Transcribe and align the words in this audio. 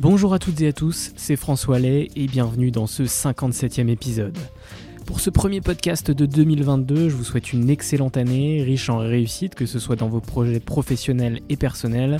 Bonjour 0.00 0.32
à 0.32 0.38
toutes 0.38 0.62
et 0.62 0.68
à 0.68 0.72
tous, 0.72 1.12
c'est 1.16 1.36
François 1.36 1.78
Lay 1.78 2.08
et 2.16 2.26
bienvenue 2.26 2.70
dans 2.70 2.86
ce 2.86 3.02
57e 3.02 3.90
épisode. 3.90 4.38
Pour 5.04 5.20
ce 5.20 5.28
premier 5.28 5.60
podcast 5.60 6.10
de 6.10 6.24
2022, 6.24 7.10
je 7.10 7.14
vous 7.14 7.22
souhaite 7.22 7.52
une 7.52 7.68
excellente 7.68 8.16
année, 8.16 8.62
riche 8.62 8.88
en 8.88 8.96
réussite, 8.96 9.54
que 9.54 9.66
ce 9.66 9.78
soit 9.78 9.96
dans 9.96 10.08
vos 10.08 10.22
projets 10.22 10.58
professionnels 10.58 11.40
et 11.50 11.58
personnels, 11.58 12.18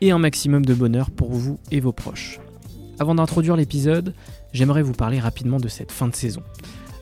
et 0.00 0.12
un 0.12 0.18
maximum 0.18 0.64
de 0.64 0.72
bonheur 0.72 1.10
pour 1.10 1.30
vous 1.30 1.58
et 1.70 1.80
vos 1.80 1.92
proches. 1.92 2.40
Avant 2.98 3.14
d'introduire 3.14 3.56
l'épisode, 3.56 4.14
j'aimerais 4.54 4.80
vous 4.80 4.94
parler 4.94 5.20
rapidement 5.20 5.60
de 5.60 5.68
cette 5.68 5.92
fin 5.92 6.08
de 6.08 6.16
saison. 6.16 6.42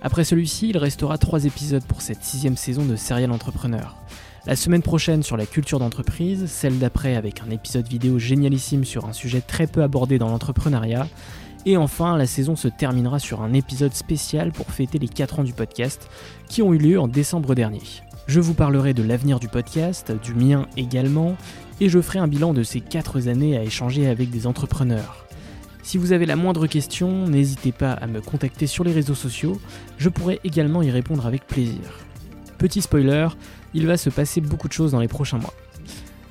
Après 0.02 0.24
celui-ci, 0.24 0.70
il 0.70 0.78
restera 0.78 1.16
trois 1.16 1.44
épisodes 1.44 1.84
pour 1.86 2.02
cette 2.02 2.24
sixième 2.24 2.56
saison 2.56 2.84
de 2.84 2.96
Serial 2.96 3.30
Entrepreneur. 3.30 3.94
La 4.48 4.56
semaine 4.56 4.80
prochaine 4.80 5.22
sur 5.22 5.36
la 5.36 5.44
culture 5.44 5.78
d'entreprise, 5.78 6.46
celle 6.46 6.78
d'après 6.78 7.16
avec 7.16 7.42
un 7.46 7.50
épisode 7.50 7.86
vidéo 7.86 8.18
génialissime 8.18 8.86
sur 8.86 9.04
un 9.04 9.12
sujet 9.12 9.42
très 9.42 9.66
peu 9.66 9.82
abordé 9.82 10.18
dans 10.18 10.30
l'entrepreneuriat. 10.30 11.06
Et 11.66 11.76
enfin, 11.76 12.16
la 12.16 12.26
saison 12.26 12.56
se 12.56 12.66
terminera 12.66 13.18
sur 13.18 13.42
un 13.42 13.52
épisode 13.52 13.92
spécial 13.92 14.52
pour 14.52 14.70
fêter 14.70 14.98
les 14.98 15.06
4 15.06 15.40
ans 15.40 15.44
du 15.44 15.52
podcast 15.52 16.08
qui 16.48 16.62
ont 16.62 16.72
eu 16.72 16.78
lieu 16.78 16.98
en 16.98 17.08
décembre 17.08 17.54
dernier. 17.54 17.82
Je 18.26 18.40
vous 18.40 18.54
parlerai 18.54 18.94
de 18.94 19.02
l'avenir 19.02 19.38
du 19.38 19.48
podcast, 19.48 20.12
du 20.22 20.32
mien 20.32 20.66
également, 20.78 21.36
et 21.82 21.90
je 21.90 22.00
ferai 22.00 22.18
un 22.18 22.26
bilan 22.26 22.54
de 22.54 22.62
ces 22.62 22.80
4 22.80 23.28
années 23.28 23.58
à 23.58 23.62
échanger 23.62 24.08
avec 24.08 24.30
des 24.30 24.46
entrepreneurs. 24.46 25.26
Si 25.82 25.98
vous 25.98 26.12
avez 26.12 26.24
la 26.24 26.36
moindre 26.36 26.66
question, 26.66 27.26
n'hésitez 27.26 27.72
pas 27.72 27.92
à 27.92 28.06
me 28.06 28.22
contacter 28.22 28.66
sur 28.66 28.82
les 28.82 28.92
réseaux 28.94 29.14
sociaux, 29.14 29.60
je 29.98 30.08
pourrai 30.08 30.40
également 30.42 30.80
y 30.80 30.90
répondre 30.90 31.26
avec 31.26 31.46
plaisir. 31.46 31.82
Petit 32.56 32.82
spoiler, 32.82 33.28
il 33.74 33.86
va 33.86 33.96
se 33.96 34.10
passer 34.10 34.40
beaucoup 34.40 34.68
de 34.68 34.72
choses 34.72 34.92
dans 34.92 35.00
les 35.00 35.08
prochains 35.08 35.38
mois. 35.38 35.54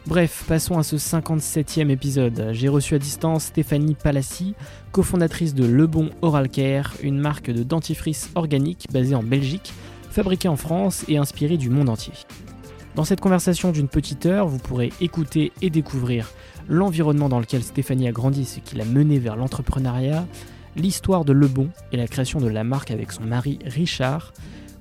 Bref, 0.08 0.46
passons 0.48 0.78
à 0.78 0.84
ce 0.84 0.96
57e 0.96 1.90
épisode. 1.90 2.52
J'ai 2.54 2.70
reçu 2.70 2.96
à 2.96 3.00
distance 3.00 3.46
Stéphanie 3.46 3.94
Palassi, 3.94 4.56
cofondatrice 4.94 5.54
de 5.54 5.66
Le 5.66 5.86
Bon 5.86 6.12
Oral 6.22 6.48
Care, 6.48 6.94
une 7.04 7.20
marque 7.20 7.52
de 7.52 7.62
dentifrice 7.62 8.30
organique 8.36 8.88
basée 8.92 9.16
en 9.16 9.24
Belgique, 9.24 9.74
fabriquée 10.10 10.48
en 10.48 10.56
France 10.56 11.04
et 11.10 11.18
inspirée 11.18 11.58
du 11.58 11.70
monde 11.70 11.90
entier. 11.90 12.14
Dans 12.96 13.04
cette 13.04 13.20
conversation 13.20 13.72
d'une 13.72 13.90
petite 13.90 14.26
heure, 14.26 14.48
vous 14.48 14.60
pourrez 14.60 14.94
écouter 15.02 15.52
et 15.62 15.70
découvrir 15.70 16.32
l'environnement 16.70 17.28
dans 17.28 17.40
lequel 17.40 17.62
Stéphanie 17.62 18.08
a 18.08 18.14
grandi, 18.14 18.46
ce 18.46 18.60
qui 18.60 18.78
l'a 18.78 18.86
mené 18.86 19.20
vers 19.20 19.36
l'entrepreneuriat, 19.36 20.26
l'histoire 20.78 21.26
de 21.26 21.34
Le 21.34 21.48
Bon 21.48 21.70
et 21.92 21.98
la 21.98 22.08
création 22.08 22.40
de 22.40 22.48
la 22.48 22.64
marque 22.64 22.92
avec 22.92 23.12
son 23.12 23.24
mari 23.24 23.60
Richard, 23.66 24.34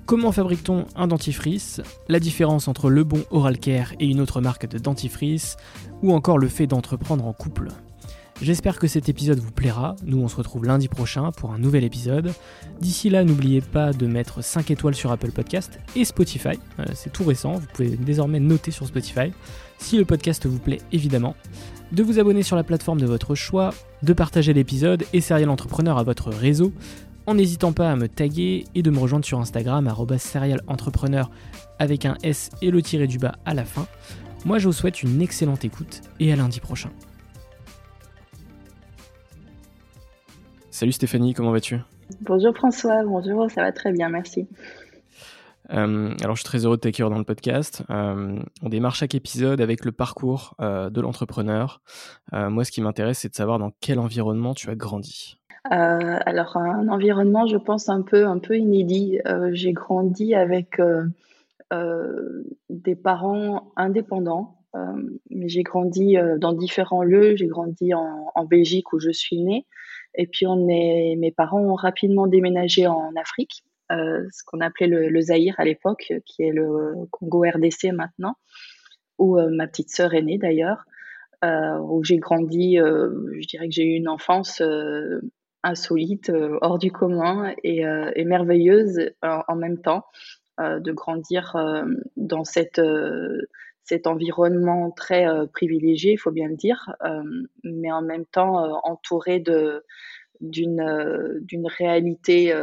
Comment 0.06 0.31
fabrique-t-on 0.31 0.87
un 0.94 1.09
dentifrice? 1.09 1.81
La 2.09 2.21
différence 2.21 2.69
entre 2.69 2.91
le 2.91 3.03
bon 3.03 3.25
Oral 3.33 3.59
Care 3.59 3.93
et 3.99 4.06
une 4.06 4.21
autre 4.21 4.41
marque 4.41 4.69
de 4.69 4.78
dentifrice 4.78 5.56
Ou 6.00 6.12
encore 6.12 6.39
le 6.39 6.47
fait 6.47 6.69
d'entreprendre 6.69 7.27
en 7.27 7.33
couple? 7.33 7.71
J'espère 8.41 8.78
que 8.78 8.87
cet 8.87 9.09
épisode 9.09 9.41
vous 9.41 9.50
plaira. 9.50 9.97
Nous, 10.05 10.19
on 10.19 10.28
se 10.28 10.37
retrouve 10.37 10.65
lundi 10.65 10.87
prochain 10.87 11.33
pour 11.33 11.53
un 11.53 11.59
nouvel 11.59 11.83
épisode. 11.83 12.33
D'ici 12.81 13.11
là, 13.11 13.25
n'oubliez 13.25 13.61
pas 13.61 13.93
de 13.93 14.06
mettre 14.06 14.45
5 14.45 14.71
étoiles 14.71 14.95
sur 14.95 15.11
Apple 15.11 15.33
Podcast 15.33 15.81
et 15.97 16.05
Spotify. 16.05 16.61
Euh, 16.78 16.84
c'est 16.95 17.12
tout 17.12 17.25
récent, 17.25 17.55
vous 17.55 17.66
pouvez 17.75 17.97
désormais 17.97 18.39
noter 18.39 18.71
sur 18.71 18.87
Spotify. 18.87 19.33
Si 19.78 19.97
le 19.97 20.05
podcast 20.05 20.47
vous 20.47 20.61
plaît, 20.61 20.83
évidemment. 20.93 21.34
De 21.93 22.03
vous 22.03 22.21
abonner 22.21 22.43
sur 22.43 22.56
la 22.56 22.62
plateforme 22.62 23.00
de 23.00 23.06
votre 23.06 23.34
choix, 23.34 23.72
de 24.03 24.12
partager 24.12 24.53
l'épisode 24.53 25.05
et 25.12 25.21
Serial 25.21 25.49
Entrepreneur 25.49 25.99
à 25.99 26.03
votre 26.03 26.31
réseau 26.31 26.72
en 27.27 27.35
n'hésitant 27.35 27.73
pas 27.73 27.91
à 27.91 27.97
me 27.97 28.09
taguer 28.09 28.65
et 28.75 28.83
de 28.83 28.91
me 28.91 28.99
rejoindre 28.99 29.25
sur 29.25 29.39
Instagram 29.39 29.93
@serialentrepreneur 30.17 31.31
avec 31.79 32.07
un 32.07 32.17
S 32.23 32.51
et 32.63 32.71
le 32.71 32.81
tiré 32.83 33.07
du 33.07 33.19
bas 33.19 33.35
à 33.45 33.55
la 33.55 33.65
fin. 33.65 33.87
Moi 34.45 34.59
je 34.59 34.67
vous 34.67 34.73
souhaite 34.73 35.03
une 35.03 35.21
excellente 35.21 35.65
écoute 35.65 36.03
et 36.21 36.33
à 36.33 36.37
lundi 36.37 36.61
prochain. 36.61 36.91
Salut 40.71 40.93
Stéphanie, 40.93 41.35
comment 41.35 41.53
vas-tu? 41.53 41.79
Bonjour 42.21 42.55
François, 42.55 43.03
bonjour, 43.05 43.51
ça 43.51 43.63
va 43.63 43.73
très 43.73 43.93
bien, 43.93 44.09
merci. 44.09 44.47
Euh, 45.73 46.15
alors 46.23 46.37
je 46.37 46.43
suis 46.43 46.49
très 46.49 46.65
heureux 46.65 46.77
de 46.77 46.81
t'accueillir 46.81 47.11
dans 47.11 47.19
le 47.19 47.25
podcast. 47.25 47.83
Euh, 47.91 48.39
on 48.63 48.69
démarre 48.69 48.95
chaque 48.95 49.17
épisode 49.17 49.61
avec 49.61 49.85
le 49.85 49.91
parcours 49.91 50.55
euh, 50.61 50.91
de 50.91 51.01
l'entrepreneur. 51.01 51.81
moi 52.33 52.65
ce 52.65 52.71
qui 52.71 52.81
m'intéresse 52.81 53.19
c'est 53.19 53.31
de 53.31 53.35
savoir 53.35 53.59
dans 53.59 53.73
quel 53.81 53.99
environnement 53.99 54.55
tu 54.55 54.71
as 54.71 54.77
grandi. 54.77 55.39
Euh, 55.72 56.19
alors 56.27 56.56
un 56.56 56.88
environnement, 56.88 57.47
je 57.47 57.56
pense 57.56 57.88
un 57.88 58.03
peu 58.03 58.27
un 58.27 58.38
peu 58.38 58.56
inédit. 58.56 59.21
Euh, 59.27 59.50
j'ai 59.53 59.72
grandi 59.72 60.34
avec 60.34 60.81
euh, 60.81 62.44
des 62.71 62.94
parents 62.94 63.72
indépendants, 63.77 64.53
mais 65.30 65.48
j'ai 65.48 65.63
grandi 65.63 66.16
dans 66.39 66.53
différents 66.53 67.03
lieux. 67.03 67.36
J'ai 67.36 67.47
grandi 67.47 67.95
en, 67.95 68.45
Belgique 68.45 68.92
où 68.92 69.01
je 69.01 69.10
suis 69.10 69.42
née, 69.42 69.66
et 70.15 70.27
puis 70.27 70.47
on 70.47 70.68
est, 70.68 71.16
mes 71.16 71.33
parents 71.33 71.63
ont 71.63 71.74
rapidement 71.74 72.27
déménagé 72.27 72.86
en 72.86 73.10
Afrique, 73.16 73.65
ce 73.91 74.45
qu'on 74.45 74.60
appelait 74.60 74.86
le, 74.86 75.09
le 75.09 75.21
Zaïre 75.21 75.54
à 75.59 75.65
l'époque, 75.65 76.12
qui 76.27 76.42
est 76.42 76.53
le 76.53 76.92
Congo 77.10 77.42
RDC 77.42 77.92
maintenant, 77.92 78.34
où 79.19 79.41
ma 79.41 79.66
petite 79.66 79.91
sœur 79.91 80.15
est 80.15 80.22
née 80.22 80.39
d'ailleurs. 80.39 80.84
Où 81.42 82.04
j'ai 82.04 82.19
grandi, 82.19 82.77
je 82.77 83.47
dirais 83.48 83.69
que 83.69 83.74
j'ai 83.74 83.84
eu 83.84 83.97
une 83.97 84.09
enfance 84.09 84.60
insolite, 85.66 86.30
euh, 86.30 86.59
hors 86.63 86.78
du 86.78 86.91
commun 86.92 87.53
et, 87.65 87.86
euh, 87.86 88.10
merveilleuse 88.24 89.10
en, 89.22 89.57
même 89.57 89.78
temps, 89.78 90.04
euh, 90.60 90.80
de 90.80 90.92
grandir 90.92 91.57
dans 92.16 92.45
cet 92.45 92.78
environnement 94.07 94.91
très 94.92 95.27
privilégié, 95.53 96.13
il 96.13 96.18
faut 96.18 96.30
bien 96.30 96.48
le 96.48 96.57
dire, 96.57 96.95
mais 97.63 97.92
en 97.92 98.03
même 98.03 98.24
temps 98.27 98.80
entouré 98.84 99.41
d'une 100.41 101.66
réalité 101.78 102.54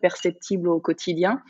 perceptible 0.00 0.68
au 0.68 0.80
quotidien. 0.80 1.42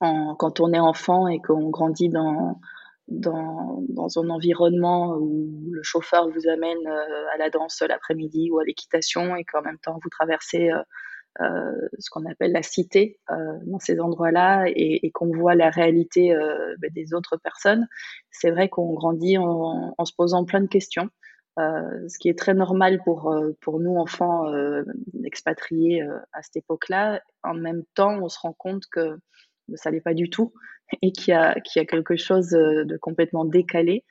En, 0.00 0.34
quand 0.34 0.60
on 0.60 0.72
est 0.72 0.80
enfant 0.80 1.28
et 1.28 1.38
qu'on 1.38 1.70
grandit 1.70 2.08
dans 2.08 2.60
dans, 3.08 3.84
un 4.16 4.30
environnement 4.30 5.16
où 5.18 5.70
le 5.70 5.82
chauffeur 5.82 6.28
vous 6.28 6.48
amène 6.48 6.86
à 6.86 7.38
la 7.38 7.50
danse 7.50 7.82
l'après-midi 7.82 8.50
ou 8.50 8.58
à 8.58 8.64
l'équitation 8.64 9.36
et 9.36 9.44
qu'en 9.44 9.62
même 9.62 9.78
temps 9.78 9.98
vous 10.02 10.10
traversez 10.10 10.70
euh, 11.42 11.88
ce 11.98 12.08
qu'on 12.08 12.24
appelle 12.24 12.52
la 12.52 12.62
cité 12.62 13.20
euh, 13.30 13.58
dans 13.66 13.78
ces 13.78 14.00
endroits-là 14.00 14.64
et, 14.68 15.10
qu'on 15.10 15.30
voit 15.30 15.54
la 15.54 15.68
réalité 15.68 16.34
euh, 16.34 16.74
ben, 16.78 16.90
des 16.94 17.12
autres 17.12 17.36
personnes, 17.36 17.86
c'est 18.30 18.50
vrai 18.50 18.68
qu'on 18.70 18.94
grandit 18.94 19.36
en, 19.36 19.94
en, 19.96 20.04
se 20.04 20.14
posant 20.16 20.44
plein 20.44 20.60
de 20.60 20.66
questions. 20.66 21.10
Euh, 21.58 22.08
ce 22.08 22.18
qui 22.18 22.28
est 22.28 22.38
très 22.38 22.54
normal 22.54 23.00
pour, 23.04 23.34
pour 23.60 23.80
nous, 23.80 23.96
enfants 23.96 24.50
euh, 24.52 24.82
expatriés 25.24 26.02
à 26.32 26.42
cette 26.42 26.56
époque-là. 26.56 27.22
En 27.42 27.54
même 27.54 27.82
temps, 27.94 28.18
on 28.22 28.28
se 28.28 28.38
rend 28.38 28.52
compte 28.52 28.84
que 28.90 29.18
ça 29.74 29.90
n'est 29.90 30.00
pas 30.00 30.14
du 30.14 30.30
tout 30.30 30.52
et 31.02 31.12
qu'il 31.12 31.32
y, 31.32 31.36
a, 31.36 31.54
qu'il 31.60 31.80
y 31.80 31.82
a 31.82 31.86
quelque 31.86 32.16
chose 32.16 32.48
de 32.48 32.96
complètement 32.98 33.44
décalé. 33.44 34.04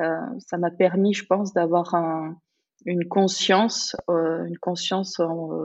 Euh, 0.00 0.16
ça 0.38 0.58
m'a 0.58 0.70
permis, 0.70 1.14
je 1.14 1.24
pense, 1.24 1.54
d'avoir 1.54 1.94
un, 1.94 2.36
une 2.84 3.08
conscience, 3.08 3.96
euh, 4.10 4.44
une 4.44 4.58
conscience 4.58 5.20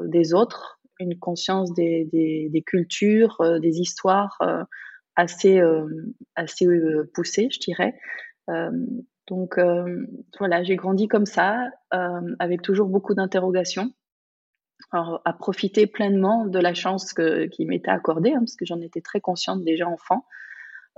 des 0.06 0.34
autres, 0.34 0.82
une 1.02 1.18
conscience 1.18 1.74
des, 1.74 2.08
des, 2.12 2.50
des 2.50 2.62
cultures, 2.62 3.40
euh, 3.42 3.60
des 3.60 3.80
histoires 3.80 4.38
euh, 4.42 4.64
assez, 5.16 5.60
euh, 5.60 5.88
assez 6.36 6.68
poussées, 7.14 7.50
je 7.52 7.60
dirais. 7.60 7.94
donc 9.28 9.60
voilà, 10.40 10.64
j'ai 10.64 10.76
grandi 10.76 11.08
comme 11.08 11.26
ça, 11.26 11.70
avec 12.40 12.62
toujours 12.62 12.88
beaucoup 12.88 13.14
d'interrogations. 13.14 13.92
À 14.92 15.34
profiter 15.34 15.88
pleinement 15.88 16.46
de 16.46 16.60
la 16.60 16.74
chance 16.74 17.14
qui 17.14 17.66
m'était 17.66 17.92
accordée, 17.92 18.32
hein, 18.32 18.40
parce 18.40 18.56
que 18.56 18.66
j'en 18.66 18.82
étais 18.82 19.02
très 19.02 19.22
consciente 19.22 19.64
déjà 19.64 19.88
enfant, 19.88 20.26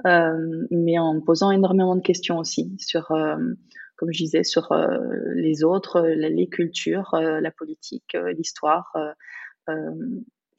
euh, 0.06 0.65
mais 0.71 0.97
en 0.97 1.21
posant 1.21 1.51
énormément 1.51 1.95
de 1.95 2.01
questions 2.01 2.39
aussi 2.39 2.75
sur, 2.80 3.12
euh, 3.12 3.38
comme 3.95 4.12
je 4.12 4.18
disais, 4.18 4.44
sur 4.44 4.71
euh, 4.71 4.97
les 5.35 5.63
autres, 5.63 6.01
les 6.01 6.47
cultures, 6.47 7.15
la 7.15 7.51
politique, 7.51 8.18
l'histoire. 8.35 8.94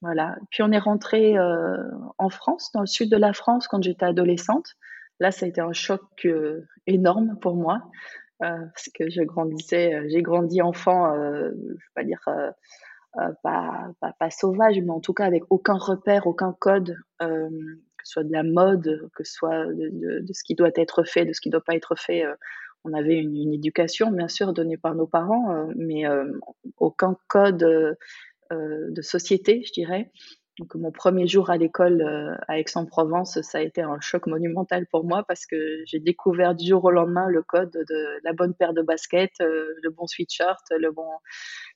Voilà. 0.01 0.37
Puis 0.51 0.63
on 0.63 0.71
est 0.71 0.79
rentré 0.79 1.37
en 1.39 2.29
France, 2.29 2.71
dans 2.73 2.81
le 2.81 2.87
sud 2.87 3.11
de 3.11 3.17
la 3.17 3.33
France, 3.33 3.69
quand 3.69 3.83
j'étais 3.83 4.07
adolescente. 4.07 4.75
Là, 5.21 5.31
ça 5.31 5.47
a 5.47 5.49
été 5.49 5.61
un 5.61 5.73
choc 5.73 6.27
énorme 6.87 7.39
pour 7.41 7.57
moi 7.57 7.83
parce 8.39 8.91
que 8.95 9.09
je 9.09 9.23
grandissais, 9.23 10.09
j'ai 10.09 10.21
grandi 10.21 10.61
enfant, 10.61 11.15
je 11.15 11.73
vais 11.73 11.95
pas 11.95 12.05
dire 12.05 12.21
pas, 13.43 13.91
pas, 14.19 14.31
sauvage, 14.31 14.77
mais 14.81 14.91
en 14.91 15.01
tout 15.01 15.15
cas 15.15 15.25
avec 15.25 15.45
aucun 15.51 15.77
repère, 15.77 16.27
aucun 16.27 16.55
code, 16.59 16.97
euh, 17.23 17.49
que 17.49 18.05
ce 18.05 18.13
soit 18.13 18.25
de 18.25 18.33
la 18.33 18.43
mode, 18.43 19.09
que 19.15 19.25
ce 19.25 19.33
soit 19.33 19.67
de, 19.67 20.25
ce 20.33 20.45
qui 20.45 20.55
doit 20.55 20.71
être 20.77 21.05
fait, 21.05 21.25
de 21.25 21.33
ce 21.33 21.41
qui 21.41 21.49
ne 21.49 21.53
doit 21.53 21.65
pas 21.65 21.75
être 21.75 21.95
fait. 21.97 22.25
Euh, 22.25 22.35
on 22.85 22.93
avait 22.93 23.17
une, 23.17 23.53
éducation, 23.53 24.11
bien 24.11 24.29
sûr, 24.29 24.53
donnée 24.53 24.77
par 24.77 24.95
nos 24.95 25.07
parents, 25.07 25.55
euh, 25.55 25.73
mais 25.75 26.05
aucun 26.77 27.17
code 27.29 27.97
euh, 28.53 28.91
de 28.91 29.03
société, 29.03 29.63
je 29.67 29.73
dirais. 29.73 30.11
Donc, 30.59 30.75
mon 30.77 30.93
premier 30.93 31.27
jour 31.27 31.51
à 31.51 31.57
l'école 31.57 32.01
euh, 32.01 32.37
à 32.47 32.59
Aix-en-Provence, 32.59 33.41
ça 33.43 33.59
a 33.59 33.61
été 33.61 33.83
un 33.83 33.99
choc 34.01 34.27
monumental 34.27 34.87
pour 34.87 35.05
moi 35.05 35.25
parce 35.27 35.47
que 35.47 35.57
j'ai 35.85 35.99
découvert 35.99 36.55
du 36.55 36.69
jour 36.69 36.85
au 36.85 36.91
lendemain 36.91 37.29
le 37.29 37.43
code 37.43 37.73
de 37.73 38.21
la 38.23 38.33
bonne 38.33 38.55
paire 38.55 38.73
de 38.73 38.83
baskets, 38.83 39.41
euh, 39.41 39.75
le 39.83 39.91
bon 39.91 40.07
sweatshirt, 40.07 40.63
le 40.71 40.93
bon. 40.93 41.07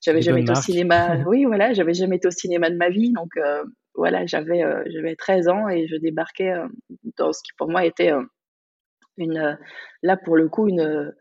J'avais 0.01 0.23
jamais 0.23 0.43
été 0.43 0.53
au 0.53 0.57
cinéma. 0.57 1.17
oui, 1.27 1.45
voilà, 1.45 1.73
j'avais 1.73 1.95
jamais 1.95 2.17
été 2.17 2.29
au 2.29 2.33
cinéma 2.33 2.71
de 2.71 2.77
ma 2.77 2.89
vie, 2.89 3.13
donc 3.13 3.31
voilà, 3.95 4.27
j'avais 4.27 4.63
j'avais 4.87 5.17
13 5.17 5.49
ans 5.49 5.69
et 5.69 5.89
je 5.89 5.97
débarquais 5.97 6.55
dans 7.17 7.33
ce 7.33 7.43
qui 7.43 7.51
pour 7.59 7.69
moi 7.69 7.85
était 7.85 8.13
une 9.17 9.59
là 10.03 10.17
pour 10.17 10.37
le 10.37 10.49
coup 10.49 10.69
une 10.69 11.13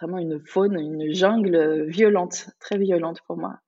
vraiment 0.00 0.18
une 0.18 0.40
faune, 0.44 0.78
une 0.78 1.14
jungle 1.14 1.84
violente, 1.86 2.50
très 2.60 2.78
violente 2.78 3.20
pour 3.26 3.36
moi. 3.36 3.58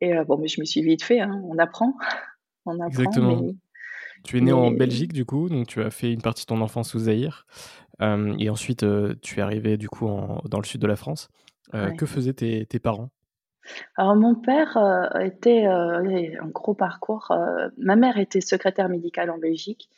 Et 0.00 0.16
euh, 0.16 0.24
bon, 0.24 0.38
mais 0.38 0.48
je 0.48 0.60
me 0.60 0.64
suis 0.64 0.82
vite 0.82 1.02
fait, 1.02 1.20
hein. 1.20 1.42
on 1.48 1.58
apprend. 1.58 1.94
On 2.66 2.72
apprend 2.74 2.86
Exactement. 2.88 3.42
Mais... 3.42 3.54
Tu 4.24 4.38
es 4.38 4.40
né 4.40 4.46
mais... 4.46 4.52
en 4.52 4.70
Belgique, 4.70 5.12
du 5.12 5.24
coup, 5.24 5.48
donc 5.48 5.66
tu 5.66 5.82
as 5.82 5.90
fait 5.90 6.12
une 6.12 6.22
partie 6.22 6.44
de 6.44 6.48
ton 6.48 6.60
enfance 6.60 6.94
au 6.94 6.98
Zaïre. 6.98 7.46
Euh, 8.02 8.34
et 8.38 8.50
ensuite, 8.50 8.82
euh, 8.82 9.14
tu 9.22 9.38
es 9.38 9.42
arrivé, 9.42 9.76
du 9.76 9.88
coup, 9.88 10.08
en, 10.08 10.40
dans 10.48 10.58
le 10.58 10.64
sud 10.64 10.80
de 10.80 10.86
la 10.86 10.96
France. 10.96 11.28
Euh, 11.74 11.90
ouais. 11.90 11.96
Que 11.96 12.06
faisaient 12.06 12.32
tes, 12.32 12.66
tes 12.66 12.78
parents? 12.78 13.10
Alors 13.96 14.14
mon 14.14 14.34
père 14.34 14.76
euh, 14.76 15.20
était 15.20 15.64
un 15.64 16.48
gros 16.48 16.74
parcours. 16.74 17.32
Ma 17.78 17.96
mère 17.96 18.18
était 18.18 18.42
secrétaire 18.42 18.90
médicale 18.90 19.30
en 19.30 19.38
Belgique. 19.38 19.88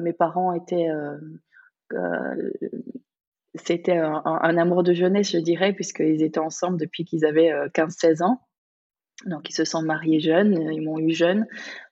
mes 0.00 0.12
parents 0.12 0.52
étaient 0.52 0.88
c'était 3.54 3.96
un, 3.96 4.22
un, 4.24 4.56
amour 4.58 4.82
de 4.82 4.92
jeunesse, 4.92 5.32
je 5.32 5.38
dirais, 5.38 5.72
puisqu'ils 5.72 6.22
étaient 6.22 6.38
ensemble 6.38 6.78
depuis 6.78 7.06
qu'ils 7.06 7.24
avaient 7.24 7.50
15-16 7.70 8.22
ans. 8.22 8.42
Donc 9.26 9.50
ils 9.50 9.54
se 9.54 9.64
sont 9.64 9.82
mariés 9.82 10.20
jeunes, 10.20 10.54
ils 10.72 10.82
m'ont 10.82 10.98
eu 10.98 11.12
jeune. 11.12 11.46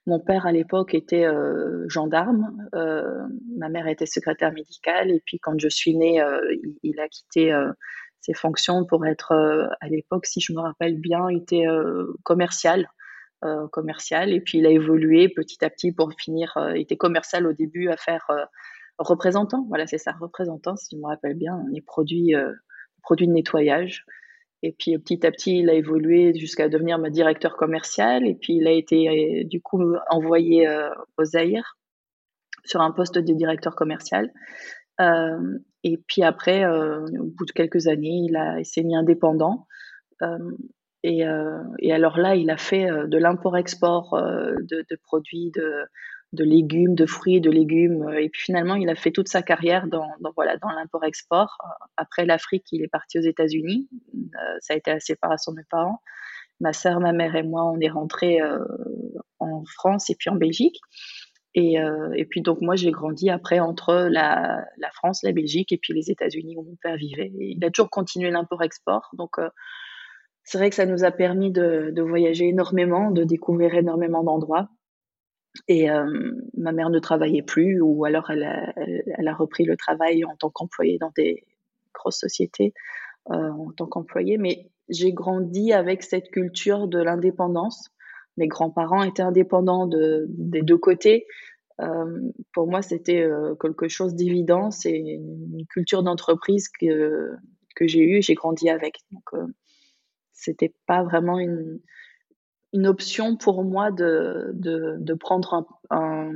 Mon 0.06 0.20
père 0.20 0.46
à 0.46 0.52
l'époque 0.52 0.94
était 0.94 1.24
euh, 1.24 1.88
gendarme, 1.88 2.68
euh, 2.74 3.26
ma 3.56 3.68
mère 3.68 3.88
était 3.88 4.06
secrétaire 4.06 4.52
médicale 4.52 5.10
et 5.10 5.20
puis 5.24 5.40
quand 5.40 5.58
je 5.58 5.68
suis 5.68 5.96
née, 5.96 6.22
euh, 6.22 6.40
il, 6.84 7.00
a 7.00 7.08
quitté 7.08 7.52
euh, 7.52 7.72
ses 8.20 8.32
fonctions 8.32 8.84
pour 8.84 9.04
être 9.06 9.32
euh, 9.32 9.66
à 9.80 9.88
l'époque, 9.88 10.26
si 10.26 10.40
je 10.40 10.52
me 10.52 10.60
rappelle 10.60 11.00
bien, 11.00 11.28
était 11.28 11.66
euh, 11.66 12.06
commercial, 12.22 12.88
commercial 13.70 14.32
et 14.32 14.40
puis 14.40 14.58
il 14.58 14.66
a 14.66 14.70
évolué 14.70 15.28
petit 15.28 15.64
à 15.64 15.70
petit 15.70 15.92
pour 15.92 16.12
finir. 16.18 16.52
il 16.74 16.80
était 16.80 16.96
commercial 16.96 17.46
au 17.46 17.52
début 17.52 17.90
à 17.90 17.96
faire 17.96 18.26
représentant, 18.98 19.64
voilà 19.68 19.86
c'est 19.86 19.98
ça, 19.98 20.16
représentant 20.18 20.74
si 20.74 20.96
je 20.96 21.00
me 21.00 21.06
rappelle 21.06 21.34
bien, 21.34 21.54
on 21.54 21.72
est 21.72 21.84
produit 21.84 22.34
produit 23.02 23.28
de 23.28 23.32
nettoyage. 23.32 24.04
Et 24.62 24.72
puis 24.72 24.98
petit 24.98 25.26
à 25.26 25.30
petit, 25.30 25.58
il 25.58 25.70
a 25.70 25.74
évolué 25.74 26.34
jusqu'à 26.34 26.68
devenir 26.68 26.98
ma 26.98 27.10
directeur 27.10 27.56
commercial. 27.56 28.26
Et 28.26 28.34
puis 28.34 28.54
il 28.54 28.66
a 28.66 28.72
été 28.72 29.44
du 29.44 29.60
coup 29.60 29.82
envoyé 30.10 30.66
euh, 30.68 30.90
au 31.18 31.24
Zaïre 31.24 31.76
sur 32.64 32.80
un 32.80 32.90
poste 32.90 33.18
de 33.18 33.32
directeur 33.32 33.74
commercial. 33.76 34.32
Euh, 35.00 35.58
et 35.84 35.98
puis 36.08 36.22
après, 36.22 36.64
euh, 36.64 37.04
au 37.20 37.26
bout 37.26 37.46
de 37.46 37.52
quelques 37.52 37.86
années, 37.86 38.26
il, 38.28 38.64
s'est 38.64 38.82
mis 38.82 38.96
indépendant. 38.96 39.66
Euh, 40.22 40.38
et, 41.02 41.26
euh, 41.26 41.62
et, 41.78 41.92
alors 41.92 42.18
là, 42.18 42.34
il 42.34 42.50
a 42.50 42.56
fait 42.56 42.90
euh, 42.90 43.06
de 43.06 43.18
l'import-export 43.18 44.16
de, 44.16 44.84
de, 44.88 44.96
produits 45.04 45.52
de, 45.54 45.84
de 46.32 46.44
légumes, 46.44 46.94
de 46.94 47.06
fruits, 47.06 47.40
de 47.40 47.50
légumes. 47.50 48.08
Et 48.18 48.28
puis 48.28 48.42
finalement, 48.42 48.74
il 48.74 48.88
a 48.88 48.94
fait 48.94 49.10
toute 49.10 49.28
sa 49.28 49.42
carrière 49.42 49.86
dans, 49.86 50.08
voilà, 50.34 50.56
dans 50.58 50.68
l'import-export. 50.70 51.58
Après 51.96 52.26
l'Afrique, 52.26 52.66
il 52.72 52.82
est 52.82 52.88
parti 52.88 53.18
aux 53.18 53.22
États-Unis. 53.22 53.88
Euh, 54.14 54.56
ça 54.60 54.74
a 54.74 54.76
été 54.76 54.92
la 54.92 55.00
séparation 55.00 55.52
de 55.52 55.58
mes 55.58 55.64
parents. 55.70 56.00
Ma 56.60 56.72
sœur, 56.72 57.00
ma 57.00 57.12
mère 57.12 57.36
et 57.36 57.42
moi, 57.42 57.64
on 57.64 57.78
est 57.80 57.88
rentrés 57.88 58.40
euh, 58.40 58.64
en 59.38 59.64
France 59.66 60.10
et 60.10 60.14
puis 60.14 60.30
en 60.30 60.36
Belgique. 60.36 60.80
Et, 61.54 61.80
euh, 61.80 62.12
et 62.14 62.26
puis 62.26 62.42
donc 62.42 62.60
moi, 62.60 62.76
j'ai 62.76 62.90
grandi 62.90 63.30
après 63.30 63.60
entre 63.60 64.08
la, 64.10 64.62
la, 64.76 64.90
France, 64.90 65.22
la 65.22 65.32
Belgique 65.32 65.72
et 65.72 65.78
puis 65.78 65.94
les 65.94 66.10
États-Unis 66.10 66.54
où 66.56 66.62
mon 66.62 66.76
père 66.82 66.96
vivait. 66.96 67.32
Il 67.38 67.64
a 67.64 67.70
toujours 67.70 67.88
continué 67.88 68.30
l'import-export. 68.30 69.08
Donc 69.14 69.38
euh, 69.38 69.48
c'est 70.44 70.58
vrai 70.58 70.68
que 70.68 70.76
ça 70.76 70.84
nous 70.84 71.04
a 71.04 71.10
permis 71.10 71.50
de, 71.50 71.92
de 71.94 72.02
voyager 72.02 72.48
énormément, 72.48 73.10
de 73.10 73.24
découvrir 73.24 73.74
énormément 73.74 74.22
d'endroits. 74.22 74.68
Et 75.68 75.90
euh, 75.90 76.32
ma 76.56 76.72
mère 76.72 76.90
ne 76.90 76.98
travaillait 76.98 77.42
plus, 77.42 77.80
ou 77.80 78.04
alors 78.04 78.30
elle 78.30 78.44
a, 78.44 79.34
repris 79.34 79.64
le 79.64 79.76
travail 79.76 80.24
en 80.24 80.36
tant 80.36 80.50
qu'employée 80.50 80.98
dans 80.98 81.12
des 81.16 81.44
grosses 81.94 82.18
sociétés 82.18 82.72
euh, 83.30 83.50
en 83.50 83.72
tant 83.72 83.86
qu'employée. 83.86 84.38
Mais 84.38 84.70
j'ai 84.88 85.12
grandi 85.12 85.72
avec 85.72 86.02
cette 86.02 86.30
culture 86.30 86.88
de 86.88 87.02
l'indépendance. 87.02 87.90
Mes 88.36 88.48
grands-parents 88.48 89.02
étaient 89.02 89.22
indépendants 89.22 89.86
de, 89.86 90.26
des 90.28 90.62
deux 90.62 90.78
côtés. 90.78 91.26
Euh, 91.80 92.20
pour 92.52 92.66
moi, 92.68 92.82
c'était 92.82 93.28
quelque 93.60 93.88
chose 93.88 94.14
d'évident. 94.14 94.70
C'est 94.70 94.96
une 94.96 95.66
culture 95.68 96.02
d'entreprise 96.02 96.68
que, 96.68 97.32
que 97.74 97.86
j'ai 97.86 98.02
eue, 98.02 98.22
j'ai 98.22 98.34
grandi 98.34 98.68
avec. 98.68 99.00
Donc, 99.10 99.30
c'était 100.32 100.74
pas 100.86 101.02
vraiment 101.02 101.38
une, 101.38 101.80
une 102.76 102.86
option 102.86 103.36
pour 103.36 103.64
moi 103.64 103.90
de, 103.90 104.50
de, 104.52 104.96
de 104.98 105.14
prendre 105.14 105.54
un, 105.54 105.66
un, 105.90 106.32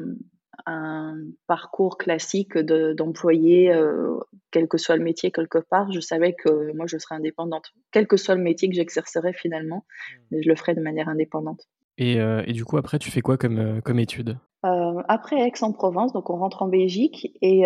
un, 0.66 1.16
parcours 1.46 1.98
classique 1.98 2.56
d'employé, 2.58 3.72
euh, 3.72 4.18
quel 4.50 4.66
que 4.66 4.78
soit 4.78 4.96
le 4.96 5.04
métier 5.04 5.30
quelque 5.30 5.58
part. 5.58 5.92
Je 5.92 6.00
savais 6.00 6.32
que 6.32 6.72
moi, 6.74 6.86
je 6.86 6.96
serais 6.98 7.14
indépendante, 7.14 7.72
quel 7.92 8.06
que 8.06 8.16
soit 8.16 8.34
le 8.34 8.42
métier 8.42 8.68
que 8.68 8.74
j'exercerai 8.74 9.32
finalement, 9.34 9.84
mais 10.30 10.42
je 10.42 10.48
le 10.48 10.56
ferai 10.56 10.74
de 10.74 10.80
manière 10.80 11.08
indépendante. 11.08 11.68
Et, 11.98 12.18
euh, 12.18 12.42
et 12.46 12.52
du 12.52 12.64
coup, 12.64 12.78
après, 12.78 12.98
tu 12.98 13.10
fais 13.10 13.20
quoi 13.20 13.36
comme, 13.36 13.58
euh, 13.58 13.80
comme 13.82 13.98
étude? 13.98 14.38
Euh, 14.64 15.02
Après 15.08 15.46
Aix-en-Provence, 15.46 16.14
donc 16.14 16.30
on 16.30 16.36
rentre 16.36 16.62
en 16.62 16.68
Belgique 16.68 17.36
et 17.42 17.64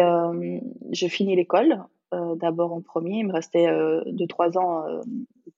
je 0.92 1.06
finis 1.06 1.36
l'école. 1.36 1.78
Euh, 2.14 2.34
d'abord 2.36 2.72
en 2.72 2.80
premier, 2.80 3.18
il 3.18 3.26
me 3.26 3.32
restait 3.32 3.68
deux 4.06 4.26
trois 4.26 4.56
ans 4.56 4.84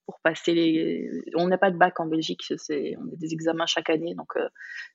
pour 0.07 0.21
passer 0.21 0.55
les. 0.55 1.11
On 1.35 1.49
n'a 1.49 1.59
pas 1.59 1.71
de 1.71 1.77
bac 1.77 1.99
en 2.01 2.07
Belgique, 2.07 2.45
c'est 2.57 2.97
on 2.99 3.09
a 3.13 3.17
des 3.17 3.33
examens 3.33 3.67
chaque 3.67 3.91
année, 3.91 4.15
donc 4.15 4.37
euh, 4.37 4.49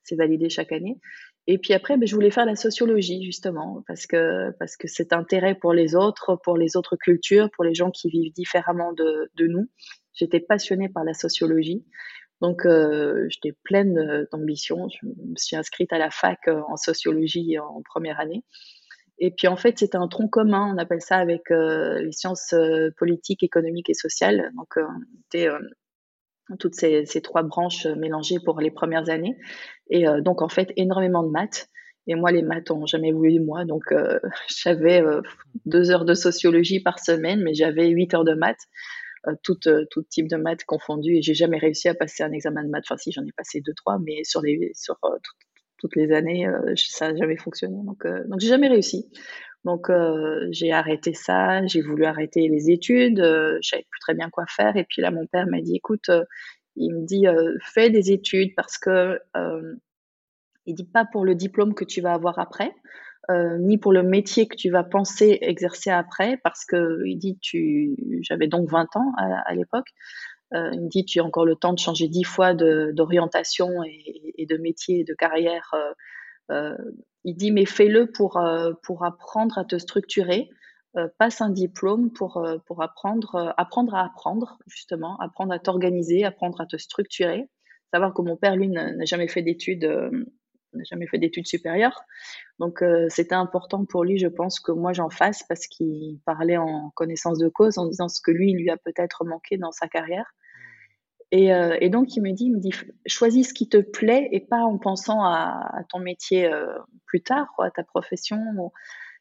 c'est 0.03 0.15
validé 0.15 0.49
chaque 0.49 0.71
année. 0.71 0.99
Et 1.47 1.57
puis 1.57 1.73
après, 1.73 1.97
ben, 1.97 2.07
je 2.07 2.15
voulais 2.15 2.31
faire 2.31 2.45
la 2.45 2.55
sociologie, 2.55 3.23
justement, 3.23 3.83
parce 3.87 4.07
que, 4.07 4.51
parce 4.57 4.77
que 4.77 4.87
cet 4.87 5.11
intérêt 5.11 5.55
pour 5.55 5.73
les 5.73 5.95
autres, 5.95 6.39
pour 6.43 6.57
les 6.57 6.77
autres 6.77 6.95
cultures, 6.95 7.49
pour 7.51 7.63
les 7.63 7.73
gens 7.73 7.91
qui 7.91 8.09
vivent 8.09 8.31
différemment 8.33 8.93
de, 8.93 9.29
nous. 9.39 9.69
J'étais 10.13 10.39
passionnée 10.39 10.87
par 10.87 11.03
la 11.03 11.13
sociologie. 11.13 11.83
Donc, 12.41 12.65
euh, 12.65 13.27
j'étais 13.29 13.55
pleine 13.63 14.27
d'ambition. 14.31 14.87
Je 14.89 15.07
me 15.07 15.35
suis 15.35 15.55
inscrite 15.55 15.91
à 15.93 15.97
la 15.97 16.09
fac 16.09 16.47
euh, 16.47 16.61
en 16.69 16.77
sociologie 16.77 17.57
en 17.59 17.81
première 17.83 18.19
année. 18.19 18.43
Et 19.23 19.29
puis, 19.29 19.47
en 19.47 19.55
fait, 19.55 19.77
c'était 19.77 19.97
un 19.97 20.07
tronc 20.07 20.27
commun. 20.29 20.73
On 20.73 20.79
appelle 20.79 21.01
ça 21.01 21.17
avec 21.17 21.51
euh, 21.51 22.01
les 22.01 22.11
sciences 22.11 22.53
euh, 22.53 22.89
politiques, 22.97 23.43
économiques 23.43 23.91
et 23.91 23.93
sociales. 23.93 24.51
Donc, 24.57 24.77
euh, 24.77 24.87
c'était 25.21 25.47
toutes 26.59 26.73
ces, 26.73 27.05
trois 27.21 27.43
branches 27.43 27.85
mélangées 27.85 28.39
pour 28.43 28.59
les 28.59 28.71
premières 28.71 29.09
années. 29.09 29.37
Et 29.91 30.05
donc, 30.21 30.41
en 30.41 30.49
fait, 30.49 30.73
énormément 30.75 31.23
de 31.23 31.29
maths. 31.29 31.69
Et 32.07 32.15
moi, 32.15 32.31
les 32.31 32.41
maths 32.41 32.71
ont 32.71 32.87
jamais 32.87 33.11
voulu 33.11 33.39
moi. 33.39 33.63
Donc, 33.63 33.83
j'avais 34.63 35.03
deux 35.65 35.91
heures 35.91 36.03
de 36.03 36.15
sociologie 36.15 36.81
par 36.81 36.99
semaine, 36.99 37.41
mais 37.43 37.53
j'avais 37.53 37.87
huit 37.89 38.13
heures 38.15 38.25
de 38.25 38.33
maths. 38.33 38.67
Tout, 39.43 39.59
tout 39.91 40.01
type 40.09 40.27
de 40.27 40.35
maths 40.35 40.65
confondu 40.65 41.17
et 41.17 41.21
j'ai 41.21 41.35
jamais 41.35 41.59
réussi 41.59 41.87
à 41.87 41.93
passer 41.93 42.23
un 42.23 42.31
examen 42.31 42.63
de 42.63 42.69
maths. 42.69 42.85
Enfin, 42.89 42.97
si, 42.97 43.11
j'en 43.11 43.23
ai 43.23 43.31
passé 43.37 43.61
deux, 43.61 43.75
trois, 43.75 43.99
mais 43.99 44.23
sur, 44.23 44.41
les, 44.41 44.71
sur 44.73 44.97
toutes 45.81 45.95
les 45.95 46.11
années, 46.11 46.47
ça 46.75 47.11
n'a 47.11 47.17
jamais 47.17 47.37
fonctionné. 47.37 47.77
Donc, 47.83 48.05
donc 48.05 48.39
j'ai 48.39 48.47
jamais 48.47 48.67
réussi. 48.67 49.11
Donc, 49.65 49.91
j'ai 50.51 50.71
arrêté 50.71 51.13
ça, 51.13 51.65
j'ai 51.67 51.81
voulu 51.81 52.05
arrêter 52.05 52.47
les 52.47 52.71
études, 52.71 53.19
je 53.19 53.67
savais 53.67 53.85
plus 53.89 53.99
très 53.99 54.13
bien 54.13 54.29
quoi 54.29 54.45
faire. 54.47 54.75
Et 54.77 54.85
puis 54.85 55.01
là, 55.01 55.11
mon 55.11 55.27
père 55.27 55.47
m'a 55.47 55.61
dit, 55.61 55.75
écoute, 55.75 56.09
il 56.75 56.93
me 56.93 57.05
dit, 57.05 57.25
fais 57.61 57.89
des 57.89 58.11
études 58.11 58.53
parce 58.55 58.77
que, 58.77 59.19
il 60.65 60.75
dit 60.75 60.85
pas 60.85 61.05
pour 61.05 61.25
le 61.25 61.35
diplôme 61.35 61.73
que 61.73 61.83
tu 61.83 62.01
vas 62.01 62.13
avoir 62.13 62.39
après, 62.39 62.73
euh, 63.29 63.57
ni 63.59 63.77
pour 63.77 63.93
le 63.93 64.03
métier 64.03 64.47
que 64.47 64.55
tu 64.55 64.69
vas 64.69 64.83
penser 64.83 65.37
exercer 65.41 65.89
après, 65.89 66.37
parce 66.43 66.65
que 66.65 67.03
il 67.05 67.17
dit 67.17 67.37
tu, 67.39 67.95
j'avais 68.21 68.47
donc 68.47 68.69
20 68.69 68.95
ans 68.95 69.13
à, 69.17 69.53
l'époque. 69.53 69.87
Euh, 70.53 70.71
il 70.73 70.81
me 70.81 70.89
dit 70.89 71.05
tu 71.05 71.19
as 71.19 71.23
encore 71.23 71.45
le 71.45 71.55
temps 71.55 71.73
de 71.73 71.79
changer 71.79 72.07
dix 72.07 72.23
fois 72.23 72.53
d'orientation 72.53 73.83
et, 73.83 74.33
et, 74.37 74.45
de 74.45 74.57
métier 74.57 74.99
et 74.99 75.03
de 75.03 75.13
carrière. 75.13 75.73
Euh, 75.73 75.93
euh 76.51 76.77
il 77.23 77.35
dit 77.35 77.51
mais 77.51 77.65
fais-le 77.65 78.11
pour 78.11 78.41
pour 78.81 79.05
apprendre 79.05 79.59
à 79.59 79.63
te 79.63 79.77
structurer. 79.77 80.49
passe 81.19 81.39
un 81.39 81.51
diplôme 81.51 82.11
pour 82.11 82.43
pour 82.65 82.81
apprendre 82.81 83.53
apprendre 83.57 83.93
à 83.93 84.05
apprendre 84.05 84.57
justement, 84.65 85.19
apprendre 85.19 85.53
à 85.53 85.59
t'organiser, 85.59 86.25
apprendre 86.25 86.59
à 86.61 86.65
te 86.65 86.77
structurer. 86.77 87.47
Savoir 87.93 88.15
que 88.15 88.23
mon 88.23 88.37
père 88.37 88.55
lui 88.55 88.69
n'a 88.69 89.05
jamais 89.05 89.27
fait 89.27 89.43
d'études 89.43 89.85
n'a 90.73 90.83
jamais 90.83 91.05
fait 91.05 91.19
d'études 91.19 91.45
supérieures. 91.45 92.01
Donc 92.57 92.83
c'était 93.09 93.35
important 93.35 93.85
pour 93.85 94.03
lui, 94.03 94.17
je 94.17 94.27
pense, 94.27 94.59
que 94.59 94.71
moi 94.71 94.91
j'en 94.91 95.11
fasse 95.11 95.43
parce 95.43 95.67
qu'il 95.67 96.17
parlait 96.25 96.57
en 96.57 96.89
connaissance 96.95 97.37
de 97.37 97.49
cause 97.49 97.77
en 97.77 97.85
disant 97.85 98.07
ce 98.07 98.19
que 98.19 98.31
lui, 98.31 98.53
lui 98.53 98.71
a 98.71 98.77
peut-être 98.77 99.25
manqué 99.25 99.57
dans 99.57 99.71
sa 99.71 99.87
carrière. 99.87 100.33
Et, 101.31 101.53
euh, 101.53 101.77
et, 101.79 101.89
donc 101.89 102.15
il 102.17 102.21
me 102.21 102.31
dit, 102.31 102.45
il 102.45 102.55
me 102.55 102.59
dit, 102.59 102.73
choisis 103.05 103.49
ce 103.49 103.53
qui 103.53 103.69
te 103.69 103.77
plaît 103.77 104.27
et 104.31 104.41
pas 104.41 104.63
en 104.63 104.77
pensant 104.77 105.23
à, 105.23 105.83
ton 105.89 105.99
métier 105.99 106.45
euh, 106.45 106.67
plus 107.05 107.21
tard, 107.21 107.47
à 107.59 107.71
ta 107.71 107.83
profession. 107.83 108.39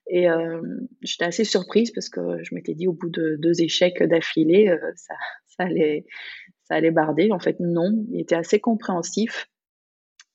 Et 0.09 0.29
euh, 0.29 0.61
j'étais 1.03 1.25
assez 1.25 1.45
surprise 1.45 1.93
parce 1.93 2.09
que 2.09 2.43
je 2.43 2.55
m'étais 2.55 2.75
dit 2.75 2.89
au 2.89 2.93
bout 2.93 3.11
de 3.11 3.37
deux 3.39 3.63
échecs 3.63 4.03
d'affilée, 4.03 4.77
ça, 4.97 5.15
allait, 5.59 6.05
ça 6.65 6.75
allait 6.75 6.91
barder. 6.91 7.31
En 7.31 7.39
fait, 7.39 7.61
non, 7.61 8.05
il 8.11 8.21
était 8.21 8.35
assez 8.35 8.59
compréhensif. 8.59 9.47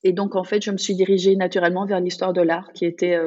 Et 0.04 0.14
donc, 0.14 0.36
en 0.36 0.44
fait, 0.46 0.64
je 0.64 0.72
me 0.72 0.78
suis 0.78 0.96
dirigée 0.96 1.36
naturellement 1.36 1.86
vers 1.86 2.00
l'histoire 2.00 2.32
de 2.32 2.42
l'art, 2.42 2.72
qui 2.74 2.86
était 2.86 3.18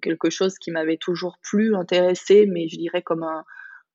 quelque 0.00 0.30
chose 0.30 0.58
qui 0.58 0.72
m'avait 0.72 0.96
toujours 0.96 1.36
plus 1.42 1.76
intéressé, 1.76 2.46
mais 2.46 2.68
je 2.68 2.78
dirais 2.78 3.02
comme 3.02 3.22
un, 3.22 3.44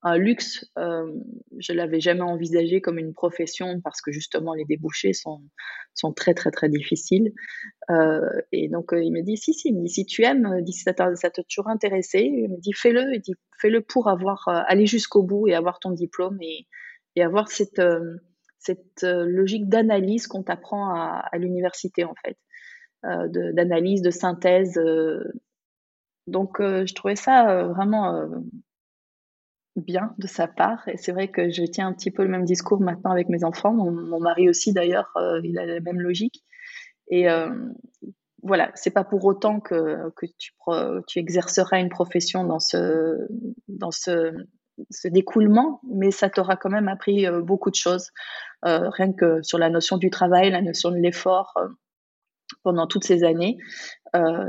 un 0.04 0.18
luxe. 0.18 0.66
Euh, 0.78 1.12
je 1.58 1.74
l'avais 1.74 2.00
jamais 2.00 2.22
envisagé 2.22 2.82
comme 2.82 2.98
une 2.98 3.14
profession 3.14 3.82
parce 3.82 4.02
que 4.02 4.12
justement, 4.12 4.54
les 4.54 4.66
débouchés 4.66 5.14
sont, 5.14 5.42
sont 5.94 6.14
très, 6.14 6.34
très, 6.34 6.52
très 6.52 6.70
difficiles. 6.70 7.34
Euh, 7.90 8.22
et 8.52 8.70
donc, 8.70 8.94
euh, 8.94 9.04
il 9.04 9.12
me 9.12 9.22
dit, 9.22 9.38
si, 9.38 9.54
si, 9.54 9.70
il 9.70 9.76
me 9.76 9.84
dit, 9.84 9.90
si 9.90 10.06
tu 10.06 10.24
aimes, 10.24 10.62
dit, 10.62 10.74
si 10.74 10.84
ça 10.84 10.94
t'a 10.94 11.14
toujours 11.50 11.68
intéressé, 11.68 12.20
il 12.20 12.50
me 12.50 12.60
dit, 12.60 12.74
fais-le, 12.74 13.14
il 13.14 13.22
dit, 13.22 13.34
fais-le 13.60 13.82
pour 13.82 14.08
avoir, 14.08 14.48
euh, 14.48 14.62
aller 14.68 14.86
jusqu'au 14.86 15.24
bout 15.24 15.48
et 15.48 15.56
avoir 15.56 15.80
ton 15.80 15.92
diplôme 15.92 16.38
et, 16.42 16.68
et 17.16 17.24
avoir 17.24 17.50
cette 17.50 17.82
cette 18.60 19.04
euh, 19.04 19.26
logique 19.26 19.70
d'analyse 19.70 20.28
qu'on 20.28 20.44
t'apprend 20.44 20.94
à, 20.94 21.30
l'université 21.38 22.04
en 22.04 22.16
fait, 22.24 22.38
euh, 23.06 23.28
d'analyse, 23.54 24.02
de, 24.02 24.12
synthèse. 24.12 24.78
Euh. 24.78 25.24
donc 26.28 26.58
je 26.60 26.94
trouvais 26.94 27.16
ça 27.16 27.64
vraiment 27.64 28.30
bien 29.78 30.14
de 30.18 30.28
sa 30.28 30.48
part. 30.48 30.88
Et 30.88 30.98
c'est 30.98 31.12
vrai 31.12 31.30
que 31.30 31.50
je 31.50 31.64
tiens 31.64 31.88
un 31.88 31.94
petit 31.94 32.12
peu 32.12 32.24
le 32.24 32.30
même 32.30 32.46
discours 32.46 32.82
maintenant 32.82 33.12
avec 33.12 33.30
mes 33.30 33.44
enfants. 33.44 33.74
Mon, 33.74 34.20
mari 34.20 34.50
aussi, 34.50 34.74
d'ailleurs, 34.74 35.12
euh, 35.18 35.40
il 35.44 35.58
a 35.60 35.66
la 35.66 35.80
même 35.80 36.02
logique. 36.02 36.44
Et 37.10 37.30
euh, 37.30 37.50
voilà, 38.44 38.72
c'est 38.76 38.92
pas 38.92 39.04
pour 39.04 39.24
autant 39.26 39.60
que, 39.60 40.10
que 40.16 40.26
tu, 40.38 40.52
tu 41.08 41.20
exerceras 41.20 41.80
une 41.80 41.90
profession 41.90 42.44
dans 42.44 42.60
ce, 42.60 43.28
dans 43.68 43.92
ce, 43.92 44.34
ce 44.90 45.08
découlement, 45.08 45.82
mais 45.90 46.12
ça 46.12 46.30
t'aura 46.30 46.56
quand 46.56 46.70
même 46.70 46.88
appris 46.88 47.26
euh, 47.26 47.42
beaucoup 47.42 47.70
de 47.70 47.76
choses, 47.76 48.12
euh, 48.66 48.90
rien 48.90 49.14
que 49.14 49.42
sur 49.42 49.58
la 49.58 49.70
notion 49.70 49.98
du 49.98 50.10
travail, 50.10 50.52
la 50.52 50.62
notion 50.62 50.92
de 50.92 50.98
l'effort 50.98 51.54
pendant 52.64 52.88
toutes 52.88 53.04
ces 53.04 53.24
années, 53.24 53.58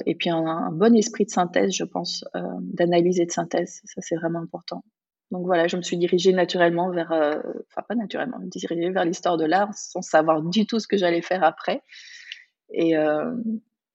et 0.07 0.15
puis 0.15 0.31
un, 0.31 0.71
bon 0.73 0.97
esprit 0.97 1.25
de 1.27 1.31
synthèse, 1.31 1.73
je 1.73 1.85
pense, 1.85 2.25
d'analyse 2.61 3.21
et 3.21 3.27
de 3.27 3.31
synthèse, 3.31 3.83
ça 3.85 4.01
c'est 4.01 4.15
vraiment 4.15 4.39
important. 4.39 4.83
Donc 5.31 5.45
voilà, 5.47 5.67
je 5.69 5.77
me 5.77 5.83
suis 5.83 5.97
dirigée 5.97 6.33
naturellement 6.33 6.91
vers, 6.91 7.13
euh, 7.13 7.39
enfin 7.71 7.83
pas 7.87 7.95
naturellement, 7.95 8.39
dirigée 8.41 8.91
vers 8.91 9.05
l'histoire 9.05 9.37
de 9.37 9.45
l'art 9.45 9.73
sans 9.75 10.03
savoir 10.03 10.43
du 10.43 10.67
tout 10.67 10.81
ce 10.81 10.89
que 10.89 10.97
j'allais 10.97 11.23
faire 11.23 11.45
après. 11.45 11.83
Et 12.71 12.95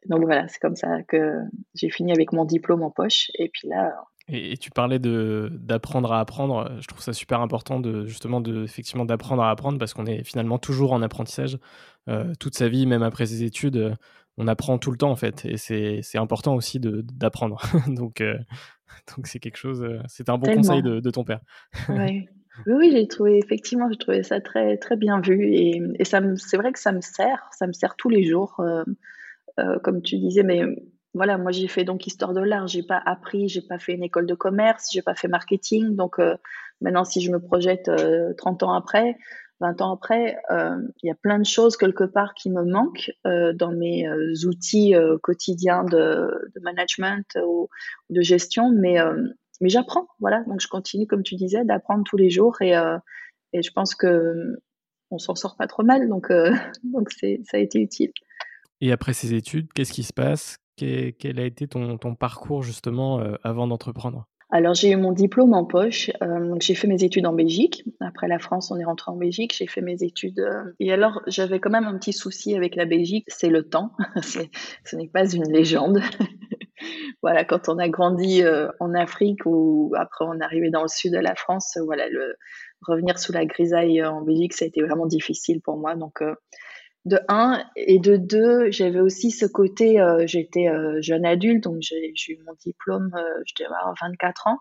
donc 0.08 0.24
voilà, 0.24 0.48
c'est 0.48 0.60
comme 0.60 0.76
ça 0.76 1.04
que 1.04 1.40
j'ai 1.76 1.90
fini 1.90 2.12
avec 2.12 2.34
mon 2.34 2.44
diplôme 2.44 2.82
en 2.82 2.90
poche. 2.90 3.30
Et 3.38 3.50
puis 3.50 3.68
là, 3.68 3.94
et, 4.30 4.54
et, 4.54 4.58
tu 4.58 4.72
parlais 4.72 5.00
de 5.00 5.50
d'apprendre 5.52 6.14
à 6.14 6.20
apprendre. 6.20 6.72
Je 6.80 6.88
trouve 6.88 7.02
ça 7.02 7.14
super 7.14 7.42
important 7.42 7.80
de 7.80 8.06
justement 8.06 8.40
de 8.40 8.64
effectivement 8.64 9.06
d'apprendre 9.06 9.44
à 9.44 9.50
apprendre 9.50 9.78
parce 9.78 9.94
qu'on 9.94 10.06
est 10.06 10.24
finalement 10.24 10.58
toujours 10.58 10.94
en 10.94 11.02
apprentissage 11.02 11.58
euh, 12.08 12.34
toute 12.40 12.56
sa 12.56 12.70
vie, 12.70 12.86
même 12.86 13.04
après 13.04 13.26
ses 13.26 13.44
études. 13.44 13.96
On 14.38 14.48
apprend 14.48 14.78
tout 14.80 14.92
le 14.92 14.98
temps 14.98 15.12
en 15.12 15.16
fait, 15.16 15.46
et 15.46 15.58
c'est 15.58 16.18
important 16.18 16.56
aussi 16.56 16.80
d'apprendre. 16.80 17.62
donc 17.88 18.22
euh, 18.22 18.38
donc 19.16 19.28
c'est 19.28 19.40
quelque 19.40 19.58
chose. 19.58 19.84
Euh, 19.84 20.00
c'est 20.08 20.30
un 20.30 20.38
bon 20.38 20.46
Tellement. 20.46 20.62
conseil 20.62 20.82
de, 20.82 21.00
de, 21.00 21.10
ton 21.12 21.24
père. 21.24 21.42
ouais. 21.90 22.28
Oui, 22.68 22.74
oui, 22.78 22.92
j'ai 22.92 23.08
trouvé 23.08 23.40
effectivement, 23.40 23.90
j'ai 23.90 23.98
trouvé 23.98 24.22
ça 24.22 24.40
très 24.40 24.78
très 24.78 24.96
bien 24.96 25.20
vu 25.20 25.56
et, 25.56 25.82
et 25.98 26.06
ça 26.06 26.22
c'est 26.36 26.56
vrai 26.56 26.72
que 26.72 26.78
ça 26.78 26.92
me 26.92 27.02
sert, 27.02 27.50
ça 27.52 27.66
me 27.66 27.74
sert 27.74 27.96
tous 27.96 28.10
les 28.10 28.24
jours. 28.26 28.62
Euh, 29.60 29.78
comme 29.84 30.02
tu 30.02 30.18
disais, 30.18 30.44
mais 30.44 30.64
voilà, 31.14 31.38
moi 31.38 31.52
j'ai 31.52 31.68
fait 31.68 31.84
donc 31.84 32.08
histoire 32.08 32.34
de 32.34 32.42
l'art, 32.42 32.68
j'ai 32.68 32.82
pas 32.82 33.02
appris, 33.06 33.50
j'ai 33.50 33.62
pas 33.62 33.78
fait 33.78 33.94
une 33.94 34.04
école 34.04 34.26
de 34.26 34.34
commerce, 34.34 34.90
j'ai 34.92 35.04
pas 35.04 35.14
fait 35.14 35.28
marketing. 35.28 35.96
Donc 35.96 36.20
euh, 36.20 36.36
maintenant, 36.82 37.04
si 37.04 37.22
je 37.22 37.32
me 37.32 37.40
projette 37.40 37.88
euh, 37.88 38.34
30 38.38 38.64
ans 38.64 38.74
après, 38.74 39.16
20 39.64 39.82
ans 39.82 39.94
après, 39.94 40.38
euh, 40.52 40.76
il 41.02 41.08
y 41.08 41.12
a 41.12 41.16
plein 41.16 41.40
de 41.40 41.46
choses 41.46 41.78
quelque 41.78 42.04
part 42.04 42.34
qui 42.34 42.50
me 42.50 42.64
manquent 42.64 43.12
euh, 43.26 43.54
dans 43.54 43.72
mes 43.72 44.06
euh, 44.08 44.34
outils 44.46 44.94
quotidiens 45.22 45.86
de, 45.86 46.52
management 46.62 47.26
ou 47.48 47.70
de 48.10 48.22
gestion, 48.22 48.72
mais 48.72 48.98
mais 49.62 49.70
j'apprends, 49.70 50.08
voilà. 50.20 50.44
Donc 50.48 50.60
je 50.60 50.68
continue, 50.68 51.08
comme 51.08 51.24
tu 51.24 51.36
disais, 51.36 51.64
d'apprendre 51.64 52.04
tous 52.04 52.18
les 52.18 52.30
jours 52.30 52.62
et 52.62 52.74
et 53.54 53.62
je 53.62 53.72
pense 53.72 53.96
que 53.96 54.58
on 55.12 55.18
s'en 55.18 55.36
sort 55.36 55.56
pas 55.56 55.68
trop 55.68 55.84
mal, 55.84 56.10
donc 56.10 56.28
donc 56.84 57.10
c'est 57.12 57.42
ça 57.46 57.58
a 57.58 57.60
été 57.60 57.80
utile. 57.80 58.12
Et 58.82 58.92
après 58.92 59.14
ces 59.14 59.34
études, 59.34 59.72
qu'est-ce 59.74 59.94
qui 59.94 60.04
se 60.04 60.14
passe? 60.14 60.58
Quel 60.76 61.40
a 61.40 61.46
été 61.46 61.68
ton, 61.68 61.98
parcours 62.16 62.64
justement 62.64 63.20
euh, 63.20 63.36
avant 63.44 63.68
d'entreprendre? 63.68 64.28
Alors 64.54 64.76
j'ai 64.76 64.92
eu 64.92 64.96
mon 64.98 65.12
diplôme 65.12 65.56
en 65.56 65.66
poche, 65.66 66.12
euh, 66.22 66.54
j'ai 66.62 66.76
fait 66.76 66.88
mes 66.88 67.04
études 67.04 67.26
en 67.26 67.34
Belgique. 67.34 67.84
Après 68.00 68.28
la 68.28 68.38
France, 68.38 68.70
on 68.70 68.78
est 68.78 68.84
rentré 68.84 69.10
en 69.10 69.16
Belgique, 69.16 69.56
j'ai 69.58 69.66
fait 69.66 69.82
mes 69.82 70.04
études. 70.04 70.42
Euh, 70.42 70.66
et 70.80 70.94
alors 70.94 71.24
j'avais 71.26 71.60
quand 71.60 71.72
même 71.72 71.88
un 71.88 71.98
petit 71.98 72.14
souci 72.14 72.56
avec 72.56 72.76
la 72.76 72.86
Belgique, 72.86 73.26
c'est 73.30 73.50
le 73.50 73.68
temps. 73.68 73.94
ce 74.22 74.96
n'est 74.96 75.08
pas 75.08 75.28
une 75.28 75.52
légende. 75.52 76.02
voilà, 77.24 77.46
quand 77.46 77.68
on 77.68 77.80
a 77.80 77.90
grandi 77.90 78.44
euh, 78.44 78.68
en 78.80 78.94
Afrique 78.94 79.40
ou 79.48 79.92
après 79.98 80.24
on 80.28 80.40
est 80.40 80.44
arrivé 80.44 80.70
dans 80.70 80.84
le 80.84 80.88
sud 80.88 81.14
de 81.14 81.20
la 81.20 81.34
France, 81.34 81.80
voilà, 81.84 82.08
le 82.08 82.36
revenir 82.84 83.18
sous 83.18 83.34
la 83.34 83.46
grisaille 83.46 84.06
en 84.06 84.22
Belgique, 84.22 84.54
ça 84.54 84.66
a 84.66 84.68
été 84.68 84.84
vraiment 84.84 85.08
difficile 85.08 85.62
pour 85.62 85.78
moi. 85.78 85.96
Donc 85.96 86.22
de 87.06 87.20
un 87.28 87.64
et 87.76 88.00
de 88.00 88.16
deux 88.16 88.72
j'avais 88.72 89.02
aussi 89.02 89.32
ce 89.32 89.46
côté 89.46 90.00
euh, 90.00 90.24
j'étais 90.26 90.70
euh, 90.70 91.02
jeune 91.02 91.26
adulte 91.26 91.64
donc 91.64 91.78
j'ai 91.82 92.14
eu 92.30 92.40
mon 92.46 92.54
diplôme 92.54 93.12
euh, 93.14 93.42
je 93.46 93.54
devais 93.64 93.76
avoir 93.76 93.96
24 94.02 94.48
ans. 94.48 94.58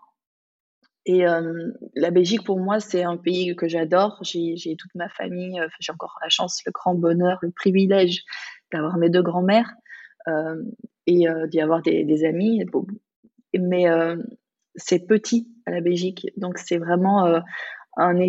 Et 1.04 1.26
euh, 1.26 1.72
la 1.94 2.11
Belgique 2.11 2.44
pour 2.44 2.58
moi 2.58 2.80
c'est 2.80 3.02
un 3.02 3.16
pays 3.16 3.54
que 3.56 3.68
j'adore. 3.68 4.18
J'ai 4.22 4.76
toute 4.76 4.94
ma 4.94 5.08
famille 5.08 5.61
j'ai 5.80 5.92
encore 5.92 6.18
la 6.22 6.28
chance 6.28 6.62
le 6.66 6.72
grand 6.72 6.94
bonheur 6.94 7.38
le 7.42 7.50
privilège 7.50 8.22
d'avoir 8.72 8.99
mes 8.99 9.11
deux 9.11 9.22
grands-mères 9.22 9.70
et 11.06 11.26
d'y 11.49 11.61
avoir 11.61 11.82
des, 11.82 12.04
des 12.04 12.25
amis. 12.25 12.64
Mais 13.58 13.84
c'est 14.76 15.00
petit 15.00 15.49
à 15.66 15.72
la 15.72 15.80
Belgique, 15.80 16.28
donc 16.37 16.58
c'est 16.58 16.78
vraiment 16.78 17.42
un 17.96 18.20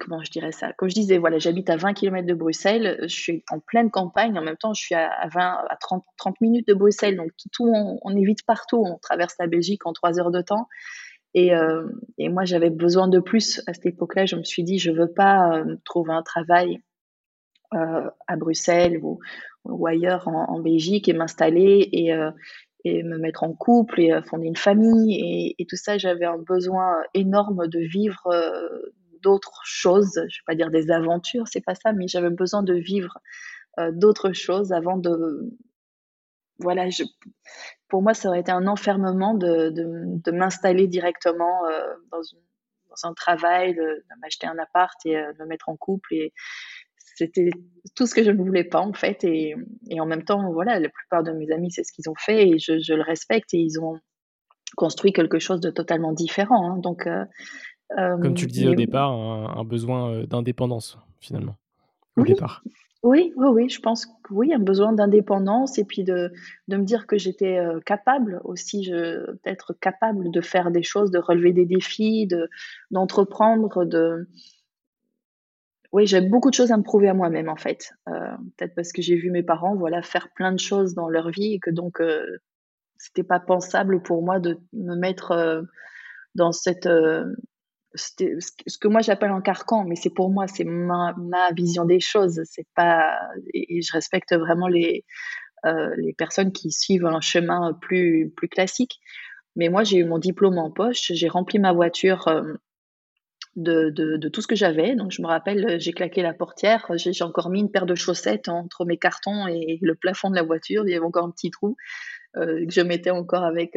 comment 0.00 0.22
je 0.22 0.30
dirais 0.30 0.52
ça 0.52 0.72
Comme 0.72 0.88
je 0.88 0.94
disais, 0.94 1.18
voilà, 1.18 1.38
j'habite 1.38 1.70
à 1.70 1.76
20 1.76 1.94
km 1.94 2.26
de 2.26 2.34
Bruxelles, 2.34 2.98
je 3.02 3.14
suis 3.14 3.44
en 3.50 3.60
pleine 3.60 3.90
campagne, 3.90 4.36
en 4.38 4.42
même 4.42 4.56
temps, 4.56 4.74
je 4.74 4.82
suis 4.82 4.94
à, 4.94 5.28
20, 5.32 5.40
à 5.40 5.76
30, 5.80 6.04
30 6.16 6.40
minutes 6.40 6.68
de 6.68 6.74
Bruxelles, 6.74 7.16
donc 7.16 7.30
tout, 7.52 7.66
on, 7.66 7.98
on, 8.02 8.16
est 8.16 8.24
vite 8.24 8.44
partout, 8.46 8.82
on 8.84 8.98
traverse 8.98 9.34
la 9.38 9.46
Belgique 9.46 9.86
en 9.86 9.92
3 9.92 10.18
heures 10.18 10.30
de 10.30 10.42
temps. 10.42 10.68
Et, 11.34 11.54
euh, 11.54 11.86
et 12.16 12.28
moi, 12.28 12.44
j'avais 12.44 12.70
besoin 12.70 13.08
de 13.08 13.18
plus 13.18 13.60
à 13.66 13.74
cette 13.74 13.86
époque-là. 13.86 14.24
Je 14.24 14.36
me 14.36 14.44
suis 14.44 14.62
dit, 14.62 14.78
je 14.78 14.92
veux 14.92 15.12
pas 15.12 15.58
euh, 15.58 15.76
trouver 15.84 16.12
un 16.12 16.22
travail 16.22 16.80
euh, 17.74 18.08
à 18.28 18.36
Bruxelles 18.36 18.98
ou, 19.02 19.18
ou 19.64 19.86
ailleurs 19.86 20.28
en, 20.28 20.44
en, 20.48 20.60
Belgique 20.60 21.08
et 21.08 21.12
m'installer 21.12 21.88
et, 21.92 22.12
et 22.84 23.02
me 23.02 23.18
mettre 23.18 23.42
en 23.42 23.52
couple 23.52 24.00
et 24.00 24.22
fonder 24.22 24.46
une 24.46 24.56
famille 24.56 25.16
et, 25.18 25.56
et 25.58 25.66
tout 25.66 25.76
ça. 25.76 25.98
J'avais 25.98 26.26
un 26.26 26.38
besoin 26.38 27.02
énorme 27.14 27.66
de 27.66 27.80
vivre 27.80 28.28
d'autres 29.24 29.60
choses. 29.64 30.12
Je 30.14 30.38
vais 30.38 30.44
pas 30.46 30.54
dire 30.54 30.70
des 30.70 30.90
aventures, 30.90 31.48
c'est 31.48 31.64
pas 31.64 31.74
ça, 31.74 31.92
mais 31.92 32.06
j'avais 32.06 32.30
besoin 32.30 32.62
de 32.62 32.74
vivre 32.74 33.18
euh, 33.80 33.90
d'autres 33.92 34.32
choses 34.32 34.72
avant 34.72 34.96
de. 34.96 35.50
Voilà, 36.60 36.86
pour 37.88 38.02
moi, 38.02 38.14
ça 38.14 38.28
aurait 38.28 38.40
été 38.40 38.52
un 38.52 38.68
enfermement 38.68 39.34
de, 39.34 40.30
m'installer 40.30 40.86
directement 40.86 41.66
euh, 41.66 41.94
dans, 42.12 42.20
un 43.02 43.14
travail, 43.14 43.74
de, 43.74 44.04
m'acheter 44.22 44.46
un 44.46 44.58
appart 44.58 44.94
et 45.04 45.16
euh, 45.16 45.32
de 45.32 45.42
me 45.42 45.48
mettre 45.48 45.68
en 45.68 45.76
couple. 45.76 46.14
Et 46.14 46.32
c'était 47.16 47.50
tout 47.96 48.06
ce 48.06 48.14
que 48.14 48.22
je 48.22 48.30
ne 48.30 48.36
voulais 48.36 48.62
pas, 48.62 48.80
en 48.80 48.92
fait. 48.92 49.24
Et, 49.24 49.56
en 49.98 50.06
même 50.06 50.24
temps, 50.24 50.52
voilà, 50.52 50.78
la 50.78 50.88
plupart 50.88 51.24
de 51.24 51.32
mes 51.32 51.50
amis, 51.50 51.72
c'est 51.72 51.82
ce 51.82 51.92
qu'ils 51.92 52.08
ont 52.08 52.16
fait 52.16 52.48
et 52.48 52.58
je, 52.58 52.78
je, 52.78 52.94
le 52.94 53.02
respecte 53.02 53.52
et 53.54 53.58
ils 53.58 53.80
ont 53.80 53.98
construit 54.76 55.12
quelque 55.12 55.40
chose 55.40 55.60
de 55.60 55.70
totalement 55.70 56.12
différent. 56.12 56.70
Hein. 56.70 56.78
Donc, 56.78 57.08
comme 57.96 58.34
tu 58.34 58.46
le 58.46 58.50
disais 58.50 58.68
au 58.68 58.74
départ, 58.74 59.12
un, 59.12 59.64
besoin 59.64 60.24
d'indépendance, 60.24 60.98
finalement, 61.20 61.56
au 62.16 62.22
oui. 62.22 62.28
départ. 62.28 62.62
Oui, 63.04 63.34
oui, 63.36 63.48
oui, 63.48 63.68
je 63.68 63.80
pense 63.80 64.06
que 64.06 64.12
oui, 64.30 64.54
un 64.54 64.58
besoin 64.58 64.94
d'indépendance 64.94 65.76
et 65.78 65.84
puis 65.84 66.04
de, 66.04 66.32
de 66.68 66.76
me 66.78 66.84
dire 66.84 67.06
que 67.06 67.18
j'étais 67.18 67.60
capable 67.84 68.40
aussi, 68.44 68.90
d'être 69.44 69.74
capable 69.74 70.30
de 70.30 70.40
faire 70.40 70.70
des 70.70 70.82
choses, 70.82 71.10
de 71.10 71.18
relever 71.18 71.52
des 71.52 71.66
défis, 71.66 72.26
de, 72.26 72.48
d'entreprendre, 72.90 73.84
de... 73.84 74.26
Oui, 75.92 76.06
j'ai 76.06 76.22
beaucoup 76.22 76.48
de 76.48 76.54
choses 76.54 76.72
à 76.72 76.78
me 76.78 76.82
prouver 76.82 77.08
à 77.10 77.14
moi-même, 77.14 77.50
en 77.50 77.56
fait. 77.56 77.92
Euh, 78.08 78.12
peut-être 78.56 78.74
parce 78.74 78.90
que 78.90 79.02
j'ai 79.02 79.16
vu 79.16 79.30
mes 79.30 79.42
parents, 79.42 79.76
voilà, 79.76 80.00
faire 80.00 80.30
plein 80.34 80.52
de 80.52 80.58
choses 80.58 80.94
dans 80.94 81.10
leur 81.10 81.28
vie 81.28 81.52
et 81.52 81.58
que 81.60 81.70
donc, 81.70 82.00
euh, 82.00 82.24
c'était 82.96 83.22
pas 83.22 83.38
pensable 83.38 84.00
pour 84.00 84.22
moi 84.22 84.40
de 84.40 84.58
me 84.72 84.96
mettre 84.96 85.62
dans 86.34 86.52
cette 86.52 86.88
ce 87.94 88.78
que 88.78 88.88
moi 88.88 89.00
j'appelle 89.00 89.30
un 89.30 89.40
carcan, 89.40 89.84
mais 89.84 89.96
c'est 89.96 90.10
pour 90.10 90.30
moi, 90.30 90.46
c'est 90.46 90.64
ma, 90.64 91.14
vision 91.56 91.84
des 91.84 92.00
choses. 92.00 92.40
C'est 92.44 92.66
pas 92.74 93.18
et, 93.52 93.82
je 93.82 93.92
respecte 93.92 94.34
vraiment 94.34 94.68
les 94.68 95.04
euh, 95.66 95.94
les 95.96 96.12
personnes 96.12 96.52
qui 96.52 96.70
suivent 96.72 97.06
un 97.06 97.20
chemin 97.20 97.72
plus 97.80 98.32
plus 98.36 98.48
classique. 98.48 99.00
Mais 99.56 99.68
moi, 99.68 99.84
j'ai 99.84 99.98
eu 99.98 100.04
mon 100.04 100.18
diplôme 100.18 100.58
en 100.58 100.70
poche, 100.70 101.12
j'ai 101.12 101.28
rempli 101.28 101.58
ma 101.58 101.72
voiture 101.72 102.26
euh, 102.28 102.42
de, 103.56 103.90
de, 103.90 104.28
tout 104.28 104.40
ce 104.40 104.48
que 104.48 104.56
j'avais. 104.56 104.96
Donc 104.96 105.12
je 105.12 105.22
me 105.22 105.28
rappelle, 105.28 105.80
j'ai 105.80 105.92
claqué 105.92 106.22
la 106.22 106.34
portière, 106.34 106.90
j'ai 106.96 107.24
encore 107.24 107.50
mis 107.50 107.60
une 107.60 107.70
paire 107.70 107.86
de 107.86 107.94
chaussettes 107.94 108.48
entre 108.48 108.84
mes 108.84 108.98
cartons 108.98 109.46
et 109.46 109.78
le 109.80 109.94
plafond 109.94 110.30
de 110.30 110.34
la 110.34 110.42
voiture. 110.42 110.82
Il 110.86 110.90
y 110.90 110.94
avait 110.96 111.04
encore 111.04 111.24
un 111.24 111.30
petit 111.30 111.50
trou 111.50 111.76
euh, 112.36 112.66
que 112.66 112.72
je 112.72 112.80
mettais 112.80 113.10
encore 113.10 113.44
avec 113.44 113.76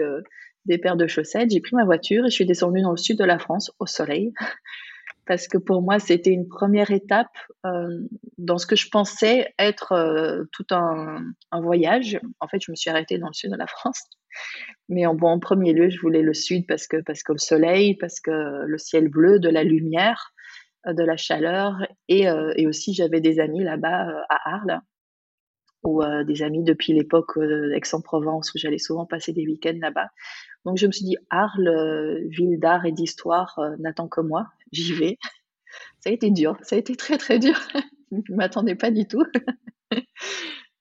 des 0.68 0.78
paires 0.78 0.98
de 0.98 1.08
chaussettes. 1.08 1.52
J'ai 1.52 1.62
pris 1.62 1.76
ma 1.76 1.86
voiture 1.86 2.26
et 2.26 2.30
je 2.30 2.36
suis 2.36 2.46
descendue 2.46 2.82
dans 2.82 2.92
le 2.92 2.98
sud 2.98 3.18
de 3.18 3.24
la 3.24 3.40
France, 3.40 3.72
au 3.80 3.86
soleil, 3.86 4.34
parce 5.26 5.48
que 5.48 5.58
pour 5.58 5.82
moi, 5.82 6.00
c'était 6.00 6.32
une 6.32 6.48
première 6.48 6.92
étape 6.92 7.36
euh, 7.66 7.88
dans 8.38 8.58
ce 8.58 8.66
que 8.66 8.76
je 8.76 8.90
pensais 8.90 9.54
être 9.60 9.92
euh, 9.94 10.44
tout 10.52 10.66
un, 10.72 11.22
voyage. 11.54 12.20
En 12.40 12.48
fait, 12.48 12.60
je 12.62 12.72
me 12.72 12.76
suis 12.76 12.90
arrêtée 12.90 13.18
dans 13.18 13.28
le 13.28 13.34
sud 13.34 13.52
de 13.52 13.58
la 13.58 13.68
France. 13.68 14.02
Mais 14.90 15.06
en, 15.06 15.16
bon, 15.16 15.40
premier 15.40 15.74
lieu, 15.74 15.90
je 15.90 16.00
voulais 16.00 16.22
le 16.22 16.34
sud 16.34 16.66
parce 16.68 16.88
que, 16.88 16.98
parce 17.06 17.24
que 17.24 17.34
le 17.34 17.40
soleil, 17.40 17.96
parce 17.96 18.20
que 18.20 18.66
le 18.66 18.78
ciel 18.78 19.10
bleu, 19.10 19.40
de 19.40 19.50
la 19.50 19.64
lumière, 19.64 20.34
euh, 20.88 20.94
de 20.94 21.04
la 21.04 21.18
chaleur. 21.18 21.76
Et, 22.08 22.28
aussi, 22.68 22.94
j'avais 22.94 23.22
des 23.22 23.40
amis 23.40 23.64
là-bas 23.64 24.24
à 24.30 24.56
Arles 24.56 24.82
ou 25.84 26.04
des 26.26 26.42
amis 26.42 26.64
depuis 26.64 26.92
l'époque 26.92 27.40
d'Aix-en-Provence 27.40 28.54
où 28.54 28.58
j'allais 28.58 28.78
souvent 28.78 29.06
passer 29.06 29.32
des 29.32 29.46
week-ends 29.46 29.78
là-bas. 29.80 30.10
Donc 30.68 30.78
je 30.78 30.86
me 30.86 30.92
suis 30.92 31.06
dit, 31.06 31.16
Arles, 31.30 31.70
euh, 31.70 32.20
ville 32.28 32.60
d'art 32.60 32.86
et 32.86 32.92
d'histoire, 32.92 33.58
euh, 33.58 33.78
n'attend 33.80 34.10
que 34.10 34.20
moi, 34.20 34.50
j'y 34.74 34.92
vais. 34.92 35.18
Ça 36.02 36.10
a 36.10 36.12
été 36.12 36.30
dur, 36.30 36.58
ça 36.62 36.76
a 36.76 36.80
été 36.80 36.96
très 36.96 37.18
très 37.18 37.40
dur. 37.40 37.56
je 38.12 38.18
ne 38.32 38.36
m'attendais 38.36 38.76
pas 38.76 38.92
du 38.92 39.08
tout. 39.08 39.24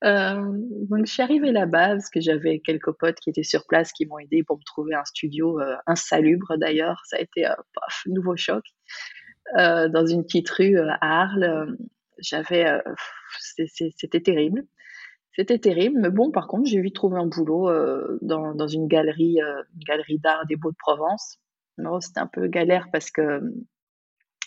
euh, 0.04 0.52
donc 0.88 1.06
je 1.06 1.12
suis 1.12 1.22
arrivée 1.22 1.52
là-bas 1.52 1.90
parce 1.90 2.10
que 2.10 2.20
j'avais 2.20 2.58
quelques 2.60 2.92
potes 2.92 3.18
qui 3.20 3.30
étaient 3.30 3.42
sur 3.42 3.66
place 3.66 3.92
qui 3.92 4.06
m'ont 4.06 4.18
aidé 4.18 4.42
pour 4.42 4.58
me 4.58 4.64
trouver 4.64 4.94
un 4.94 5.04
studio 5.04 5.58
insalubre 5.86 6.56
d'ailleurs. 6.58 7.02
Ça 7.06 7.16
a 7.16 7.20
été 7.20 7.46
euh, 7.46 7.54
nouveau 8.06 8.36
choc. 8.36 8.64
dans 9.54 10.06
une 10.06 10.24
petite 10.24 10.50
rue 10.50 10.78
à 10.78 10.98
Arles, 11.00 11.76
j'avais, 12.18 12.80
c'était 13.28 14.20
terrible. 14.20 14.64
C'était 15.36 15.58
terrible, 15.58 16.00
mais 16.00 16.08
bon, 16.08 16.30
par 16.30 16.48
contre, 16.48 16.64
j'ai 16.66 16.80
vite 16.80 16.94
trouvé 16.94 17.18
un 17.18 17.26
boulot 17.26 17.68
euh, 17.68 18.18
dans, 18.22 18.54
dans, 18.54 18.68
une 18.68 18.88
galerie, 18.88 19.38
euh, 19.42 19.62
galerie 19.86 20.18
d'art 20.18 20.46
des 20.46 20.56
Beaux-de-Provence. 20.56 21.38
Non, 21.76 22.00
c'était 22.00 22.20
un 22.20 22.26
peu 22.26 22.46
galère 22.46 22.88
parce 22.90 23.10
que 23.10 23.42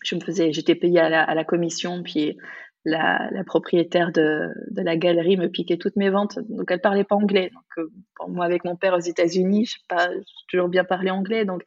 je 0.03 0.15
me 0.15 0.19
faisais, 0.19 0.51
j'étais 0.51 0.73
payée 0.73 0.99
à 0.99 1.35
la, 1.35 1.43
commission, 1.43 2.01
puis 2.01 2.37
la, 2.85 3.29
propriétaire 3.45 4.11
de, 4.11 4.47
de, 4.71 4.81
la 4.81 4.97
galerie 4.97 5.37
me 5.37 5.47
piquait 5.47 5.77
toutes 5.77 5.95
mes 5.95 6.09
ventes, 6.09 6.39
donc 6.49 6.71
elle 6.71 6.81
parlait 6.81 7.03
pas 7.03 7.15
anglais. 7.15 7.51
Donc, 7.53 7.85
euh, 7.85 7.91
moi, 8.27 8.45
avec 8.45 8.65
mon 8.65 8.75
père 8.75 8.95
aux 8.95 8.99
États-Unis, 8.99 9.65
je 9.65 9.77
pas, 9.87 10.09
toujours 10.47 10.69
bien 10.69 10.85
parlé 10.85 11.11
anglais, 11.11 11.45
donc 11.45 11.61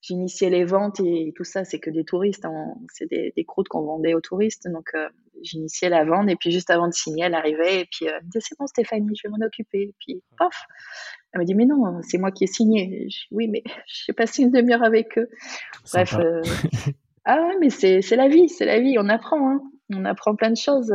j'initiais 0.00 0.50
les 0.50 0.64
ventes 0.64 1.00
et 1.00 1.32
tout 1.36 1.44
ça, 1.44 1.64
c'est 1.64 1.78
que 1.78 1.90
des 1.90 2.04
touristes, 2.04 2.44
hein, 2.44 2.74
c'est 2.92 3.06
des, 3.06 3.32
des 3.36 3.44
croûtes 3.44 3.68
qu'on 3.68 3.82
vendait 3.82 4.14
aux 4.14 4.20
touristes, 4.20 4.68
donc 4.68 4.90
euh, 4.94 5.08
j'initiais 5.42 5.88
la 5.88 6.04
vente 6.04 6.28
et 6.28 6.36
puis 6.36 6.50
juste 6.50 6.70
avant 6.70 6.86
de 6.86 6.92
signer, 6.92 7.24
elle 7.24 7.34
arrivait 7.34 7.80
et 7.80 7.84
puis 7.90 8.06
euh, 8.06 8.12
elle 8.14 8.24
me 8.24 8.30
disait 8.30 8.40
c'est 8.40 8.58
bon 8.58 8.66
Stéphanie, 8.66 9.14
je 9.16 9.28
vais 9.28 9.36
m'en 9.36 9.44
occuper. 9.44 9.82
Et 9.82 9.94
puis 9.98 10.22
pof, 10.36 10.54
elle 11.32 11.40
me 11.40 11.44
dit 11.44 11.54
mais 11.54 11.66
non, 11.66 12.00
c'est 12.02 12.18
moi 12.18 12.30
qui 12.30 12.44
ai 12.44 12.46
signé. 12.46 13.08
Je, 13.10 13.26
oui 13.32 13.48
mais 13.48 13.62
j'ai 13.86 14.12
passé 14.12 14.42
une 14.42 14.50
demi-heure 14.50 14.84
avec 14.84 15.18
eux. 15.18 15.28
Bref, 15.92 16.14
euh... 16.14 16.42
ah 17.24 17.42
ouais 17.42 17.56
mais 17.60 17.70
c'est 17.70 18.02
c'est 18.02 18.16
la 18.16 18.28
vie, 18.28 18.48
c'est 18.48 18.66
la 18.66 18.80
vie, 18.80 18.96
on 18.98 19.08
apprend, 19.08 19.50
hein. 19.50 19.62
on 19.92 20.04
apprend 20.04 20.36
plein 20.36 20.50
de 20.50 20.56
choses. 20.56 20.92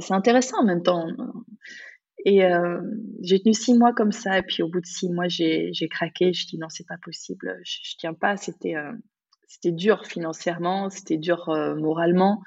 C'est 0.00 0.12
intéressant 0.12 0.60
en 0.60 0.64
même 0.64 0.82
temps. 0.82 1.06
Et 2.24 2.44
euh, 2.44 2.80
j'ai 3.20 3.40
tenu 3.40 3.52
six 3.52 3.74
mois 3.74 3.92
comme 3.92 4.12
ça, 4.12 4.38
et 4.38 4.42
puis 4.42 4.62
au 4.62 4.68
bout 4.68 4.80
de 4.80 4.86
six 4.86 5.08
mois, 5.10 5.28
j'ai 5.28 5.72
craqué. 5.90 6.32
Je 6.32 6.46
dis 6.46 6.58
non, 6.58 6.68
c'est 6.68 6.86
pas 6.86 6.98
possible, 7.02 7.60
je, 7.64 7.78
je 7.82 7.96
tiens 7.98 8.14
pas. 8.14 8.36
C'était 8.36 8.76
euh, 8.76 8.92
c'était 9.48 9.72
dur 9.72 10.06
financièrement, 10.06 10.88
c'était 10.88 11.18
dur 11.18 11.48
euh, 11.48 11.74
moralement. 11.74 12.42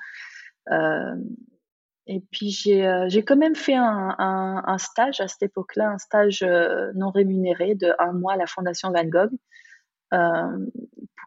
Et 2.07 2.21
puis 2.31 2.51
j'ai 2.51 3.23
quand 3.25 3.35
même 3.35 3.55
fait 3.55 3.75
un, 3.75 4.15
un, 4.17 4.63
un 4.65 4.77
stage 4.77 5.21
à 5.21 5.27
cette 5.27 5.43
époque-là, 5.43 5.89
un 5.89 5.97
stage 5.97 6.43
non 6.95 7.11
rémunéré 7.11 7.75
de 7.75 7.93
un 7.99 8.13
mois 8.13 8.33
à 8.33 8.37
la 8.37 8.47
Fondation 8.47 8.91
Van 8.91 9.05
Gogh, 9.05 9.31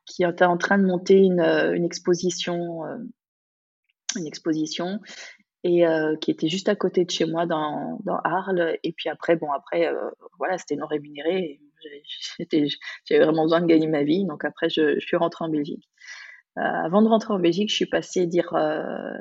qui 0.06 0.24
était 0.24 0.44
en 0.44 0.56
train 0.56 0.78
de 0.78 0.84
monter 0.84 1.18
une, 1.18 1.40
une 1.40 1.84
exposition, 1.84 2.82
une 4.16 4.26
exposition 4.26 5.00
et 5.64 5.86
euh, 5.86 6.16
qui 6.16 6.30
était 6.30 6.48
juste 6.48 6.68
à 6.68 6.76
côté 6.76 7.04
de 7.04 7.10
chez 7.10 7.24
moi 7.24 7.46
dans, 7.46 7.98
dans 8.04 8.18
Arles. 8.24 8.78
Et 8.84 8.92
puis 8.92 9.08
après, 9.08 9.36
bon, 9.36 9.50
après, 9.52 9.88
euh, 9.88 10.10
voilà, 10.38 10.58
c'était 10.58 10.76
non 10.76 10.86
rémunéré. 10.86 11.60
J'avais 13.04 13.24
vraiment 13.24 13.44
besoin 13.44 13.60
de 13.60 13.66
gagner 13.66 13.86
ma 13.86 14.02
vie. 14.02 14.24
Donc 14.24 14.44
après, 14.44 14.68
je, 14.68 14.98
suis 15.00 15.16
rentrée 15.16 15.44
en 15.44 15.48
Belgique. 15.48 15.88
Euh, 16.58 16.60
avant 16.60 17.02
de 17.02 17.08
rentrer 17.08 17.34
en 17.34 17.38
Belgique, 17.38 17.70
je 17.70 17.76
suis 17.76 17.86
passée 17.86 18.26
dire, 18.26 18.52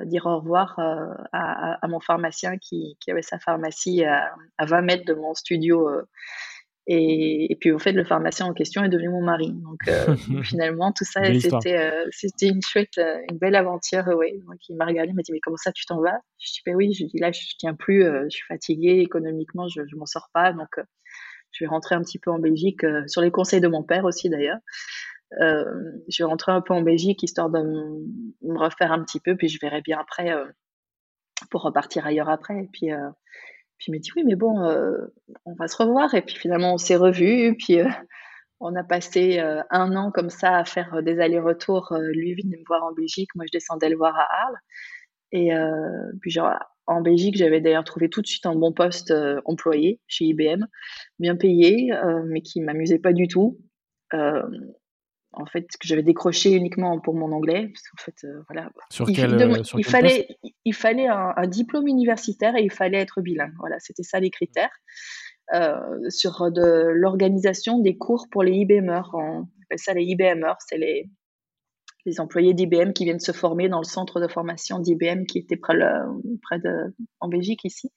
dire 0.06 0.26
au 0.26 0.40
revoir 0.40 0.78
à, 0.78 1.78
à, 1.84 1.88
mon 1.88 2.00
pharmacien 2.00 2.56
qui, 2.58 2.96
qui 3.00 3.10
avait 3.10 3.22
sa 3.22 3.38
pharmacie 3.38 4.04
à, 4.04 4.34
à 4.58 4.66
20 4.66 4.82
mètres 4.82 5.04
de 5.06 5.14
mon 5.14 5.34
studio 5.34 5.88
et, 6.90 7.52
et, 7.52 7.56
puis, 7.56 7.70
au 7.70 7.78
fait, 7.78 7.92
le 7.92 8.02
pharmacien 8.02 8.46
en 8.46 8.54
question 8.54 8.82
est 8.82 8.88
devenu 8.88 9.10
mon 9.10 9.20
mari. 9.20 9.52
Donc, 9.52 9.78
euh, 9.88 10.16
finalement, 10.42 10.90
tout 10.90 11.04
ça, 11.04 11.20
c'était 11.38 11.76
euh, 11.76 12.06
c'était 12.10 12.48
une 12.48 12.62
chouette, 12.62 12.96
euh, 12.96 13.18
une 13.30 13.36
belle 13.36 13.56
aventure. 13.56 14.06
Ouais. 14.16 14.40
Donc, 14.46 14.56
il 14.70 14.76
m'a 14.76 14.86
regardé, 14.86 15.10
il 15.10 15.14
m'a 15.14 15.20
dit, 15.20 15.32
mais 15.32 15.40
comment 15.40 15.58
ça, 15.58 15.70
tu 15.70 15.84
t'en 15.84 16.00
vas? 16.00 16.18
Je 16.38 16.50
dis, 16.50 16.60
ben 16.64 16.74
oui, 16.74 16.94
je 16.94 17.04
dis, 17.04 17.18
là, 17.18 17.30
je 17.30 17.40
tiens 17.58 17.74
plus, 17.74 18.04
euh, 18.04 18.24
je 18.24 18.36
suis 18.36 18.46
fatiguée, 18.46 19.00
économiquement, 19.00 19.68
je, 19.68 19.82
je 19.86 19.96
m'en 19.96 20.06
sors 20.06 20.30
pas. 20.32 20.54
Donc, 20.54 20.80
je 21.52 21.64
vais 21.64 21.68
rentrer 21.68 21.94
un 21.94 22.00
petit 22.00 22.18
peu 22.18 22.30
en 22.30 22.38
Belgique, 22.38 22.80
sur 23.06 23.20
les 23.20 23.30
conseils 23.30 23.60
de 23.60 23.68
mon 23.68 23.82
père 23.82 24.06
aussi, 24.06 24.30
d'ailleurs. 24.30 24.58
je 25.32 26.22
vais 26.22 26.24
rentrer 26.24 26.52
un 26.52 26.62
peu 26.62 26.72
en 26.72 26.80
Belgique, 26.80 27.22
histoire 27.22 27.50
de 27.50 27.58
me 27.58 28.58
refaire 28.58 28.92
un 28.92 29.04
petit 29.04 29.20
peu, 29.20 29.36
puis 29.36 29.48
je 29.48 29.58
verrai 29.60 29.82
bien 29.82 29.98
après 29.98 30.34
pour 31.50 31.62
repartir 31.62 32.06
ailleurs 32.06 32.30
après. 32.30 32.64
Et 32.64 32.68
puis, 32.72 32.90
Puis 33.78 33.86
il 33.88 33.92
m'a 33.92 33.98
dit 33.98 34.10
oui, 34.16 34.24
mais 34.24 34.34
bon, 34.34 34.60
on 35.44 35.54
va 35.54 35.68
se 35.68 35.76
revoir. 35.76 36.14
Et 36.14 36.22
puis 36.22 36.34
finalement, 36.34 36.74
on 36.74 36.78
s'est 36.78 36.96
revus. 36.96 37.56
Puis 37.56 37.78
on 38.60 38.74
a 38.74 38.82
passé 38.82 39.38
un 39.38 39.96
an 39.96 40.10
comme 40.10 40.30
ça 40.30 40.56
à 40.56 40.64
faire 40.64 41.02
des 41.02 41.20
allers-retours. 41.20 41.96
lui 42.12 42.34
venait 42.34 42.56
me 42.56 42.64
voir 42.66 42.84
en 42.84 42.92
Belgique, 42.92 43.30
moi 43.34 43.44
je 43.46 43.52
descendais 43.52 43.88
le 43.88 43.96
voir 43.96 44.16
à 44.16 44.26
Arles. 44.42 44.58
Et 45.30 45.50
puis 46.20 46.30
genre, 46.30 46.54
en 46.86 47.02
Belgique, 47.02 47.36
j'avais 47.36 47.60
d'ailleurs 47.60 47.84
trouvé 47.84 48.08
tout 48.08 48.22
de 48.22 48.26
suite 48.26 48.46
un 48.46 48.56
bon 48.56 48.72
poste 48.72 49.14
employé 49.44 50.00
chez 50.08 50.24
IBM, 50.24 50.66
bien 51.18 51.36
payé, 51.36 51.92
mais 52.26 52.40
qui 52.42 52.60
m'amusait 52.60 52.98
pas 52.98 53.12
du 53.12 53.28
tout 53.28 53.58
en 55.32 55.46
fait, 55.46 55.66
que 55.78 55.86
j'avais 55.86 56.02
décroché 56.02 56.52
uniquement 56.52 56.98
pour 57.00 57.14
mon 57.14 57.32
anglais. 57.32 57.70
Parce 57.72 57.88
qu'en 57.88 58.02
fait, 58.02 58.26
euh, 58.26 58.42
voilà. 58.48 58.70
Sur 58.90 59.08
il, 59.08 59.16
quel, 59.16 59.34
euh, 59.34 59.62
il 59.76 59.84
fallait, 59.84 60.28
il 60.64 60.74
fallait 60.74 61.06
un, 61.08 61.46
diplôme 61.46 61.86
universitaire 61.86 62.56
et 62.56 62.62
il 62.62 62.72
fallait 62.72 62.98
être 62.98 63.20
bilingue. 63.20 63.54
Voilà, 63.58 63.76
c'était 63.78 64.02
ça 64.02 64.20
les 64.20 64.30
critères. 64.30 64.72
Euh, 65.54 66.10
sur 66.10 66.50
de 66.52 66.90
l'organisation 66.92 67.78
des 67.78 67.96
cours 67.96 68.26
pour 68.30 68.42
les 68.42 68.52
IBMers. 68.52 69.08
On 69.14 69.46
appelle 69.64 69.78
ça 69.78 69.94
les 69.94 70.04
IBMers, 70.04 70.56
c'est 70.66 70.76
les, 70.76 71.08
les 72.04 72.20
employés 72.20 72.52
d'IBM 72.52 72.92
qui 72.92 73.04
viennent 73.04 73.20
se 73.20 73.32
former 73.32 73.70
dans 73.70 73.78
le 73.78 73.84
centre 73.84 74.20
de 74.20 74.28
formation 74.28 74.78
d'IBM 74.78 75.24
qui 75.24 75.38
était 75.38 75.56
près, 75.56 75.74
près 76.42 76.58
de, 76.58 76.94
en 77.20 77.28
Belgique 77.28 77.64
ici. 77.64 77.90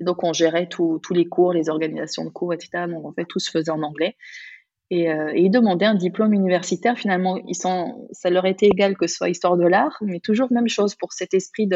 Et 0.00 0.04
donc 0.04 0.24
on 0.24 0.32
gérait 0.32 0.66
tous 0.68 1.00
les 1.10 1.26
cours, 1.26 1.52
les 1.52 1.68
organisations 1.68 2.24
de 2.24 2.30
cours, 2.30 2.54
etc. 2.54 2.84
Donc 2.88 3.04
en 3.04 3.12
fait 3.12 3.26
tout 3.26 3.38
se 3.38 3.50
faisait 3.50 3.70
en 3.70 3.82
anglais. 3.82 4.16
Euh, 4.92 5.30
et, 5.34 5.42
ils 5.42 5.50
demandaient 5.50 5.86
un 5.86 5.94
diplôme 5.94 6.32
universitaire. 6.32 6.96
Finalement, 6.96 7.36
ils 7.48 7.56
sont, 7.56 8.08
ça 8.12 8.30
leur 8.30 8.46
était 8.46 8.66
égal 8.66 8.96
que 8.96 9.06
ce 9.06 9.16
soit 9.16 9.28
histoire 9.28 9.56
de 9.56 9.66
l'art, 9.66 9.96
mais 10.02 10.20
toujours 10.20 10.52
même 10.52 10.68
chose 10.68 10.94
pour 10.94 11.12
cet 11.12 11.34
esprit 11.34 11.68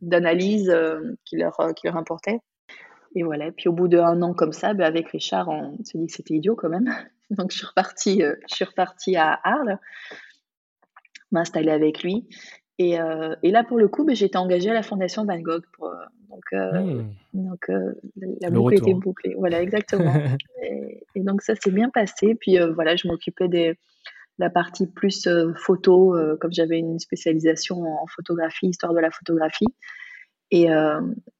d'analyse 0.00 0.70
euh, 0.70 1.00
qui, 1.24 1.36
leur, 1.36 1.58
euh, 1.60 1.72
qui 1.72 1.86
leur 1.86 1.96
importait. 1.96 2.40
Et 3.14 3.22
voilà. 3.22 3.52
Puis 3.52 3.68
au 3.68 3.72
bout 3.72 3.88
d'un 3.88 4.22
an 4.22 4.34
comme 4.34 4.52
ça, 4.52 4.74
ben 4.74 4.84
avec 4.84 5.08
Richard, 5.08 5.48
on 5.48 5.76
se 5.84 5.96
dit 5.96 6.06
que 6.06 6.12
c'était 6.12 6.34
idiot 6.34 6.56
quand 6.56 6.68
même. 6.68 6.92
Donc 7.30 7.52
je 7.52 7.58
suis 7.58 7.66
repartie, 7.66 8.22
je 8.22 8.54
suis 8.54 8.64
repartie 8.64 9.16
à 9.16 9.38
Arles, 9.44 9.78
m'installer 11.30 11.70
avec 11.70 12.02
lui. 12.02 12.28
Et, 12.78 12.96
et, 13.42 13.50
là, 13.52 13.62
pour 13.62 13.78
le 13.78 13.86
coup, 13.86 14.04
ben, 14.04 14.16
j'étais 14.16 14.36
engagée 14.36 14.70
à 14.70 14.74
la 14.74 14.82
Fondation 14.82 15.24
Van 15.24 15.38
Gogh 15.38 15.62
pour, 15.72 15.94
donc, 16.34 16.44
euh, 16.52 16.82
hmm. 16.82 17.14
donc 17.32 17.70
euh, 17.70 17.92
la 18.40 18.50
boucle 18.50 18.74
était 18.74 18.94
bouclée. 18.94 19.34
Voilà, 19.38 19.62
exactement. 19.62 20.12
et, 20.62 21.20
donc 21.20 21.42
ça 21.42 21.54
s'est 21.54 21.70
bien 21.70 21.90
passé. 21.90 22.34
Puis 22.34 22.58
euh, 22.58 22.72
voilà, 22.72 22.96
je 22.96 23.06
m'occupais 23.06 23.48
de 23.48 23.76
la 24.38 24.50
partie 24.50 24.88
plus 24.88 25.28
photo, 25.54 26.16
comme 26.40 26.52
j'avais 26.52 26.78
une 26.78 26.98
spécialisation 26.98 27.84
en 27.84 28.06
photographie, 28.08 28.66
histoire 28.66 28.92
de 28.92 28.98
la 28.98 29.12
photographie. 29.12 29.68
Et, 30.50 30.66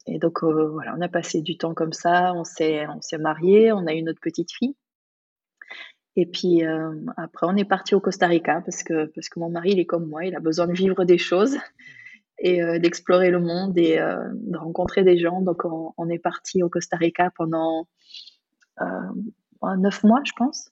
et 0.06 0.18
donc 0.20 0.44
voilà, 0.44 0.94
on 0.96 1.00
a 1.00 1.08
passé 1.08 1.42
du 1.42 1.58
temps 1.58 1.74
comme 1.74 1.92
ça. 1.92 2.32
On 2.34 2.44
s'est 2.44 2.86
on 2.86 3.00
s'est 3.00 3.18
mariés, 3.18 3.72
on 3.72 3.84
a 3.88 3.94
eu 3.94 4.02
notre 4.02 4.20
petite 4.20 4.52
fille. 4.52 4.76
Et 6.16 6.26
puis 6.26 6.62
après, 7.16 7.46
on 7.46 7.56
est 7.56 7.64
parti 7.64 7.94
au 7.94 8.00
Costa 8.00 8.26
Rica 8.26 8.62
parce 8.64 8.82
que, 8.84 9.06
parce 9.06 9.28
que 9.28 9.40
mon 9.40 9.50
mari, 9.50 9.72
il 9.72 9.80
est 9.80 9.86
comme 9.86 10.08
moi, 10.08 10.24
il 10.24 10.36
a 10.36 10.40
besoin 10.40 10.66
de 10.66 10.72
vivre 10.72 11.04
des 11.04 11.18
choses 11.18 11.56
et 12.38 12.62
euh, 12.62 12.78
d'explorer 12.78 13.30
le 13.30 13.40
monde 13.40 13.76
et 13.78 13.98
euh, 13.98 14.16
de 14.32 14.56
rencontrer 14.56 15.04
des 15.04 15.18
gens. 15.18 15.40
Donc, 15.40 15.64
on, 15.64 16.08
est 16.08 16.18
parti 16.18 16.62
au 16.62 16.68
Costa 16.68 16.96
Rica 16.96 17.30
pendant 17.36 17.88
euh, 18.80 19.76
neuf 19.78 20.02
mois, 20.04 20.20
je 20.24 20.32
pense. 20.36 20.70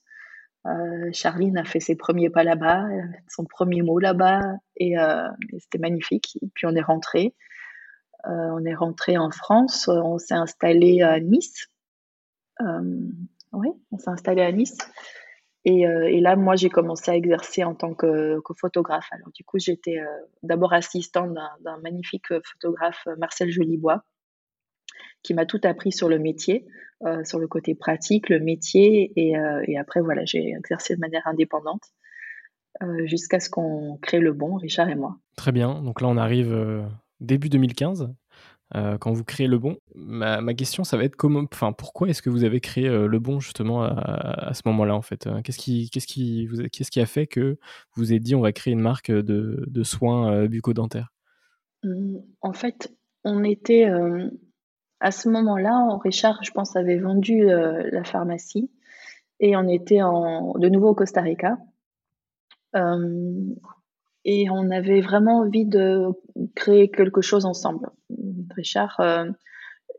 Charline 1.11 1.57
a 1.57 1.65
fait 1.65 1.81
ses 1.81 1.97
premiers 1.97 2.29
pas 2.29 2.45
là-bas, 2.45 2.87
son 3.27 3.43
premier 3.43 3.81
mot 3.81 3.99
là-bas, 3.99 4.39
et, 4.77 4.95
c'était 5.59 5.77
magnifique. 5.77 6.37
Et 6.41 6.47
puis 6.53 6.67
on 6.67 6.73
est 6.73 6.81
rentré. 6.81 7.35
on 8.23 8.63
est 8.63 8.73
rentré 8.73 9.17
en 9.17 9.29
France, 9.29 9.89
on 9.89 10.17
s'est 10.19 10.35
installé 10.35 11.01
à 11.01 11.19
Nice. 11.19 11.67
oui, 12.61 13.67
on 13.91 13.97
s'est 13.97 14.09
installé 14.09 14.41
à 14.41 14.53
Nice. 14.53 14.77
Euh, 15.67 16.03
et, 16.03 16.19
là, 16.19 16.35
moi, 16.35 16.55
j'ai 16.55 16.69
commencé 16.69 17.09
à 17.09 17.15
exercer 17.15 17.63
en 17.63 17.73
tant 17.73 17.93
que, 17.93 18.41
photographe. 18.59 19.07
Alors, 19.11 19.29
du 19.33 19.43
coup, 19.43 19.59
j'étais 19.59 19.97
euh, 19.97 20.05
d'abord 20.43 20.73
assistante 20.73 21.33
d'un 21.33 21.77
magnifique 21.77 22.27
photographe, 22.27 23.07
Marcel 23.17 23.49
Jolibois, 23.49 24.03
qui 25.21 25.33
m'a 25.33 25.45
tout 25.45 25.61
appris 25.63 25.91
sur 25.91 26.09
le 26.09 26.19
métier, 26.19 26.65
euh, 27.05 27.23
sur 27.23 27.39
le 27.39 27.47
côté 27.47 27.75
pratique, 27.75 28.29
le 28.29 28.39
métier. 28.39 29.13
Et 29.15 29.77
après, 29.77 30.01
voilà, 30.01 30.25
j'ai 30.25 30.49
exercé 30.51 30.95
de 30.95 30.99
manière 30.99 31.25
indépendante 31.27 31.83
jusqu'à 33.05 33.39
ce 33.39 33.49
qu'on 33.49 33.97
crée 34.01 34.19
le 34.19 34.33
bon, 34.33 34.55
Richard 34.55 34.89
et 34.89 34.95
moi. 34.95 35.17
Très 35.37 35.51
bien. 35.51 35.81
Donc 35.81 36.01
là, 36.01 36.07
on 36.09 36.17
arrive 36.17 36.85
début 37.21 37.47
2015. 37.47 38.13
Euh, 38.75 38.97
quand 38.97 39.11
vous 39.11 39.23
créez 39.23 39.47
le 39.47 39.59
bon. 39.59 39.77
Ma, 39.95 40.53
question, 40.53 40.83
ça 40.83 40.97
va 40.97 41.03
être 41.03 41.15
comment, 41.15 41.43
enfin, 41.51 41.73
pourquoi 41.73 42.09
est-ce 42.09 42.21
que 42.21 42.29
vous 42.29 42.43
avez 42.43 42.59
créé 42.59 42.87
euh, 42.87 43.07
le 43.07 43.19
bon 43.19 43.39
justement 43.39 43.83
à, 43.83 44.51
ce 44.53 44.61
moment-là 44.65 44.95
en 44.95 45.01
fait 45.01 45.27
euh, 45.27 45.41
Qu'est-ce 45.41 45.59
qui, 45.59 45.89
qu'est-ce 45.91 46.07
qui, 46.07 46.47
vous, 46.47 46.63
qu'est-ce 46.71 46.89
qui 46.89 46.99
a 46.99 47.05
fait 47.05 47.27
que 47.27 47.57
vous 47.95 48.11
avez 48.11 48.19
dit 48.19 48.33
on 48.33 48.41
va 48.41 48.51
créer 48.51 48.73
une 48.73 48.79
marque 48.79 49.11
de, 49.11 49.63
de 49.67 49.83
soins 49.83 50.45
bucco-dentaires? 50.47 51.13
Mmh, 51.83 52.17
En 52.41 52.53
fait, 52.53 52.91
on 53.23 53.43
était 53.43 53.87
à 54.99 55.11
ce 55.11 55.29
moment-là, 55.29 55.99
Richard, 56.03 56.43
je 56.43 56.51
pense, 56.51 56.75
avait 56.75 56.97
vendu 56.97 57.45
la 57.45 58.03
pharmacie 58.03 58.71
et 59.39 59.55
on 59.55 59.67
était 59.67 59.99
de 59.99 60.69
nouveau 60.69 60.89
au 60.89 60.95
Costa 60.95 61.21
Rica. 61.21 61.57
Et 64.25 64.49
on 64.49 64.69
avait 64.71 65.01
vraiment 65.01 65.39
envie 65.39 65.65
de 65.65 66.07
créer 66.55 66.89
quelque 66.89 67.21
chose 67.21 67.45
ensemble. 67.45 67.89
Richard, 68.55 68.99
euh, 68.99 69.25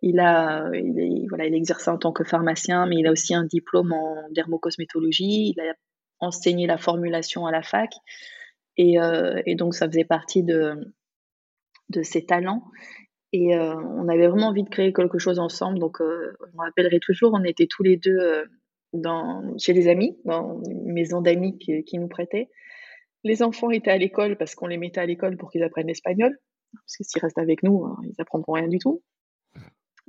il 0.02 0.18
a, 0.18 0.70
il, 0.74 1.26
voilà, 1.28 1.46
il 1.46 1.54
exerçait 1.54 1.90
en 1.90 1.98
tant 1.98 2.12
que 2.12 2.24
pharmacien, 2.24 2.86
mais 2.86 2.96
il 2.96 3.06
a 3.06 3.12
aussi 3.12 3.34
un 3.34 3.44
diplôme 3.44 3.92
en 3.92 4.28
dermocosmétologie. 4.30 5.54
Il 5.54 5.60
a 5.60 5.74
enseigné 6.20 6.66
la 6.66 6.78
formulation 6.78 7.46
à 7.46 7.52
la 7.52 7.62
fac, 7.62 7.90
et, 8.76 8.98
euh, 8.98 9.42
donc 9.56 9.74
ça 9.74 9.86
faisait 9.86 10.04
partie 10.04 10.42
de, 10.42 10.74
de 11.90 12.02
ses 12.02 12.24
talents. 12.24 12.64
Et 13.32 13.56
euh, 13.56 13.74
on 13.74 14.08
avait 14.08 14.28
vraiment 14.28 14.48
envie 14.48 14.62
de 14.62 14.70
créer 14.70 14.92
quelque 14.92 15.18
chose 15.18 15.38
ensemble. 15.38 15.80
Donc, 15.80 15.96
je 16.00 16.56
me 16.56 16.64
rappellerai 16.64 17.00
toujours, 17.00 17.32
on 17.34 17.42
était 17.42 17.66
tous 17.66 17.82
les 17.82 17.96
deux 17.96 18.16
chez 19.58 19.72
des 19.72 19.88
amis, 19.88 20.16
dans 20.24 20.62
une 20.62 20.92
maison 20.92 21.20
d'amis 21.20 21.58
qui, 21.58 21.82
qui, 21.82 21.98
nous 21.98 22.06
prêtaient. 22.06 22.48
Les 23.24 23.42
enfants 23.42 23.70
étaient 23.70 23.90
à 23.90 23.98
l'école 23.98 24.36
parce 24.36 24.54
qu'on 24.54 24.66
les 24.66 24.76
mettait 24.76 25.00
à 25.00 25.06
l'école 25.06 25.36
pour 25.36 25.50
qu'ils 25.50 25.62
apprennent 25.62 25.86
l'espagnol 25.86 26.38
parce 26.74 26.96
que 26.96 27.04
s'ils 27.04 27.22
restent 27.22 27.38
avec 27.38 27.62
nous, 27.62 27.84
euh, 27.84 27.94
ils 28.04 28.20
apprendront 28.20 28.52
rien 28.52 28.68
du 28.68 28.78
tout. 28.78 29.02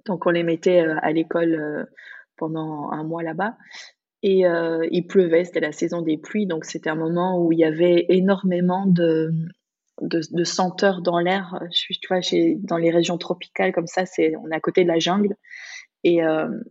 Donc 0.05 0.25
on 0.25 0.31
les 0.31 0.43
mettait 0.43 0.81
euh, 0.81 0.95
à 1.01 1.11
l'école 1.11 1.55
euh, 1.55 1.85
pendant 2.37 2.91
un 2.91 3.03
mois 3.03 3.23
là-bas. 3.23 3.57
Et 4.27 4.39
il 4.39 5.05
pleuvait, 5.05 5.45
c'était 5.45 5.59
la 5.59 5.71
saison 5.71 6.01
des 6.01 6.17
pluies, 6.17 6.47
donc 6.47 6.65
c'était 6.65 6.89
un 6.89 6.95
moment 6.95 7.39
où 7.39 7.51
il 7.51 7.59
y 7.59 7.63
avait 7.63 8.07
énormément 8.09 8.87
de, 8.87 9.31
de, 10.01 10.43
senteurs 10.43 11.03
dans 11.03 11.19
l'air. 11.19 11.59
Tu 11.71 11.93
vois, 12.09 12.21
dans 12.63 12.77
les 12.77 12.89
régions 12.89 13.19
tropicales 13.19 13.71
comme 13.71 13.85
ça, 13.85 14.07
c'est, 14.07 14.35
on 14.37 14.49
est 14.49 14.55
à 14.55 14.59
côté 14.59 14.81
de 14.81 14.87
la 14.87 14.97
jungle. 14.97 15.35
Et, 16.07 16.19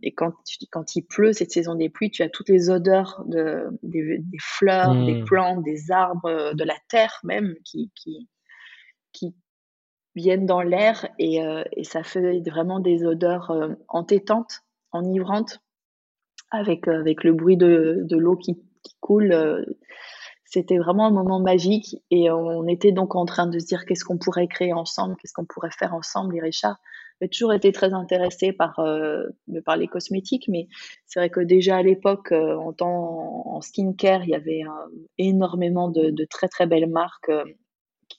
et 0.01 0.13
quand, 0.13 0.33
quand 0.71 0.95
il 0.95 1.01
pleut, 1.01 1.33
cette 1.33 1.51
saison 1.51 1.75
des 1.75 1.89
pluies, 1.89 2.09
tu 2.09 2.23
as 2.23 2.29
toutes 2.29 2.47
les 2.47 2.69
odeurs 2.69 3.21
de, 3.27 3.67
des, 3.83 4.23
fleurs, 4.39 4.95
des 4.95 5.15
mmh. 5.15 5.25
plantes, 5.25 5.63
des 5.65 5.91
arbres, 5.91 6.53
de 6.53 6.63
la 6.63 6.77
terre 6.87 7.19
même 7.25 7.53
qui, 7.65 7.91
qui, 7.95 8.29
qui, 9.11 9.35
viennent 10.15 10.45
dans 10.45 10.61
l'air 10.61 11.09
et, 11.19 11.43
euh, 11.43 11.63
et, 11.73 11.83
ça 11.83 12.01
fait 12.01 12.39
vraiment 12.49 12.79
des 12.79 13.05
odeurs 13.05 13.51
euh, 13.51 13.73
entêtantes, 13.89 14.61
enivrantes, 14.93 15.59
avec, 16.51 16.87
euh, 16.87 17.01
avec 17.01 17.25
le 17.25 17.33
bruit 17.33 17.57
de, 17.57 17.99
de 18.03 18.17
l'eau 18.17 18.37
qui, 18.37 18.55
qui, 18.81 18.95
coule. 19.01 19.65
C'était 20.45 20.77
vraiment 20.77 21.07
un 21.07 21.11
moment 21.11 21.41
magique 21.41 21.97
et 22.11 22.31
on 22.31 22.65
était 22.67 22.93
donc 22.93 23.15
en 23.15 23.25
train 23.25 23.47
de 23.47 23.59
se 23.59 23.65
dire 23.65 23.85
qu'est-ce 23.85 24.05
qu'on 24.05 24.17
pourrait 24.17 24.47
créer 24.47 24.71
ensemble, 24.71 25.17
qu'est-ce 25.17 25.33
qu'on 25.33 25.43
pourrait 25.43 25.71
faire 25.77 25.93
ensemble. 25.93 26.37
Et 26.37 26.39
Richard 26.39 26.77
a 27.21 27.27
toujours 27.27 27.53
été 27.53 27.71
très 27.71 27.93
intéressé 27.93 28.51
par, 28.51 28.79
par 29.65 29.77
les 29.77 29.87
cosmétiques, 29.87 30.47
mais 30.47 30.67
c'est 31.05 31.19
vrai 31.19 31.29
que 31.29 31.39
déjà 31.39 31.77
à 31.77 31.81
l'époque, 31.83 32.31
en, 32.31 32.73
temps, 32.73 33.47
en 33.47 33.61
skincare, 33.61 34.23
il 34.23 34.29
y 34.29 34.35
avait 34.35 34.63
énormément 35.17 35.89
de, 35.89 36.25
très 36.25 36.47
très 36.47 36.67
belles 36.67 36.89
marques 36.89 37.31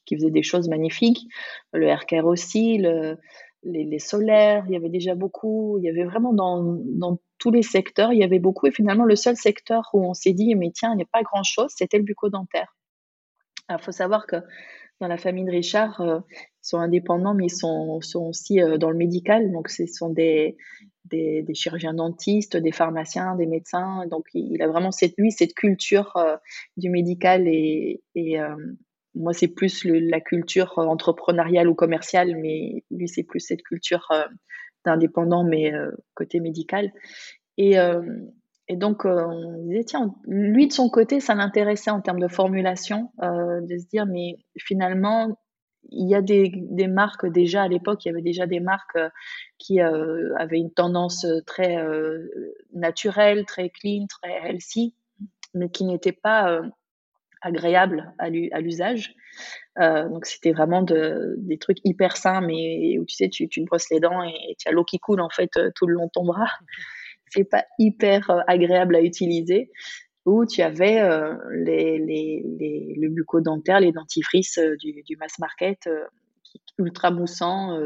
qui 0.06 0.16
faisait 0.16 0.30
des 0.30 0.42
choses 0.42 0.68
magnifiques. 0.68 1.26
Le 1.72 1.86
aircare 1.86 2.26
aussi, 2.26 2.78
les, 3.62 3.98
solaires, 3.98 4.64
il 4.68 4.72
y 4.72 4.76
avait 4.76 4.88
déjà 4.88 5.14
beaucoup. 5.14 5.78
Il 5.78 5.84
y 5.84 5.88
avait 5.88 6.04
vraiment 6.04 6.32
dans, 6.32 6.62
dans, 6.62 7.18
tous 7.38 7.50
les 7.50 7.62
secteurs, 7.62 8.14
il 8.14 8.18
y 8.18 8.24
avait 8.24 8.38
beaucoup. 8.38 8.66
Et 8.66 8.70
finalement, 8.70 9.04
le 9.04 9.16
seul 9.16 9.36
secteur 9.36 9.90
où 9.92 10.02
on 10.02 10.14
s'est 10.14 10.32
dit, 10.32 10.54
mais 10.54 10.70
tiens, 10.70 10.92
il 10.94 10.96
n'y 10.96 11.02
a 11.02 11.08
pas 11.12 11.22
grand-chose, 11.22 11.70
c'était 11.76 11.98
le 11.98 12.04
bucco-dentaire. 12.04 12.74
Il 13.68 13.78
faut 13.78 13.92
savoir 13.92 14.26
que 14.26 14.36
dans 15.00 15.08
la 15.08 15.18
famille 15.18 15.44
de 15.44 15.50
Richard, 15.50 16.00
euh, 16.00 16.20
ils 16.30 16.68
sont 16.68 16.78
indépendants, 16.78 17.34
mais 17.34 17.46
ils 17.46 17.54
sont, 17.54 18.00
aussi 18.14 18.60
euh, 18.60 18.78
dans 18.78 18.90
le 18.90 18.96
médical. 18.96 19.52
Donc, 19.52 19.68
ce 19.68 19.86
sont 19.86 20.10
des, 20.10 20.56
des, 21.04 21.44
chirurgiens 21.54 21.94
dentistes, 21.94 22.56
des 22.56 22.72
pharmaciens, 22.72 23.36
des 23.36 23.46
médecins. 23.46 24.06
Donc, 24.06 24.26
il, 24.34 24.60
a 24.62 24.68
vraiment 24.68 24.92
cette, 24.92 25.14
lui, 25.18 25.30
cette 25.30 25.54
culture 25.54 26.16
euh, 26.16 26.36
du 26.76 26.90
médical 26.90 27.46
et, 27.46 28.02
et, 28.14 28.38
moi, 29.14 29.32
c'est 29.32 29.48
plus 29.48 29.86
la 29.86 30.20
culture 30.20 30.74
entrepreneuriale 30.76 31.68
ou 31.68 31.74
commerciale, 31.74 32.36
mais 32.36 32.84
lui, 32.90 33.08
c'est 33.08 33.22
plus 33.22 33.40
cette 33.40 33.62
culture 33.62 34.06
d'indépendant, 34.84 35.42
mais 35.42 35.72
côté 36.12 36.38
médical. 36.38 36.92
Et, 37.56 37.76
et 38.68 38.76
donc, 38.76 39.04
on 39.04 39.64
disait, 39.64 39.84
tiens, 39.84 40.14
lui, 40.26 40.66
de 40.66 40.72
son 40.72 40.88
côté, 40.88 41.20
ça 41.20 41.34
l'intéressait 41.34 41.90
en 41.90 42.00
termes 42.00 42.20
de 42.20 42.28
formulation, 42.28 43.10
de 43.22 43.78
se 43.78 43.86
dire, 43.86 44.06
mais 44.06 44.38
finalement, 44.56 45.38
il 45.90 46.08
y 46.08 46.16
a 46.16 46.20
des, 46.20 46.50
des, 46.52 46.88
marques 46.88 47.26
déjà 47.26 47.62
à 47.62 47.68
l'époque, 47.68 48.04
il 48.04 48.08
y 48.08 48.10
avait 48.10 48.22
déjà 48.22 48.46
des 48.46 48.58
marques 48.58 48.98
qui 49.58 49.80
avaient 49.80 50.58
une 50.58 50.72
tendance 50.72 51.24
très 51.46 51.76
naturelle, 52.72 53.44
très 53.44 53.70
clean, 53.70 54.06
très 54.08 54.48
healthy, 54.48 54.94
mais 55.54 55.68
qui 55.68 55.84
n'étaient 55.84 56.10
pas 56.10 56.60
agréables 57.40 58.12
à 58.18 58.28
l'usage. 58.28 59.14
Euh, 59.78 60.08
donc 60.08 60.24
c'était 60.26 60.52
vraiment 60.52 60.82
de, 60.82 61.34
des 61.38 61.58
trucs 61.58 61.78
hyper 61.84 62.16
sains, 62.16 62.40
mais 62.40 62.98
où 62.98 63.04
tu 63.04 63.14
sais, 63.14 63.28
tu, 63.28 63.48
brosses 63.64 63.90
les 63.90 64.00
dents 64.00 64.22
et, 64.22 64.56
tu 64.58 64.68
as 64.68 64.72
l'eau 64.72 64.84
qui 64.84 64.98
coule 64.98 65.20
en 65.20 65.28
fait 65.28 65.50
euh, 65.56 65.70
tout 65.74 65.86
le 65.86 65.94
long 65.94 66.06
de 66.06 66.10
ton 66.12 66.24
bras. 66.24 66.50
C'est 67.30 67.44
pas 67.44 67.64
hyper 67.78 68.30
euh, 68.30 68.40
agréable 68.46 68.96
à 68.96 69.02
utiliser. 69.02 69.70
Où 70.24 70.44
tu 70.44 70.60
avais 70.60 71.00
les, 71.52 72.00
les, 72.00 72.44
les, 72.58 72.94
le 72.98 73.08
bucco-dentaire, 73.10 73.78
les 73.78 73.92
dentifrices 73.92 74.58
du, 74.80 75.00
du, 75.04 75.16
mass 75.16 75.38
market, 75.38 75.88
ultra 76.78 77.12
moussant, 77.12 77.78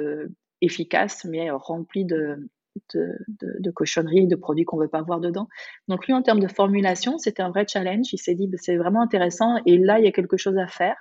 efficace, 0.62 1.26
mais 1.26 1.50
rempli 1.50 2.06
de, 2.06 2.48
de, 2.94 3.70
cochonneries, 3.70 4.26
de 4.26 4.36
produits 4.36 4.64
qu'on 4.64 4.78
veut 4.78 4.88
pas 4.88 5.02
voir 5.02 5.20
dedans. 5.20 5.48
Donc 5.88 6.06
lui, 6.06 6.12
en 6.12 6.22
termes 6.22 6.40
de 6.40 6.48
formulation, 6.48 7.18
c'était 7.18 7.42
un 7.42 7.50
vrai 7.50 7.66
challenge. 7.66 8.12
Il 8.12 8.18
s'est 8.18 8.34
dit, 8.34 8.46
bah, 8.46 8.58
c'est 8.60 8.76
vraiment 8.76 9.02
intéressant 9.02 9.56
et 9.66 9.78
là, 9.78 9.98
il 9.98 10.04
y 10.04 10.08
a 10.08 10.12
quelque 10.12 10.36
chose 10.36 10.58
à 10.58 10.66
faire. 10.66 10.96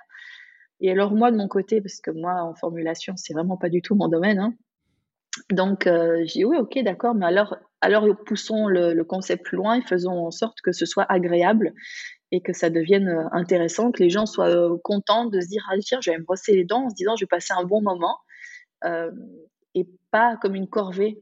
Et 0.80 0.90
alors 0.90 1.12
moi, 1.12 1.30
de 1.30 1.36
mon 1.36 1.48
côté, 1.48 1.80
parce 1.80 2.00
que 2.00 2.10
moi, 2.10 2.42
en 2.42 2.54
formulation, 2.54 3.14
c'est 3.16 3.34
vraiment 3.34 3.56
pas 3.56 3.68
du 3.68 3.82
tout 3.82 3.94
mon 3.94 4.08
domaine. 4.08 4.38
Hein. 4.38 4.54
Donc 5.50 5.86
euh, 5.86 6.18
j'ai 6.26 6.40
dit, 6.40 6.44
oui, 6.44 6.56
ok, 6.58 6.78
d'accord, 6.82 7.14
mais 7.14 7.26
alors, 7.26 7.56
alors 7.80 8.06
poussons 8.26 8.66
le, 8.66 9.00
concept 9.04 9.44
plus 9.44 9.56
loin 9.56 9.76
et 9.76 9.82
faisons 9.82 10.26
en 10.26 10.30
sorte 10.30 10.60
que 10.60 10.72
ce 10.72 10.86
soit 10.86 11.06
agréable 11.08 11.72
et 12.32 12.40
que 12.40 12.52
ça 12.52 12.70
devienne 12.70 13.08
euh, 13.08 13.28
intéressant, 13.32 13.92
que 13.92 14.02
les 14.02 14.10
gens 14.10 14.26
soient 14.26 14.50
euh, 14.50 14.76
contents 14.82 15.26
de 15.26 15.40
se 15.40 15.48
dire, 15.48 15.66
ah 15.70 15.76
tiens, 15.80 15.98
je 16.00 16.10
vais 16.10 16.18
me 16.18 16.24
brosser 16.24 16.54
les 16.54 16.64
dents 16.64 16.84
en 16.84 16.90
se 16.90 16.94
disant, 16.94 17.16
je 17.16 17.24
vais 17.24 17.28
passer 17.28 17.52
un 17.56 17.64
bon 17.64 17.82
moment. 17.82 18.18
Et 19.74 19.86
pas 20.10 20.36
comme 20.38 20.56
une 20.56 20.68
corvée, 20.68 21.20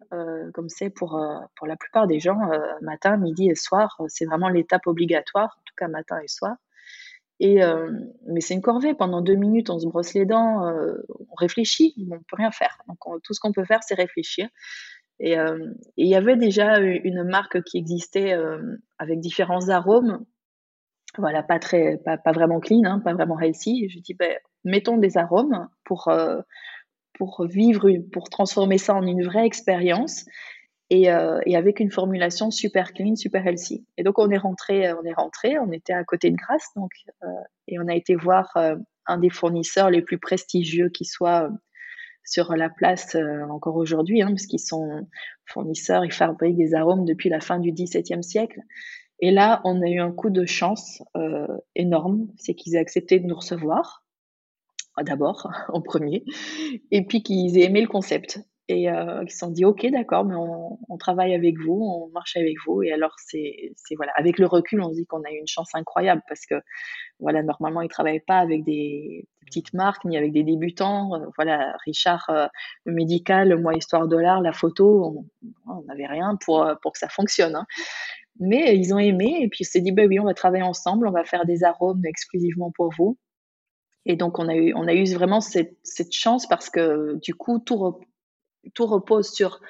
comme 0.55 0.71
c'est 0.71 0.89
pour, 0.89 1.21
pour 1.57 1.67
la 1.67 1.77
plupart 1.77 2.07
des 2.07 2.21
gens, 2.21 2.39
matin, 2.81 3.17
midi 3.17 3.51
et 3.51 3.55
soir. 3.55 4.01
C'est 4.07 4.25
vraiment 4.25 4.49
l'étape 4.49 4.87
obligatoire, 4.87 5.57
en 5.59 5.63
tout 5.67 5.75
cas 5.77 5.89
matin 5.89 6.19
et 6.23 6.29
soir. 6.29 6.55
Et, 7.41 7.61
mais 8.27 8.41
c'est 8.41 8.55
une 8.55 8.63
corvée. 8.63 8.95
Pendant 8.95 9.21
deux 9.21 9.37
minutes, 9.37 9.71
on 9.71 9.79
se 9.79 9.87
brosse 9.87 10.15
les 10.15 10.27
dents, 10.27 10.69
on 10.69 11.35
réfléchit, 11.37 11.95
on 11.99 12.15
ne 12.15 12.19
peut 12.19 12.37
rien 12.37 12.51
faire. 12.51 12.79
Donc 12.89 12.99
tout 13.23 13.33
ce 13.33 13.41
qu'on 13.41 13.53
peut 13.53 13.65
faire, 13.65 13.81
c'est 13.83 13.95
réfléchir. 13.95 14.49
Et 15.21 15.37
il 15.97 16.09
y 16.09 16.17
avait 16.17 16.37
déjà 16.37 16.79
une 16.79 17.23
marque 17.25 17.63
qui 17.63 17.79
existait 17.79 18.37
avec 18.99 19.21
différents 19.21 19.69
arômes. 19.69 20.25
Voilà, 21.17 21.43
pas 21.43 21.59
très, 21.59 21.99
pas 22.05 22.33
vraiment 22.33 22.61
clean, 22.61 22.83
hein, 22.85 23.01
pas 23.01 23.15
vraiment 23.15 23.39
healthy. 23.41 23.89
je 23.89 24.01
dis, 24.01 24.15
ben, 24.15 24.37
mettons 24.65 24.97
des 24.97 25.17
arômes 25.17 25.69
pour 25.85 26.11
pour 27.19 27.47
vivre, 27.47 27.91
pour 28.13 28.31
transformer 28.31 28.79
ça 28.79 28.95
en 28.95 29.07
une 29.07 29.25
vraie 29.25 29.45
expérience 29.45 30.25
et, 30.91 31.11
euh, 31.11 31.41
et, 31.45 31.57
avec 31.57 31.81
une 31.81 31.91
formulation 31.91 32.51
super 32.51 32.93
clean, 32.93 33.15
super 33.17 33.47
healthy. 33.47 33.87
Et 33.97 34.03
donc 34.03 34.19
on 34.19 34.31
est 34.31 34.39
rentré, 34.39 34.93
on 34.93 35.05
est 35.05 35.13
rentré, 35.13 35.59
on 35.59 35.71
était 35.73 35.93
à 35.93 36.05
côté 36.05 36.31
de 36.31 36.37
Grasse, 36.37 36.69
donc 36.77 36.91
euh, 37.23 37.27
et 37.67 37.79
on 37.79 37.89
a 37.89 37.95
été 37.95 38.15
voir 38.15 38.51
euh, 38.57 38.77
un 39.07 39.19
des 39.19 39.31
fournisseurs 39.31 39.91
les 39.91 40.03
plus 40.03 40.19
prestigieux 40.19 40.89
qui 40.89 41.05
soit 41.05 41.51
sur 42.25 42.55
la 42.57 42.69
place 42.69 43.17
encore 43.49 43.77
aujourd'hui, 43.77 44.21
hein, 44.21 44.29
parce 44.29 44.47
qu'ils 44.47 44.61
sont 44.61 45.07
fournisseurs, 45.47 46.05
ils 46.05 46.13
fabriquent 46.13 46.59
des 46.59 46.75
arômes 46.75 47.07
depuis 47.07 47.31
la 47.31 47.41
fin 47.41 47.59
du 47.59 47.73
XVIIe 47.73 48.23
siècle. 48.23 48.61
Et 49.21 49.31
là, 49.31 49.63
on 49.65 49.81
a 49.81 49.89
eu 49.89 49.99
un 49.99 50.13
coup 50.13 50.29
de 50.29 50.45
chance 50.45 51.03
énorme, 51.75 52.29
c'est 52.37 52.55
qu'ils 52.55 52.77
aient 52.77 52.81
accepté 52.81 53.19
de 53.19 53.27
nous 53.27 53.35
recevoir 53.35 54.05
d'abord, 55.03 55.51
en 55.73 55.81
premier, 55.81 56.25
et 56.91 57.03
puis 57.05 57.23
qu'ils 57.23 57.59
aient 57.59 57.65
aimé 57.65 57.81
le 57.81 57.89
concept 57.89 58.41
et 58.69 58.91
euh, 58.91 59.21
qu'ils 59.21 59.33
se 59.33 59.39
sont 59.39 59.51
dit 59.51 59.65
ok 59.65 59.87
d'accord 59.91 60.25
mais 60.25 60.35
on, 60.37 60.97
travaille 60.99 61.35
avec 61.35 61.59
vous 61.59 61.81
on 61.81 62.09
marche 62.13 62.37
avec 62.37 62.57
vous. 62.67 62.83
Et 62.83 62.93
alors 62.93 63.15
c'est 63.17 63.73
voilà 63.97 64.13
avec 64.17 64.39
le 64.39 64.47
recul 64.47 64.81
on 64.83 64.91
se 64.91 64.97
dit 64.97 65.07
qu'on 65.07 65.23
a 65.23 65.31
eu 65.31 65.39
une 65.39 65.47
chance 65.47 65.75
incroyable 65.75 66.23
parce 66.29 66.45
que 66.45 66.57
voilà 67.19 67.43
normalement 67.43 67.83
ils 67.83 67.89
travaillent 67.89 68.21
pas 68.21 68.39
avec 68.39 68.65
des, 68.65 69.27
petites 69.47 69.73
marques 69.73 70.05
ni 70.05 70.19
avec 70.19 70.33
des 70.33 70.43
débutants. 70.43 71.15
Euh, 71.15 71.27
voilà 71.37 71.75
Richard 71.85 72.29
euh, 72.31 72.47
le 72.85 72.93
médical 72.93 73.59
moi 73.61 73.75
histoire 73.75 74.09
de 74.09 74.17
l'art 74.17 74.43
la 74.43 74.53
photo 74.53 75.25
on 75.67 75.83
n'avait 75.83 76.07
rien 76.07 76.37
pour 76.45 76.69
pour 76.83 76.93
que 76.93 76.99
ça 76.99 77.09
fonctionne 77.09 77.55
hein. 77.57 77.67
mais 78.41 78.77
ils 78.77 78.93
ont 78.93 78.99
aimé 78.99 79.39
et 79.41 79.49
puis 79.49 79.61
ils 79.63 79.67
s'est 79.67 79.81
dit 79.81 79.93
bah 79.93 80.05
oui 80.07 80.21
on 80.21 80.25
va 80.25 80.35
travailler 80.35 80.65
ensemble 80.65 81.07
on 81.09 81.13
va 81.13 81.25
faire 81.25 81.47
des 81.47 81.65
arômes 81.65 82.05
exclusivement 82.05 82.71
pour 82.73 82.93
vous. 82.99 83.17
Et 84.09 84.17
donc, 84.17 84.39
on 84.39 84.49
a 84.49 84.57
eu, 84.57 84.73
on 84.75 84.89
a 84.89 84.95
eu 84.95 85.05
vraiment 85.13 85.43
cette, 85.43 85.77
chance 86.11 86.47
parce 86.49 86.71
que 86.71 87.17
du 87.21 87.35
coup, 87.35 87.59
tout, 87.59 88.01
tout 88.75 88.87
repose 88.87 89.31
sur 89.31 89.61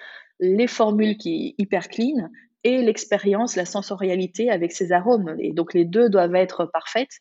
les 0.40 0.66
formules 0.66 1.16
qui 1.16 1.54
hyper 1.58 1.88
clean 1.88 2.30
et 2.64 2.82
l'expérience, 2.82 3.56
la 3.56 3.64
sensorialité 3.64 4.50
avec 4.50 4.72
ces 4.72 4.92
arômes. 4.92 5.36
Et 5.38 5.52
donc, 5.52 5.74
les 5.74 5.84
deux 5.84 6.08
doivent 6.08 6.34
être 6.34 6.66
parfaites. 6.66 7.18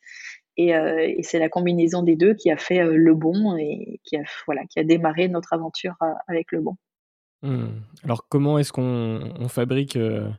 Et, 0.57 0.75
euh, 0.75 0.97
et 0.99 1.21
c'est 1.21 1.39
la 1.39 1.49
combinaison 1.49 2.01
des 2.01 2.15
deux 2.15 2.33
qui 2.33 2.49
a 2.49 2.57
fait 2.57 2.81
euh, 2.81 2.95
le 2.95 3.13
bon 3.13 3.55
et 3.57 3.99
qui 4.03 4.17
a, 4.17 4.23
voilà, 4.47 4.65
qui 4.65 4.79
a 4.79 4.83
démarré 4.83 5.27
notre 5.27 5.53
aventure 5.53 5.95
euh, 6.01 6.07
avec 6.27 6.51
le 6.51 6.61
bon. 6.61 6.75
Hmm. 7.43 7.67
Alors, 8.03 8.27
comment 8.27 8.57
est-ce 8.57 8.73
qu'on 8.73 9.21
on 9.39 9.47
fabrique 9.47 9.95
un, 9.95 10.33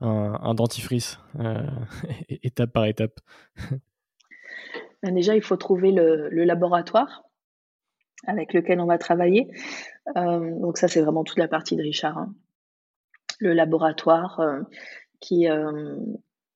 un, 0.00 0.54
dentifrice 0.54 1.18
étape 2.28 2.72
par 2.72 2.84
étape? 2.86 3.18
Ben, 5.02 5.14
déjà, 5.14 5.34
il 5.34 5.42
faut 5.42 5.56
trouver 5.56 5.92
le, 5.92 6.28
laboratoire 6.44 7.22
avec 8.24 8.52
lequel 8.52 8.80
on 8.80 8.86
va 8.86 8.98
travailler. 8.98 9.48
Euh, 10.16 10.58
donc 10.60 10.78
ça, 10.78 10.88
c'est 10.88 11.00
vraiment 11.00 11.24
toute 11.24 11.38
la 11.38 11.48
partie 11.48 11.76
de 11.76 11.82
Richard. 11.82 12.18
Hein. 12.18 12.34
Le 13.40 13.52
laboratoire 13.52 14.40
euh, 14.40 14.60
qui, 15.20 15.48
euh, 15.48 15.96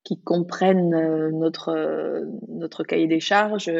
qui 0.04 0.22
comprenne 0.22 0.90
notre, 1.30 2.24
notre 2.48 2.84
cahier 2.84 3.06
des 3.06 3.20
charges, 3.20 3.70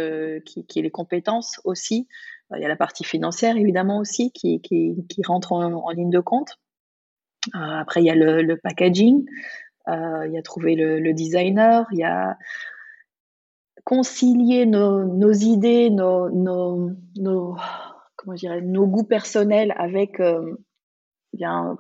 qui, 0.45 0.67
qui 0.67 0.83
les 0.83 0.91
compétences 0.91 1.61
aussi. 1.65 2.09
Il 2.55 2.61
y 2.61 2.65
a 2.65 2.69
la 2.69 2.77
partie 2.77 3.05
financière, 3.05 3.57
évidemment, 3.57 3.99
aussi, 3.99 4.33
qui, 4.33 4.61
qui, 4.61 5.23
rentre 5.25 5.53
en, 5.53 5.91
ligne 5.91 6.11
de 6.11 6.19
compte. 6.19 6.59
après, 7.53 8.03
il 8.03 8.07
y 8.07 8.11
a 8.11 8.17
le, 8.17 8.57
packaging, 8.57 9.25
il 9.87 10.31
y 10.33 10.37
a 10.37 10.43
trouver 10.43 10.75
le, 10.75 10.99
le 10.99 11.13
designer, 11.15 11.87
il 11.93 12.01
y 12.01 12.05
a 12.05 12.37
concilier 13.91 14.67
nos, 14.67 15.33
idées, 15.33 15.91
nos, 15.91 16.31
nos, 16.31 17.57
comment 18.15 18.37
dirais, 18.37 18.61
nos 18.61 18.87
goûts 18.87 19.03
personnels 19.03 19.75
avec 19.77 20.21
euh, 20.21 20.55
bien 21.33 21.77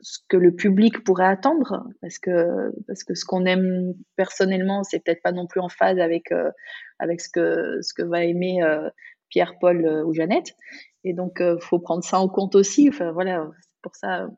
ce 0.00 0.20
que 0.28 0.36
le 0.36 0.54
public 0.54 1.02
pourrait 1.02 1.26
attendre, 1.26 1.88
parce 2.00 2.20
que 2.20 2.72
parce 2.86 3.02
que 3.02 3.14
ce 3.16 3.24
qu'on 3.24 3.44
aime 3.44 3.94
personnellement, 4.14 4.84
c'est 4.84 5.00
peut-être 5.00 5.20
pas 5.20 5.32
non 5.32 5.48
plus 5.48 5.60
en 5.60 5.68
phase 5.68 5.98
avec 5.98 6.30
euh, 6.30 6.52
avec 7.00 7.20
ce 7.20 7.28
que 7.28 7.82
ce 7.82 7.92
que 7.92 8.04
va 8.04 8.22
aimer 8.22 8.62
euh, 8.62 8.88
Pierre, 9.28 9.58
Paul 9.60 9.84
ou 10.06 10.14
Jeannette. 10.14 10.54
Et 11.02 11.12
donc, 11.12 11.42
faut 11.60 11.80
prendre 11.80 12.04
ça 12.04 12.20
en 12.20 12.28
compte 12.28 12.54
aussi. 12.54 12.88
Enfin 12.88 13.10
voilà, 13.10 13.50
pour 13.82 13.96
ça 13.96 14.28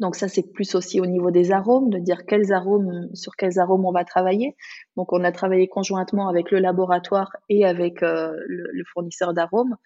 donc 0.00 0.16
ça, 0.16 0.28
c'est 0.28 0.42
plus 0.42 0.74
aussi 0.74 1.00
au 1.00 1.06
niveau 1.06 1.30
des 1.30 1.52
arômes, 1.52 1.88
de 1.90 1.98
dire 1.98 2.26
quels 2.26 2.52
arômes, 2.52 3.08
sur 3.14 3.36
quels 3.36 3.60
arômes 3.60 3.84
on 3.84 3.92
va 3.92 4.04
travailler. 4.04 4.56
Donc 4.96 5.12
on 5.12 5.22
a 5.22 5.30
travaillé 5.30 5.68
conjointement 5.68 6.28
avec 6.28 6.50
le 6.50 6.58
laboratoire 6.58 7.36
et 7.48 7.64
avec 7.64 8.02
euh, 8.02 8.34
le, 8.46 8.84
fournisseur 8.92 9.34
d'arômes 9.34 9.76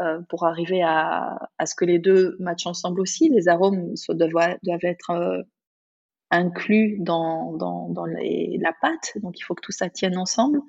euh, 0.00 0.20
pour 0.30 0.46
arriver 0.46 0.82
à, 0.82 1.38
à, 1.58 1.66
ce 1.66 1.74
que 1.74 1.84
les 1.84 1.98
deux 1.98 2.36
matchent 2.40 2.66
ensemble 2.66 3.00
aussi. 3.00 3.28
Les 3.28 3.48
arômes 3.48 3.92
doivent, 4.08 4.56
doivent 4.62 4.84
être 4.84 5.10
euh, 5.10 5.42
inclus 6.30 6.96
dans, 7.00 7.52
dans, 7.52 7.90
dans 7.90 8.06
la 8.06 8.72
pâte, 8.80 9.12
donc 9.16 9.38
il 9.38 9.42
faut 9.42 9.54
que 9.54 9.60
tout 9.60 9.72
ça 9.72 9.90
tienne 9.90 10.16
ensemble. 10.16 10.60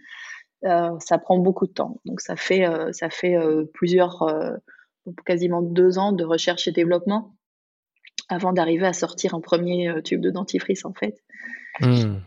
ça 0.61 1.17
prend 1.19 1.37
beaucoup 1.37 1.67
de 1.67 1.71
temps. 1.71 2.01
Donc 2.03 2.19
ça 2.19 2.35
fait, 2.35 2.65
ça 2.91 3.09
fait 3.09 3.37
plusieurs, 3.73 4.29
quasiment 5.25 5.61
deux 5.61 5.97
ans 5.97 6.11
de 6.11 6.25
recherche 6.25 6.67
et 6.67 6.73
développement 6.73 7.33
avant 8.29 8.53
d'arriver 8.53 8.85
à 8.85 8.93
sortir 8.93 9.33
un 9.33 9.41
premier 9.41 9.89
euh, 9.89 10.01
tube 10.01 10.21
de 10.21 10.29
dentifrice 10.29 10.85
en 10.85 10.93
fait. 10.93 11.23
Hmm. 11.79 12.17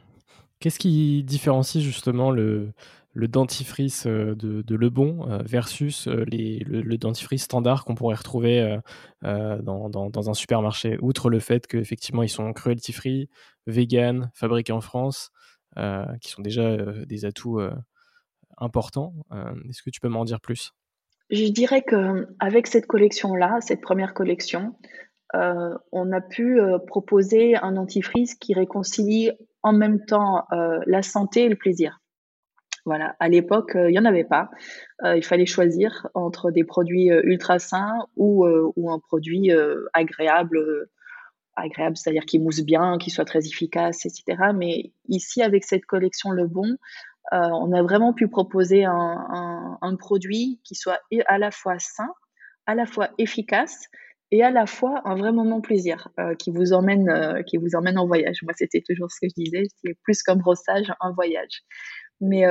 Qu'est-ce 0.61 0.79
qui 0.79 1.23
différencie 1.25 1.83
justement 1.83 2.31
le, 2.31 2.73
le 3.13 3.29
dentifrice 3.29 4.07
euh, 4.07 4.35
de, 4.35 4.63
de 4.63 4.75
Le 4.75 4.91
Bon 4.91 5.31
euh, 5.31 5.43
versus 5.45 6.07
les, 6.07 6.59
le, 6.61 6.97
dentifrice 6.99 7.45
standard 7.45 7.85
qu'on 7.85 7.95
pourrait 7.95 8.17
retrouver 8.17 8.79
dans, 9.23 9.89
dans, 9.89 10.11
dans, 10.11 10.31
un 10.31 10.35
supermarché, 10.35 10.99
outre 11.01 11.31
le 11.31 11.41
fait 11.41 11.67
qu'effectivement 11.67 12.23
ils 12.23 12.29
sont 12.29 12.53
cruelty 12.53 12.93
free, 12.93 13.29
vegan, 13.67 14.31
fabriqués 14.35 14.73
en 14.73 14.81
France, 14.81 15.31
qui 16.21 16.31
sont 16.31 16.43
déjà 16.43 16.77
des 17.07 17.25
atouts 17.25 17.61
importants. 18.57 19.15
Est-ce 19.69 19.83
que 19.83 19.91
tu 19.91 20.01
peux 20.01 20.09
m'en 20.09 20.25
dire 20.25 20.41
plus? 20.41 20.73
Je 21.31 21.49
dirais 21.51 21.83
que 21.83 22.29
avec 22.39 22.69
cette 22.69 22.87
collection-là, 22.87 23.59
cette 23.61 23.81
première 23.81 24.15
collection, 24.15 24.77
on 25.35 26.13
a 26.13 26.21
pu 26.21 26.61
proposer 26.87 27.57
un 27.57 27.77
antifreeze 27.77 28.35
qui 28.35 28.55
réconcilie 28.55 29.33
en 29.63 29.73
même 29.73 30.05
temps 30.05 30.47
la 30.51 31.03
santé 31.03 31.45
et 31.45 31.49
le 31.49 31.57
plaisir. 31.57 32.01
Voilà, 32.85 33.17
à 33.19 33.29
l'époque, 33.29 33.73
il 33.75 33.89
n'y 33.89 33.99
en 33.99 34.05
avait 34.05 34.25
pas. 34.25 34.51
il 35.05 35.25
fallait 35.25 35.47
choisir 35.47 36.07
entre 36.15 36.51
des 36.51 36.65
produits 36.65 37.09
ultra 37.09 37.59
sains 37.59 38.07
ou, 38.17 38.47
un 38.47 38.99
produit 39.01 39.51
agréable 39.93 40.89
agréable, 41.57 41.97
c'est-à-dire 41.97 42.25
qui 42.25 42.39
mousse 42.39 42.61
bien, 42.61 42.99
qui 42.99 43.11
soit 43.11 43.25
très 43.25 43.47
efficace, 43.47 44.07
etc. 44.07 44.51
Mais 44.55 44.93
ici, 45.09 45.43
avec 45.43 45.65
cette 45.65 45.87
collection 45.87 46.31
Le 46.31 46.47
Bon, 46.47 46.77
euh, 47.33 47.37
on 47.37 47.73
a 47.73 47.83
vraiment 47.83 48.13
pu 48.13 48.29
proposer 48.29 48.85
un, 48.85 49.97
produit 49.99 50.61
qui 50.63 50.75
soit 50.75 51.01
à 51.27 51.39
la 51.39 51.51
fois 51.51 51.79
sain, 51.79 52.13
à 52.67 52.75
la 52.75 52.87
fois 52.87 53.09
efficace 53.19 53.89
et 54.31 54.43
à 54.43 54.51
la 54.51 54.67
fois 54.67 55.03
un 55.05 55.15
vrai 55.15 55.33
moment 55.33 55.61
plaisir 55.61 56.09
euh, 56.19 56.35
qui 56.35 56.51
vous 56.51 56.73
emmène 56.73 57.09
euh, 57.09 57.43
qui 57.43 57.57
vous 57.57 57.75
emmène 57.75 57.99
en 57.99 58.07
voyage. 58.07 58.43
Moi, 58.43 58.53
c'était 58.57 58.83
toujours 58.87 59.11
ce 59.11 59.21
que 59.21 59.29
je 59.29 59.35
disais, 59.43 59.65
c'est 59.83 59.95
plus 60.03 60.23
comme 60.23 60.39
brossage, 60.39 60.93
un 61.01 61.13
voyage. 61.13 61.63
Mais 62.21 62.45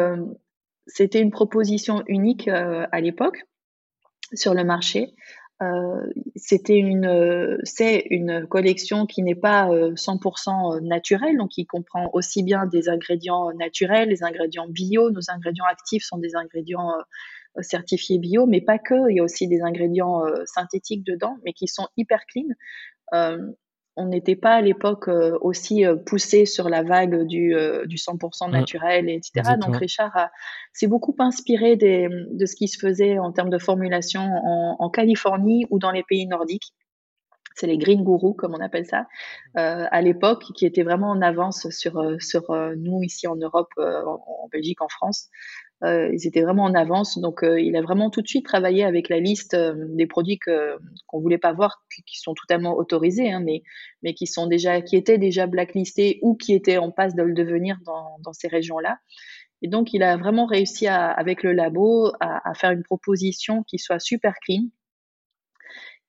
c'était 0.85 1.19
une 1.19 1.31
proposition 1.31 2.03
unique 2.07 2.47
à 2.47 3.01
l'époque 3.01 3.41
sur 4.35 4.53
le 4.53 4.63
marché 4.63 5.15
euh, 5.61 6.11
c'était 6.35 6.77
une, 6.77 7.05
euh, 7.05 7.57
c'est 7.63 8.05
une 8.09 8.45
collection 8.45 9.05
qui 9.05 9.23
n'est 9.23 9.35
pas 9.35 9.69
100% 9.69 10.75
euh, 10.75 10.81
naturelle, 10.81 11.37
donc 11.37 11.51
qui 11.51 11.65
comprend 11.65 12.09
aussi 12.11 12.43
bien 12.43 12.65
des 12.65 12.89
ingrédients 12.89 13.53
naturels, 13.53 14.09
les 14.09 14.23
ingrédients 14.23 14.67
bio. 14.67 15.11
Nos 15.11 15.29
ingrédients 15.29 15.65
actifs 15.69 16.03
sont 16.03 16.17
des 16.17 16.35
ingrédients 16.35 16.91
certifiés 17.61 18.19
bio, 18.19 18.45
mais 18.45 18.61
pas 18.61 18.79
que. 18.79 19.09
Il 19.09 19.17
y 19.17 19.19
a 19.19 19.23
aussi 19.23 19.47
des 19.47 19.61
ingrédients 19.61 20.21
synthétiques 20.45 21.05
dedans, 21.05 21.37
mais 21.45 21.53
qui 21.53 21.67
sont 21.67 21.87
hyper 21.97 22.25
clean 22.25 22.47
on 23.97 24.07
n'était 24.07 24.35
pas 24.35 24.55
à 24.55 24.61
l'époque 24.61 25.07
euh, 25.07 25.37
aussi 25.41 25.85
euh, 25.85 25.95
poussé 25.95 26.45
sur 26.45 26.69
la 26.69 26.83
vague 26.83 27.25
du, 27.25 27.55
euh, 27.55 27.85
du 27.85 27.95
100% 27.95 28.51
naturel, 28.51 29.09
etc. 29.09 29.55
Donc 29.59 29.77
Richard 29.77 30.29
s'est 30.73 30.87
beaucoup 30.87 31.15
inspiré 31.19 31.75
de 31.75 32.45
ce 32.45 32.55
qui 32.55 32.67
se 32.67 32.77
faisait 32.77 33.19
en 33.19 33.31
termes 33.31 33.49
de 33.49 33.57
formulation 33.57 34.21
en, 34.21 34.89
Californie 34.89 35.65
ou 35.69 35.79
dans 35.79 35.91
les 35.91 36.03
pays 36.03 36.27
nordiques. 36.27 36.73
C'est 37.55 37.67
les 37.67 37.77
green 37.77 38.03
gurus, 38.03 38.35
comme 38.37 38.53
on 38.53 38.59
appelle 38.59 38.85
ça, 38.85 39.07
à 39.55 40.01
l'époque, 40.01 40.43
qui 40.55 40.65
étaient 40.65 40.83
vraiment 40.83 41.09
en 41.09 41.21
avance 41.21 41.69
sur, 41.69 42.01
sur 42.19 42.53
nous 42.77 43.01
ici 43.03 43.27
en 43.27 43.35
Europe, 43.35 43.71
en 43.77 44.47
Belgique, 44.51 44.81
en 44.81 44.89
France. 44.89 45.29
Euh, 45.85 46.09
ils 46.13 46.25
étaient 46.27 46.41
vraiment 46.41 46.63
en 46.63 46.73
avance. 46.73 47.19
Donc, 47.19 47.43
euh, 47.43 47.59
il 47.59 47.75
a 47.75 47.81
vraiment 47.81 48.09
tout 48.09 48.21
de 48.21 48.27
suite 48.27 48.45
travaillé 48.45 48.83
avec 48.83 49.09
la 49.09 49.19
liste 49.19 49.53
euh, 49.53 49.73
des 49.89 50.07
produits 50.07 50.39
que 50.39 50.77
qu'on 51.05 51.19
voulait 51.19 51.37
pas 51.37 51.53
voir, 51.53 51.83
qui, 52.05 52.19
sont 52.19 52.33
totalement 52.33 52.75
autorisés, 52.75 53.31
hein, 53.31 53.41
mais 53.41 53.61
mais 54.01 54.13
qui 54.13 54.25
sont 54.25 54.47
déjà, 54.47 54.81
qui 54.81 54.95
étaient 54.95 55.17
déjà 55.17 55.47
blacklistés 55.47 56.19
ou 56.21 56.35
qui 56.35 56.53
étaient 56.53 56.77
en 56.77 56.91
passe 56.91 57.15
de 57.15 57.23
le 57.23 57.33
devenir 57.33 57.77
dans 57.85 58.33
ces 58.33 58.47
régions-là. 58.47 58.97
Et 59.61 59.67
donc, 59.67 59.93
il 59.93 60.03
a 60.03 60.17
vraiment 60.17 60.45
réussi 60.45 60.87
avec 60.87 61.43
le 61.43 61.53
labo 61.53 62.11
à, 62.19 62.53
faire 62.55 62.71
une 62.71 62.83
proposition 62.83 63.63
qui 63.63 63.79
soit 63.79 63.99
super 63.99 64.33
clean. 64.45 64.65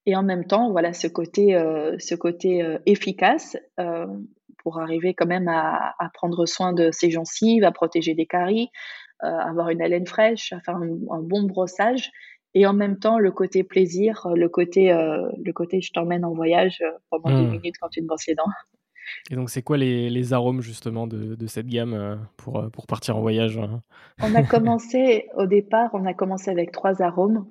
Et 0.04 0.16
en 0.16 0.22
même 0.22 0.44
temps, 0.44 0.70
voilà 0.70 0.92
ce 0.92 1.06
côté, 1.06 1.54
ce 1.98 2.14
côté 2.14 2.76
efficace 2.86 3.56
pour 4.58 4.78
arriver 4.80 5.14
quand 5.14 5.26
même 5.26 5.48
à, 5.48 5.94
à, 5.98 6.10
prendre 6.12 6.44
soin 6.44 6.72
de 6.72 6.90
ses 6.90 7.10
gencives, 7.10 7.64
à 7.64 7.72
protéger 7.72 8.14
des 8.14 8.26
caries, 8.26 8.68
avoir 9.20 9.70
une 9.70 9.82
haleine 9.82 10.06
fraîche, 10.06 10.52
faire 10.64 10.76
un, 10.76 10.98
un, 11.10 11.22
bon 11.22 11.44
brossage 11.44 12.10
et 12.54 12.66
en 12.66 12.72
même 12.72 12.98
temps 12.98 13.18
le 13.18 13.30
côté 13.32 13.64
plaisir, 13.64 14.26
le 14.34 14.48
côté, 14.48 14.92
euh, 14.92 15.30
le 15.44 15.52
côté 15.52 15.80
je 15.80 15.92
t'emmène 15.92 16.24
en 16.24 16.32
voyage 16.32 16.82
euh, 16.82 16.90
pendant 17.10 17.30
mmh. 17.30 17.50
minutes 17.50 17.76
quand 17.80 17.88
tu 17.88 18.00
te 18.00 18.06
brosses 18.06 18.26
les 18.26 18.34
dents. 18.34 18.50
Et 19.30 19.36
donc, 19.36 19.50
c'est 19.50 19.62
quoi 19.62 19.76
les, 19.76 20.10
les, 20.10 20.32
arômes 20.32 20.60
justement 20.60 21.06
de, 21.06 21.36
de 21.36 21.46
cette 21.46 21.68
gamme 21.68 22.26
pour, 22.36 22.68
pour 22.72 22.88
partir 22.88 23.16
en 23.16 23.20
voyage 23.20 23.56
hein? 23.56 23.80
On 24.20 24.34
a 24.34 24.42
commencé 24.42 25.28
au 25.36 25.46
départ, 25.46 25.90
on 25.92 26.06
a 26.06 26.14
commencé 26.14 26.50
avec 26.50 26.72
trois 26.72 27.02
arômes. 27.02 27.46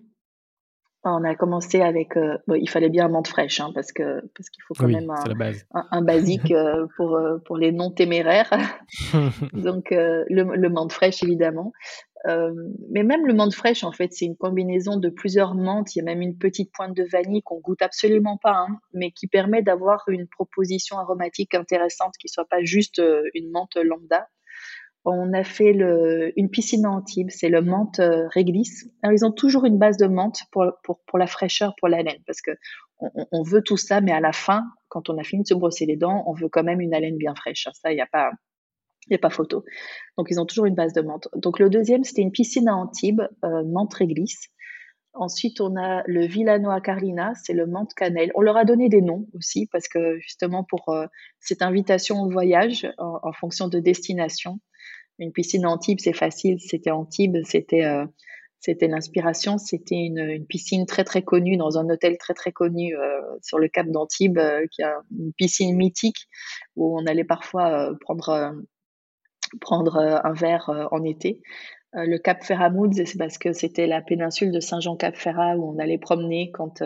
On 1.08 1.24
a 1.24 1.36
commencé 1.36 1.82
avec, 1.82 2.18
euh, 2.18 2.39
bon, 2.48 2.56
il 2.56 2.68
fallait 2.68 2.89
bien 2.89 3.06
un 3.06 3.10
menthe 3.10 3.28
fraîche, 3.28 3.60
hein, 3.60 3.72
parce 3.76 3.91
que 3.91 4.22
parce 4.36 4.50
qu'il 4.50 4.63
faut 4.63 4.74
quand 4.74 4.88
même 4.88 5.12
un, 5.12 5.88
un, 5.91 6.02
basique 6.02 6.50
euh, 6.52 6.88
pour 6.98 7.15
euh, 7.15 7.38
pour 7.46 7.58
les 7.58 7.72
non 7.72 7.91
téméraires. 7.91 8.52
Donc 9.54 9.91
le, 9.91 10.26
le 10.56 10.70
menthe 10.70 10.91
fraîche 10.91 11.22
évidemment, 11.22 11.74
mais 12.89 13.04
même 13.04 13.28
le 13.28 13.36
menthe 13.36 13.54
fraîche 13.54 13.84
en 13.84 13.91
fait 13.91 14.13
c'est 14.13 14.26
une 14.26 14.36
combinaison 14.36 14.98
de 14.98 15.10
plusieurs 15.10 15.54
menthes. 15.54 15.96
Il 15.96 16.00
y 16.00 16.02
a 16.02 16.06
même 16.06 16.24
une 16.24 16.39
petite 16.39 16.72
pointe 16.74 16.98
de 16.98 17.04
vanille 17.04 17.44
qu'on 17.44 17.60
goûte 17.60 17.84
absolument 17.84 18.38
pas, 18.41 18.65
hein, 18.68 18.80
mais 18.94 19.12
qui 19.12 19.28
permet 19.28 19.62
d'avoir 19.62 20.06
une 20.08 20.28
proposition 20.28 20.98
aromatique 20.98 21.54
intéressante 21.54 22.15
qui 22.20 22.30
soit 22.30 22.50
pas 22.50 22.63
juste 22.63 23.00
une 23.36 23.52
menthe 23.52 23.76
lambda 23.76 24.28
on 25.06 25.34
a 25.34 25.44
fait 25.44 25.74
le, 25.74 26.34
une 26.36 26.50
piscine 26.50 26.86
à 26.86 26.89
Antibes, 26.89 27.30
c'est 27.30 27.50
le 27.50 27.62
menthe 27.62 28.00
euh, 28.00 28.28
réglisse. 28.30 28.89
Alors, 29.04 29.13
ils 29.13 29.26
ont 29.26 29.32
toujours 29.32 29.65
une 29.65 29.78
base 29.78 29.98
de 29.98 30.08
menthe 30.08 30.39
pour, 30.52 30.65
pour, 30.84 31.00
pour 31.06 31.20
la 31.20 31.28
fraîcheur, 31.28 31.76
pour 31.78 31.88
la 31.88 32.02
laine, 32.02 32.22
parce 32.26 32.41
que 32.41 32.52
on, 33.00 33.12
on, 33.32 33.44
veut 33.44 33.62
tout 33.62 33.78
ça, 33.78 34.02
mais 34.02 34.12
à 34.12 34.20
la 34.20 34.32
fin, 34.32 34.63
quand 34.88 35.10
on 35.10 35.18
a 35.18 35.24
fini 35.24 35.44
de 35.44 35.48
se 35.48 35.54
brosser 35.54 35.86
les 35.86 35.98
dents, 35.98 36.24
on 36.28 36.34
veut 36.34 36.50
quand 36.50 36.63
même 36.63 36.82
une 36.82 36.94
haleine 36.94 37.18
bien 37.18 37.36
fraîche. 37.36 37.68
Ça, 37.74 37.91
il 37.91 37.96
n'y 37.96 38.02
a 38.02 38.08
pas, 38.08 38.32
il 39.08 39.15
a 39.15 39.20
pas 39.20 39.30
photo. 39.30 39.63
Donc, 40.18 40.28
ils 40.32 40.39
ont 40.39 40.46
toujours 40.46 40.65
une 40.65 40.76
base 40.76 40.94
de 40.94 41.02
menthe. 41.02 41.28
Donc, 41.36 41.60
le 41.60 41.70
deuxième, 41.70 42.04
c'était 42.04 42.22
une 42.22 42.32
piscine 42.32 42.68
à 42.68 42.76
Antibes, 42.76 43.22
menthe 43.44 43.94
réglisse. 43.94 44.50
Ensuite, 45.15 45.62
on 45.62 45.78
a 45.78 46.04
le 46.08 46.25
Villanoa 46.25 46.82
Carlina, 46.82 47.34
c'est 47.36 47.54
le 47.54 47.65
menthe 47.65 47.93
cannelle. 47.93 48.32
On 48.36 48.41
leur 48.41 48.58
a 48.58 48.65
donné 48.65 48.89
des 48.89 49.01
noms 49.01 49.28
aussi 49.34 49.67
parce 49.71 49.88
que 49.88 50.19
justement 50.19 50.63
pour 50.63 50.89
euh, 50.89 51.06
cette 51.39 51.62
invitation 51.62 52.21
au 52.21 52.30
voyage 52.30 52.88
en, 52.97 53.32
fonction 53.32 53.69
de 53.69 53.80
destination, 53.80 54.60
une 55.17 55.32
piscine 55.32 55.65
Antibes, 55.65 55.99
c'est 56.01 56.13
facile. 56.13 56.60
C'était 56.60 56.91
Antibes, 56.91 57.38
c'était 57.45 57.86
euh, 57.86 58.06
c'était 58.60 58.88
l'inspiration. 58.88 59.58
C'était 59.58 59.95
une, 59.95 60.45
piscine 60.47 60.86
très 60.86 61.06
très 61.06 61.21
connue 61.21 61.56
dans 61.56 61.78
un 61.78 61.89
hôtel 61.89 62.17
très 62.17 62.34
très 62.34 62.51
connu 62.51 62.95
euh, 62.97 63.21
sur 63.41 63.58
le 63.58 63.69
cap 63.69 63.88
d'Antibes, 63.88 64.39
qui 64.71 64.84
a 64.84 64.97
une 65.17 65.32
piscine 65.34 65.78
mythique 65.78 66.28
où 66.75 66.99
on 66.99 67.06
allait 67.06 67.23
parfois 67.23 67.91
prendre 68.01 68.54
prendre 69.62 69.97
un 69.97 70.34
verre 70.34 70.89
en 70.91 71.04
été. 71.04 71.41
Le 71.97 72.17
Cap 72.17 72.43
Ferramoud, 72.43 72.93
c'est 72.93 73.17
parce 73.17 73.38
que 73.38 73.53
c'était 73.53 73.88
la 73.88 74.01
péninsule 74.01 74.51
de 74.51 74.60
Saint-Jean-Cap-Ferrat 74.60 75.55
où 75.55 75.73
on 75.73 75.79
allait 75.79 75.97
promener 75.97 76.51
quand, 76.51 76.84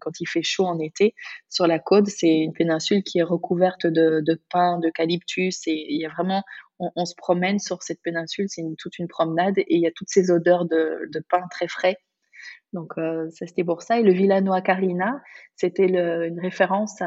quand 0.00 0.20
il 0.20 0.26
fait 0.26 0.42
chaud 0.42 0.66
en 0.66 0.78
été. 0.78 1.14
Sur 1.48 1.66
la 1.66 1.78
côte, 1.78 2.08
c'est 2.08 2.40
une 2.40 2.52
péninsule 2.52 3.02
qui 3.02 3.20
est 3.20 3.22
recouverte 3.22 3.86
de, 3.86 4.20
de 4.20 4.40
pins, 4.50 4.78
d'eucalyptus 4.78 5.66
et 5.66 5.86
il 5.88 5.98
y 6.00 6.04
a 6.04 6.10
vraiment, 6.10 6.42
on, 6.78 7.04
se 7.06 7.14
promène 7.16 7.58
sur 7.58 7.82
cette 7.82 8.02
péninsule, 8.02 8.46
c'est 8.48 8.62
toute 8.78 8.98
une 8.98 9.08
promenade 9.08 9.58
et 9.58 9.66
il 9.68 9.80
y 9.80 9.86
a 9.86 9.92
toutes 9.94 10.10
ces 10.10 10.30
odeurs 10.30 10.66
de, 10.66 11.24
pain 11.28 11.46
très 11.50 11.68
frais. 11.68 11.96
Donc 12.72 12.92
euh, 12.98 13.28
ça 13.30 13.46
c'était 13.46 13.64
pour 13.64 13.82
ça. 13.82 13.98
Et 13.98 14.02
le 14.02 14.12
Villanoa 14.12 14.60
Carlina, 14.60 15.20
c'était 15.56 15.86
une 15.86 16.40
référence 16.40 17.02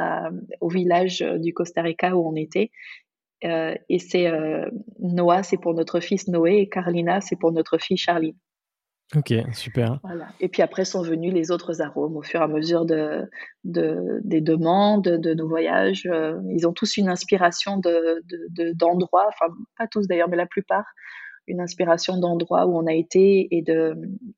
au 0.59 0.69
village 0.69 1.19
du 1.19 1.53
Costa 1.53 1.81
Rica 1.81 2.15
où 2.15 2.27
on 2.27 2.35
était. 2.35 2.71
Euh, 3.45 3.75
et 3.89 3.99
c'est 3.99 4.27
euh, 4.27 4.69
Noah, 4.99 5.43
c'est 5.43 5.57
pour 5.57 5.73
notre 5.73 5.99
fils 5.99 6.27
Noé, 6.27 6.59
et 6.59 6.69
Carlina, 6.69 7.21
c'est 7.21 7.35
pour 7.35 7.51
notre 7.51 7.77
fille 7.77 7.97
Charline. 7.97 8.35
Ok, 9.15 9.31
super. 9.53 9.99
Voilà. 10.03 10.27
Et 10.39 10.49
puis 10.49 10.63
après 10.63 10.85
sont 10.85 11.03
venus 11.03 11.33
les 11.33 11.51
autres 11.51 11.81
arômes 11.81 12.17
au 12.17 12.23
fur 12.23 12.39
et 12.39 12.43
à 12.43 12.47
mesure 12.47 12.85
de, 12.85 13.29
de 13.63 14.19
des 14.23 14.41
demandes, 14.41 15.03
de 15.03 15.33
nos 15.35 15.47
voyages. 15.47 16.07
Euh, 16.11 16.39
ils 16.49 16.67
ont 16.67 16.73
tous 16.73 16.97
une 16.97 17.09
inspiration 17.09 17.77
de, 17.77 18.23
d'endroits, 18.73 19.27
enfin 19.27 19.53
pas 19.77 19.87
tous 19.87 20.07
d'ailleurs, 20.07 20.29
mais 20.29 20.37
la 20.37 20.47
plupart, 20.47 20.85
une 21.47 21.59
inspiration 21.59 22.17
d'endroits 22.17 22.65
où 22.65 22.75
on 22.75 22.87
a 22.87 22.93
été 22.93 23.49
et 23.51 23.61
de, 23.61 23.93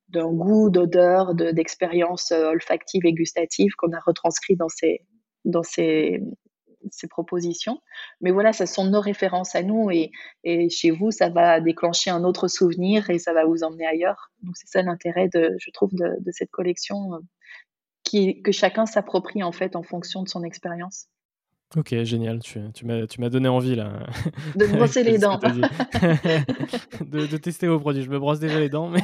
d'un 0.10 0.32
goût, 0.32 0.70
d'odeur, 0.70 1.36
de, 1.36 1.52
d'expériences 1.52 2.32
euh, 2.32 2.50
olfactives 2.50 3.06
et 3.06 3.14
gustatives 3.14 3.76
qu'on 3.78 3.94
a 3.94 4.00
retranscrit 4.00 4.58
dans 4.58 4.70
ces, 4.70 5.02
dans 5.46 5.64
ces, 5.64 6.22
ces 6.92 7.08
propositions. 7.08 7.82
Mais 8.22 8.32
voilà, 8.32 8.54
ce 8.54 8.66
sont 8.66 8.86
nos 8.86 9.02
références 9.02 9.56
à 9.56 9.64
nous 9.64 9.92
et, 9.92 10.12
et, 10.44 10.70
chez 10.70 10.92
vous, 10.92 11.12
ça 11.12 11.30
va 11.30 11.60
déclencher 11.60 12.10
un 12.10 12.24
autre 12.24 12.48
souvenir 12.48 13.10
et 13.10 13.20
ça 13.20 13.34
va 13.34 13.46
vous 13.46 13.64
emmener 13.64 13.86
ailleurs. 13.86 14.32
Donc 14.44 14.56
c'est 14.58 14.68
ça 14.68 14.82
l'intérêt, 14.82 15.30
je 15.34 15.72
trouve, 15.72 15.94
de, 15.94 16.16
de 16.20 16.32
cette 16.32 16.52
collection, 16.52 17.14
euh, 17.14 17.20
qui, 18.04 18.42
que 18.42 18.52
chacun 18.52 18.86
s'approprie 18.86 19.44
en 19.44 19.52
fait 19.52 19.76
en 19.76 19.84
fonction 19.84 20.24
de 20.24 20.30
son 20.30 20.44
expérience. 20.44 21.08
Ok, 21.76 21.94
génial. 22.04 22.40
Tu, 22.40 22.60
tu 22.74 22.86
m'as 22.86 23.30
donné 23.30 23.50
envie 23.50 23.76
là. 23.76 24.06
De 24.56 24.66
brosser 24.68 25.04
les 25.04 25.18
dents. 25.18 25.40
de, 27.02 27.26
de, 27.28 27.38
tester 27.38 27.68
vos 27.68 27.80
produits. 27.80 28.04
Je 28.04 28.10
me 28.10 28.20
brosse 28.20 28.40
déjà 28.40 28.60
les 28.60 28.70
dents, 28.70 28.90
mais. 28.90 29.02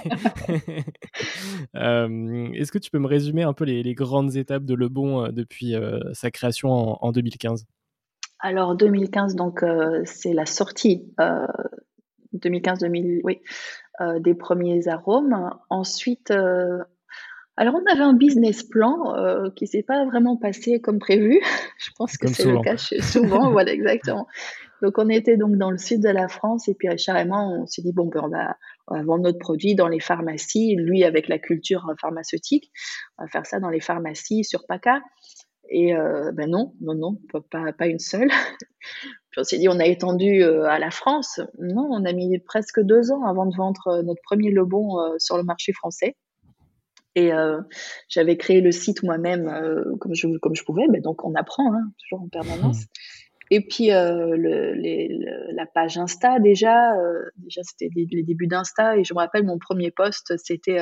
euh, 1.76 2.51
Est-ce 2.53 2.72
que 2.72 2.78
tu 2.78 2.91
peux 2.91 2.99
me 2.99 3.07
résumer 3.07 3.43
un 3.43 3.53
peu 3.53 3.66
les, 3.66 3.84
les 3.84 3.93
grandes 3.93 4.36
étapes 4.38 4.64
de 4.64 4.74
Le 4.74 4.88
Bon 4.89 5.26
euh, 5.26 5.32
depuis 5.32 5.76
euh, 5.76 5.99
sa 6.14 6.32
création 6.32 6.70
en, 6.72 6.97
en, 7.01 7.12
2015 7.12 7.66
Alors, 8.39 8.76
2015, 8.76 9.36
donc, 9.36 9.64
euh, 9.64 10.01
c'est 10.05 10.34
la 10.34 10.45
sortie. 10.45 11.12
2015-2000, 12.34 13.22
oui, 13.24 13.41
des 14.20 14.34
premiers 14.34 14.88
arômes. 14.88 15.49
Ensuite, 15.70 16.32
Alors, 17.57 17.75
on 17.75 17.91
avait 17.91 18.03
un 18.03 18.13
business 18.13 18.63
plan 18.63 19.15
euh, 19.15 19.49
qui 19.55 19.67
s'est 19.67 19.83
pas 19.83 20.05
vraiment 20.05 20.37
passé 20.37 20.79
comme 20.79 20.99
prévu. 20.99 21.39
Je 21.77 21.89
pense 21.97 22.17
que 22.17 22.27
c'est 22.27 22.45
le 22.45 22.61
cas 22.61 22.77
souvent. 22.77 23.51
voilà, 23.51 23.71
exactement. 23.71 24.27
Donc, 24.81 24.97
on 24.97 25.09
était 25.09 25.37
donc 25.37 25.57
dans 25.57 25.69
le 25.69 25.77
sud 25.77 26.01
de 26.01 26.09
la 26.09 26.27
France 26.27 26.67
et 26.67 26.73
puis 26.73 26.87
carrément, 26.97 27.61
on 27.61 27.67
s'est 27.67 27.81
dit 27.81 27.93
bon, 27.93 28.07
ben, 28.07 28.21
on 28.23 28.29
va, 28.29 28.57
on 28.87 28.95
va 28.95 29.03
vendre 29.03 29.23
notre 29.23 29.37
produit 29.37 29.75
dans 29.75 29.87
les 29.87 29.99
pharmacies. 29.99 30.75
Lui, 30.75 31.03
avec 31.03 31.27
la 31.27 31.37
culture 31.37 31.93
pharmaceutique, 31.99 32.71
on 33.17 33.25
va 33.25 33.29
faire 33.29 33.45
ça 33.45 33.59
dans 33.59 33.69
les 33.69 33.81
pharmacies 33.81 34.43
sur 34.43 34.65
PACA. 34.65 35.01
Et 35.71 35.95
euh, 35.95 36.31
ben 36.33 36.49
non, 36.49 36.73
non, 36.81 36.95
non, 36.95 37.17
pas, 37.49 37.71
pas 37.71 37.87
une 37.87 37.99
seule. 37.99 38.29
Puis 39.31 39.39
on 39.39 39.43
s'est 39.43 39.57
dit, 39.57 39.69
on 39.69 39.79
a 39.79 39.85
étendu 39.85 40.43
euh, 40.43 40.65
à 40.65 40.79
la 40.79 40.91
France. 40.91 41.39
Non, 41.59 41.87
on 41.89 42.03
a 42.03 42.11
mis 42.11 42.37
presque 42.39 42.81
deux 42.81 43.11
ans 43.11 43.23
avant 43.25 43.45
de 43.45 43.55
vendre 43.55 43.87
euh, 43.87 44.03
notre 44.03 44.21
premier 44.23 44.51
Lebon 44.51 44.97
sur 45.17 45.37
le 45.37 45.43
marché 45.43 45.71
français. 45.71 46.17
Et 47.16 47.32
j'avais 48.07 48.38
créé 48.38 48.62
le 48.62 48.72
site 48.72 49.03
moi-même 49.03 49.51
comme, 49.99 50.16
je, 50.16 50.28
comme 50.38 50.55
je 50.55 50.64
pouvais. 50.64 50.88
Ben 50.89 51.01
donc 51.01 51.26
on 51.26 51.36
apprend, 51.36 51.74
hein, 51.74 51.91
toujours 51.99 52.24
en 52.24 52.30
permanence. 52.30 52.82
Mmh. 52.82 52.88
Et 53.53 53.68
puis 53.68 53.88
le, 53.89 55.53
la 55.53 55.66
page 55.66 55.97
Insta 55.97 56.39
déjà, 56.39 56.93
déjà 57.36 57.62
c'était 57.64 57.89
les, 57.93 58.24
débuts 58.24 58.47
d'Insta. 58.47 58.97
Et 58.97 59.03
je 59.03 59.14
me 59.14 59.20
rappelle 59.20 59.45
mon 59.45 59.59
premier 59.59 59.91
post, 59.91 60.38
c'était, 60.38 60.78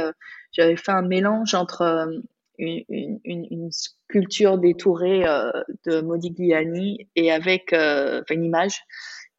j'avais 0.52 0.76
fait 0.76 0.92
un 0.92 1.02
mélange 1.02 1.56
entre 1.56 2.22
une, 2.60 3.20
une, 3.24 3.72
sculpture 3.72 4.58
détourée 4.58 5.26
euh, 5.26 5.52
de 5.86 6.02
Modigliani 6.02 7.08
et 7.16 7.32
avec 7.32 7.74
euh, 7.74 8.22
une 8.30 8.44
image 8.44 8.84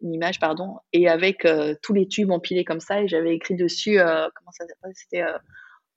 une 0.02 0.14
image 0.14 0.40
pardon 0.40 0.76
et 0.94 1.08
avec 1.08 1.44
euh, 1.44 1.74
tous 1.82 1.92
les 1.92 2.08
tubes 2.08 2.30
empilés 2.30 2.64
comme 2.64 2.80
ça 2.80 3.02
et 3.02 3.08
j'avais 3.08 3.34
écrit 3.34 3.54
dessus 3.54 3.96
comment 3.98 4.52
ça 4.52 4.66
s'appelle? 4.66 4.92
C'était 4.94 5.24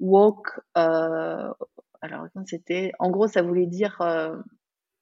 walk 0.03 0.47
alors 0.75 2.27
c'était? 2.45 2.91
En 2.99 3.09
gros 3.09 3.27
ça 3.27 3.41
voulait 3.41 3.67
dire 3.67 3.97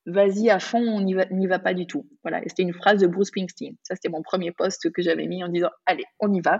vas-y 0.06 0.50
à 0.50 0.60
fond 0.60 0.80
on 0.80 1.02
n'y 1.02 1.48
va, 1.48 1.60
pas 1.60 1.74
du 1.74 1.88
tout. 1.88 2.08
Voilà 2.24 2.42
c'était 2.46 2.64
une 2.64 2.74
phrase 2.74 3.02
de 3.02 3.08
Bruce 3.08 3.28
Springsteen. 3.28 3.76
Ça 3.84 3.96
c'était 3.96 4.10
mon 4.10 4.22
premier 4.22 4.52
post 4.52 4.92
que 4.92 5.02
j'avais 5.02 5.28
mis 5.28 5.44
en 5.44 5.50
disant 5.50 5.70
allez 5.86 6.06
on 6.20 6.32
y 6.34 6.42
va. 6.42 6.60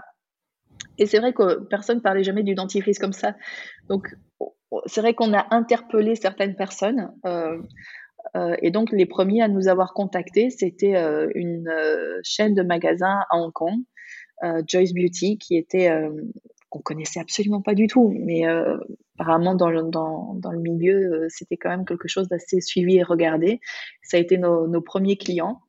Et 0.98 1.06
c'est 1.06 1.18
vrai 1.18 1.32
que 1.32 1.60
personne 1.64 1.98
ne 1.98 2.02
parlait 2.02 2.24
jamais 2.24 2.42
du 2.42 2.54
dentifrice 2.54 2.98
comme 2.98 3.12
ça. 3.12 3.34
Donc 3.88 4.08
c'est 4.86 5.00
vrai 5.00 5.14
qu'on 5.14 5.32
a 5.34 5.46
interpellé 5.54 6.14
certaines 6.14 6.56
personnes. 6.56 7.12
Euh, 7.26 7.58
euh, 8.36 8.56
et 8.62 8.70
donc, 8.70 8.92
les 8.92 9.06
premiers 9.06 9.42
à 9.42 9.48
nous 9.48 9.68
avoir 9.68 9.94
contactés, 9.94 10.50
c'était 10.50 10.96
euh, 10.96 11.28
une 11.34 11.70
chaîne 12.22 12.54
de 12.54 12.62
magasins 12.62 13.20
à 13.30 13.38
Hong 13.38 13.52
Kong, 13.52 13.80
Joyce 14.66 14.92
Beauty, 14.92 15.38
qui 15.38 15.56
était 15.56 15.88
qu'on 16.72 16.80
connaissait 16.80 17.20
absolument 17.20 17.60
pas 17.60 17.74
du 17.74 17.86
tout, 17.86 18.14
mais 18.18 18.44
apparemment 19.18 19.54
dans 19.54 19.70
le, 19.70 19.82
dans, 19.82 20.34
dans 20.34 20.50
le 20.50 20.60
milieu, 20.60 21.26
c'était 21.28 21.58
quand 21.58 21.68
même 21.68 21.84
quelque 21.84 22.08
chose 22.08 22.28
d'assez 22.28 22.60
suivi 22.60 22.96
et 22.96 23.02
regardé. 23.02 23.60
Ça 24.02 24.16
a 24.16 24.20
été 24.20 24.38
nos, 24.38 24.66
nos 24.66 24.80
premiers 24.80 25.18
clients. 25.18 25.60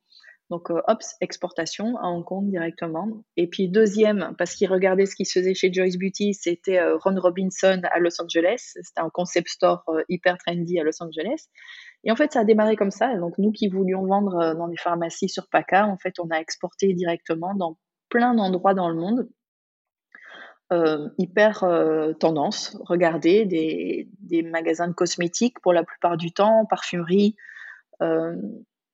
Donc, 0.50 0.70
euh, 0.70 0.80
Ops, 0.88 1.16
exportation 1.20 1.96
à 1.96 2.08
Hong 2.08 2.24
Kong 2.24 2.50
directement. 2.50 3.08
Et 3.36 3.48
puis, 3.48 3.68
deuxième, 3.68 4.34
parce 4.36 4.54
qu'il 4.54 4.70
regardait 4.70 5.06
ce 5.06 5.16
qui 5.16 5.24
se 5.24 5.38
faisait 5.38 5.54
chez 5.54 5.72
Joyce 5.72 5.98
Beauty, 5.98 6.34
c'était 6.34 6.78
euh, 6.78 6.96
Ron 6.98 7.18
Robinson 7.18 7.80
à 7.90 7.98
Los 7.98 8.20
Angeles. 8.20 8.72
C'était 8.74 9.00
un 9.00 9.10
concept 9.10 9.48
store 9.48 9.82
euh, 9.88 10.02
hyper 10.08 10.36
trendy 10.38 10.78
à 10.78 10.84
Los 10.84 11.02
Angeles. 11.02 11.46
Et 12.04 12.12
en 12.12 12.16
fait, 12.16 12.32
ça 12.32 12.40
a 12.40 12.44
démarré 12.44 12.76
comme 12.76 12.90
ça. 12.90 13.16
Donc, 13.16 13.38
nous 13.38 13.52
qui 13.52 13.68
voulions 13.68 14.06
vendre 14.06 14.54
dans 14.54 14.68
des 14.68 14.76
pharmacies 14.76 15.30
sur 15.30 15.48
PACA, 15.48 15.86
en 15.86 15.96
fait, 15.96 16.18
on 16.20 16.28
a 16.30 16.36
exporté 16.36 16.92
directement 16.92 17.54
dans 17.54 17.78
plein 18.10 18.34
d'endroits 18.34 18.74
dans 18.74 18.90
le 18.90 18.96
monde. 18.96 19.28
Hyper 21.18 21.64
tendance. 22.18 22.76
Regardez 22.80 23.44
des, 23.44 24.08
des, 24.20 24.42
magasins 24.42 24.88
de 24.88 24.92
cosmétiques 24.92 25.60
pour 25.60 25.72
la 25.72 25.84
plupart 25.84 26.16
du 26.16 26.32
temps, 26.32 26.66
parfumerie, 26.66 27.36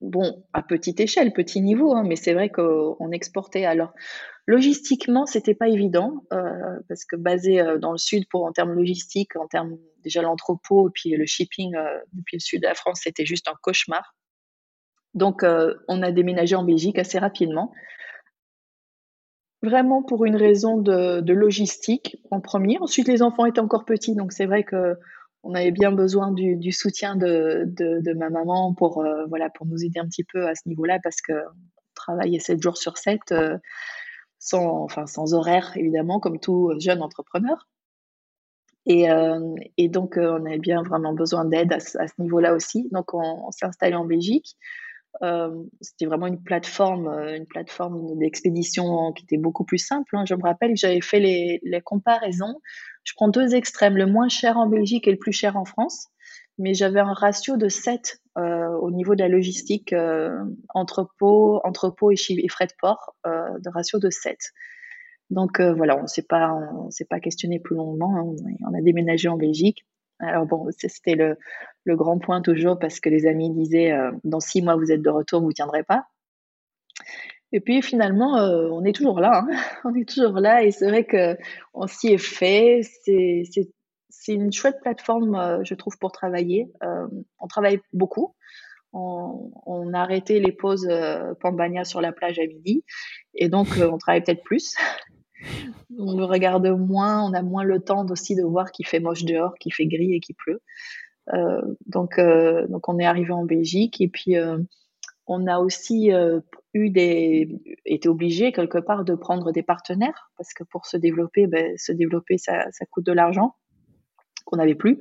bon, 0.01 0.45
à 0.53 0.62
petite 0.62 1.01
échelle, 1.01 1.33
petit 1.33 1.61
niveau, 1.61 1.95
hein, 1.95 2.05
mais 2.07 2.16
c'est 2.16 2.33
vrai 2.33 2.49
qu'on 2.51 3.11
exportait. 3.12 3.64
Alors, 3.64 3.93
logistiquement, 4.47 5.27
c'était 5.27 5.55
pas 5.55 5.68
évident 5.68 6.25
euh, 6.33 6.79
parce 6.89 7.05
que 7.05 7.16
basé 7.16 7.61
euh, 7.61 7.79
dans 7.79 7.93
le 7.93 7.99
sud, 7.99 8.27
pour 8.29 8.45
en 8.45 8.53
termes 8.53 8.73
logistiques, 8.73 9.37
en 9.37 9.47
termes 9.47 9.77
déjà 10.03 10.23
l'entrepôt 10.23 10.89
et 10.89 10.93
puis 10.93 11.11
le 11.11 11.27
shipping 11.27 11.75
euh, 11.77 11.99
depuis 12.12 12.37
le 12.37 12.41
sud 12.41 12.62
de 12.62 12.66
la 12.66 12.75
France, 12.75 13.01
c'était 13.05 13.27
juste 13.27 13.49
un 13.49 13.55
cauchemar. 13.62 14.14
Donc, 15.12 15.43
on 15.43 16.03
a 16.03 16.12
déménagé 16.12 16.55
en 16.55 16.62
Belgique 16.62 16.97
assez 16.97 17.18
rapidement. 17.18 17.73
Vraiment 19.62 20.02
pour 20.02 20.24
une 20.24 20.36
raison 20.36 20.78
de, 20.78 21.32
logistique 21.32 22.16
en 22.30 22.40
premier. 22.40 22.78
Ensuite, 22.78 23.08
les 23.08 23.20
enfants 23.20 23.44
étaient 23.44 23.61
encore 23.61 23.84
petits, 23.84 24.14
donc 24.14 24.32
c'est 24.32 24.46
vrai 24.46 24.64
que 24.64 24.96
on 25.42 25.54
avait 25.54 25.70
bien 25.70 25.90
besoin 25.92 26.32
du, 26.32 26.72
soutien 26.72 27.16
de, 27.16 28.14
ma 28.14 28.30
maman 28.30 28.74
pour, 28.74 29.02
euh, 29.02 29.24
voilà, 29.26 29.50
pour 29.50 29.66
nous 29.66 29.84
aider 29.84 29.98
un 29.98 30.06
petit 30.06 30.24
peu 30.24 30.46
à 30.46 30.54
ce 30.54 30.68
niveau-là 30.68 30.98
parce 31.02 31.20
que 31.20 31.32
travaillait 31.94 32.38
7 32.38 32.62
jours 32.62 32.76
sur 32.76 32.96
7 32.98 33.20
euh, 33.32 33.58
sans, 34.38 34.84
enfin, 34.84 35.06
sans 35.06 35.34
horaire, 35.34 35.72
évidemment, 35.76 36.20
comme 36.20 36.40
tout 36.40 36.72
jeune 36.78 37.02
entrepreneur. 37.02 37.68
Et, 38.86 39.11
euh, 39.11 39.54
donc, 39.88 40.14
on 40.16 40.46
avait 40.46 40.58
bien 40.58 40.82
vraiment 40.82 41.12
besoin 41.12 41.44
d'aide 41.44 41.72
à, 41.74 41.80
ce 41.80 42.14
niveau-là 42.18 42.54
aussi. 42.54 42.88
Donc, 42.92 43.12
on 43.12 43.50
s'est 43.50 43.66
installé 43.66 43.94
en 43.94 44.06
Belgique. 44.06 44.56
Euh, 45.22 45.64
c'était 45.80 46.06
vraiment 46.06 46.26
une 46.26 46.42
plateforme, 46.42 47.08
euh, 47.08 47.36
une 47.36 47.46
plateforme 47.46 48.16
d'expédition 48.18 49.12
qui 49.12 49.24
était 49.24 49.38
beaucoup 49.38 49.64
plus 49.64 49.78
simple. 49.78 50.16
Hein. 50.16 50.24
Je 50.26 50.34
me 50.34 50.42
rappelle 50.42 50.70
que 50.70 50.78
j'avais 50.78 51.00
fait 51.00 51.20
les, 51.20 51.80
comparaisons. 51.84 52.61
Je 53.04 53.12
prends 53.16 53.28
deux 53.28 53.54
extrêmes, 53.54 53.96
le 53.96 54.06
moins 54.06 54.28
cher 54.28 54.56
en 54.56 54.66
Belgique 54.68 55.08
et 55.08 55.12
le 55.12 55.18
plus 55.18 55.32
cher 55.32 55.56
en 55.56 55.64
France. 55.64 56.08
Mais 56.58 56.74
j'avais 56.74 57.00
un 57.00 57.12
ratio 57.12 57.56
de 57.56 57.68
7 57.68 58.20
euh, 58.38 58.68
au 58.68 58.90
niveau 58.90 59.14
de 59.14 59.22
la 59.22 59.28
logistique, 59.28 59.92
euh, 59.92 60.44
entrepôt, 60.68 61.61
entrepôt 61.64 62.11
et, 62.11 62.16
frais 62.48 62.66
de 62.66 62.72
port, 62.78 63.16
euh, 63.26 63.58
de 63.58 63.70
ratio 63.70 63.98
de 63.98 64.11
7. 64.11 64.38
Donc 65.30 65.61
voilà, 65.61 65.96
on 65.96 66.02
ne 66.02 66.06
s'est 66.06 66.26
pas, 66.26 66.52
on 66.76 66.90
s'est 66.90 67.04
pas 67.04 67.20
questionné 67.20 67.61
plus 67.61 67.76
longuement. 67.76 68.16
Hein. 68.16 68.34
On, 68.66 68.74
a 68.74 68.80
déménagé 68.80 69.28
en 69.28 69.36
Belgique. 69.36 69.86
Alors 70.21 70.47
bon, 70.47 70.68
c'était 70.77 71.14
le, 71.14 71.37
grand 71.97 72.18
point 72.18 72.43
toujours 72.43 72.79
parce 72.79 73.01
que 73.01 73.09
les 73.09 73.27
amis 73.27 73.51
disaient 73.51 73.93
euh, 73.93 74.12
dans 74.23 74.41
six 74.41 74.62
mois 74.62 74.77
vous 74.77 74.93
êtes 74.93 75.03
de 75.03 75.11
retour, 75.11 75.41
vous 75.41 75.53
tiendrez 75.53 75.83
pas. 75.83 76.07
Et 77.53 77.61
puis 77.61 77.83
finalement, 77.83 78.39
euh, 78.39 78.68
on 78.71 78.85
est 78.85 78.95
toujours 78.95 79.18
là. 79.21 79.43
Hein. 79.43 79.57
on 79.85 79.95
est 79.95 80.09
toujours 80.09 80.39
là 80.39 80.62
et 80.62 80.71
c'est 80.71 80.89
vrai 80.89 81.05
que 81.05 81.37
on 81.75 81.87
s'y 81.87 82.09
est 82.09 82.18
fait. 82.18 82.81
C'est 83.05 83.43
c'est 84.12 84.35
une 84.35 84.53
chouette 84.53 84.81
plateforme, 84.83 85.35
euh, 85.35 85.64
je 85.64 85.75
trouve, 85.75 85.97
pour 85.99 86.12
travailler. 86.12 86.71
on 86.83 87.47
travaille 87.49 87.81
beaucoup. 87.93 88.35
On, 88.93 89.53
on, 89.66 89.95
a 89.95 90.01
arrêté 90.01 90.41
les 90.41 90.51
pauses 90.51 90.89
Pambania 91.41 91.85
sur 91.85 92.01
la 92.01 92.11
plage 92.11 92.41
à 92.41 92.47
midi 92.47 92.85
et 93.35 93.49
donc 93.49 93.68
on 93.81 93.99
travaille 93.99 94.23
peut-être 94.25 94.43
plus 94.43 94.75
on 95.99 96.16
le 96.16 96.24
regarde 96.24 96.66
moins, 96.66 97.22
on 97.22 97.32
a 97.34 97.43
moins 97.43 97.64
le 97.64 97.80
temps 97.80 98.07
aussi 98.07 98.34
de 98.36 98.43
voir 98.43 98.72
qu'il 98.72 98.86
fait 98.86 99.01
moche 99.01 99.24
dehors, 99.24 99.55
qu'il 99.59 99.72
fait 99.72 99.86
gris 99.86 100.14
et 100.14 100.20
qu'il 100.20 100.34
pleut. 100.34 100.61
Euh, 101.34 101.61
donc, 101.86 102.18
euh, 102.18 102.66
donc 102.68 102.88
on 102.88 102.99
est 102.99 103.05
arrivé 103.05 103.32
en 103.32 103.45
Belgique 103.45 104.01
et 104.01 104.09
puis 104.09 104.36
euh, 104.36 104.59
on 105.26 105.47
a 105.47 105.59
aussi 105.61 106.11
eu 106.74 106.91
des, 106.91 107.49
été 107.86 108.09
obligé 108.09 108.51
quelque 108.51 108.78
part 108.78 109.05
de 109.05 109.14
prendre 109.14 109.53
des 109.53 109.62
partenaires 109.62 110.32
parce 110.36 110.53
que 110.53 110.64
pour 110.64 110.86
se 110.86 110.97
développer, 110.97 111.47
ben, 111.47 111.76
se 111.76 111.93
développer 111.93 112.36
ça, 112.36 112.66
ça 112.72 112.84
coûte 112.86 113.07
de 113.07 113.12
l'argent 113.12 113.55
qu'on 114.45 114.57
n'avait 114.57 114.74
plus. 114.74 114.99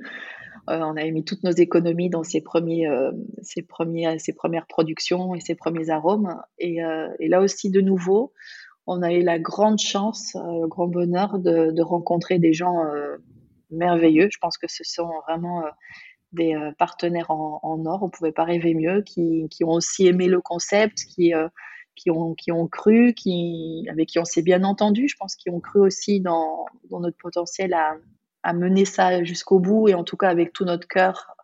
on 0.68 0.96
avait 0.96 1.10
mis 1.10 1.24
toutes 1.24 1.42
nos 1.42 1.50
économies 1.50 2.10
dans 2.10 2.22
ces 2.22 2.40
premiers, 2.42 2.88
ces 3.42 3.62
premiers, 3.62 4.20
ces 4.20 4.32
premières 4.32 4.68
productions 4.68 5.34
et 5.34 5.40
ces 5.40 5.56
premiers 5.56 5.90
arômes. 5.90 6.40
Et, 6.58 6.76
et 7.18 7.28
là 7.28 7.40
aussi 7.40 7.70
de 7.70 7.80
nouveau, 7.80 8.32
on 8.86 9.02
a 9.02 9.12
eu 9.12 9.22
la 9.22 9.38
grande 9.38 9.78
chance, 9.78 10.34
euh, 10.36 10.62
le 10.62 10.66
grand 10.66 10.88
bonheur 10.88 11.38
de, 11.38 11.82
rencontrer 11.82 12.38
des 12.38 12.52
gens 12.52 12.84
euh, 12.84 13.16
merveilleux. 13.70 14.28
Je 14.30 14.38
pense 14.38 14.58
que 14.58 14.66
ce 14.68 14.84
sont 14.84 15.10
vraiment 15.28 15.64
euh, 15.64 15.70
des 16.32 16.56
partenaires 16.78 17.30
en, 17.30 17.84
or. 17.86 18.02
On 18.02 18.06
ne 18.06 18.10
pouvait 18.10 18.32
pas 18.32 18.44
rêver 18.44 18.74
mieux, 18.74 19.02
qui, 19.02 19.48
ont 19.62 19.72
aussi 19.72 20.06
aimé 20.06 20.28
le 20.28 20.40
concept, 20.40 21.04
qui, 21.04 21.32
qui, 21.96 22.10
ont, 22.10 22.34
qui 22.34 22.52
ont 22.52 22.68
cru, 22.68 23.14
qui, 23.14 23.86
avec 23.90 24.08
qui 24.08 24.18
on 24.20 24.24
s'est 24.24 24.42
bien 24.42 24.62
entendu. 24.62 25.08
Je 25.08 25.16
pense 25.16 25.34
qu'ils 25.34 25.52
ont 25.52 25.60
cru 25.60 25.80
aussi 25.80 26.20
dans, 26.20 26.66
notre 26.90 27.16
potentiel 27.16 27.74
à, 27.74 28.52
mener 28.52 28.84
ça 28.84 29.24
jusqu'au 29.24 29.58
bout 29.58 29.88
et 29.88 29.94
en 29.94 30.04
tout 30.04 30.16
cas 30.16 30.28
avec 30.28 30.52
tout 30.52 30.64
notre 30.64 30.86
cœur, 30.86 31.34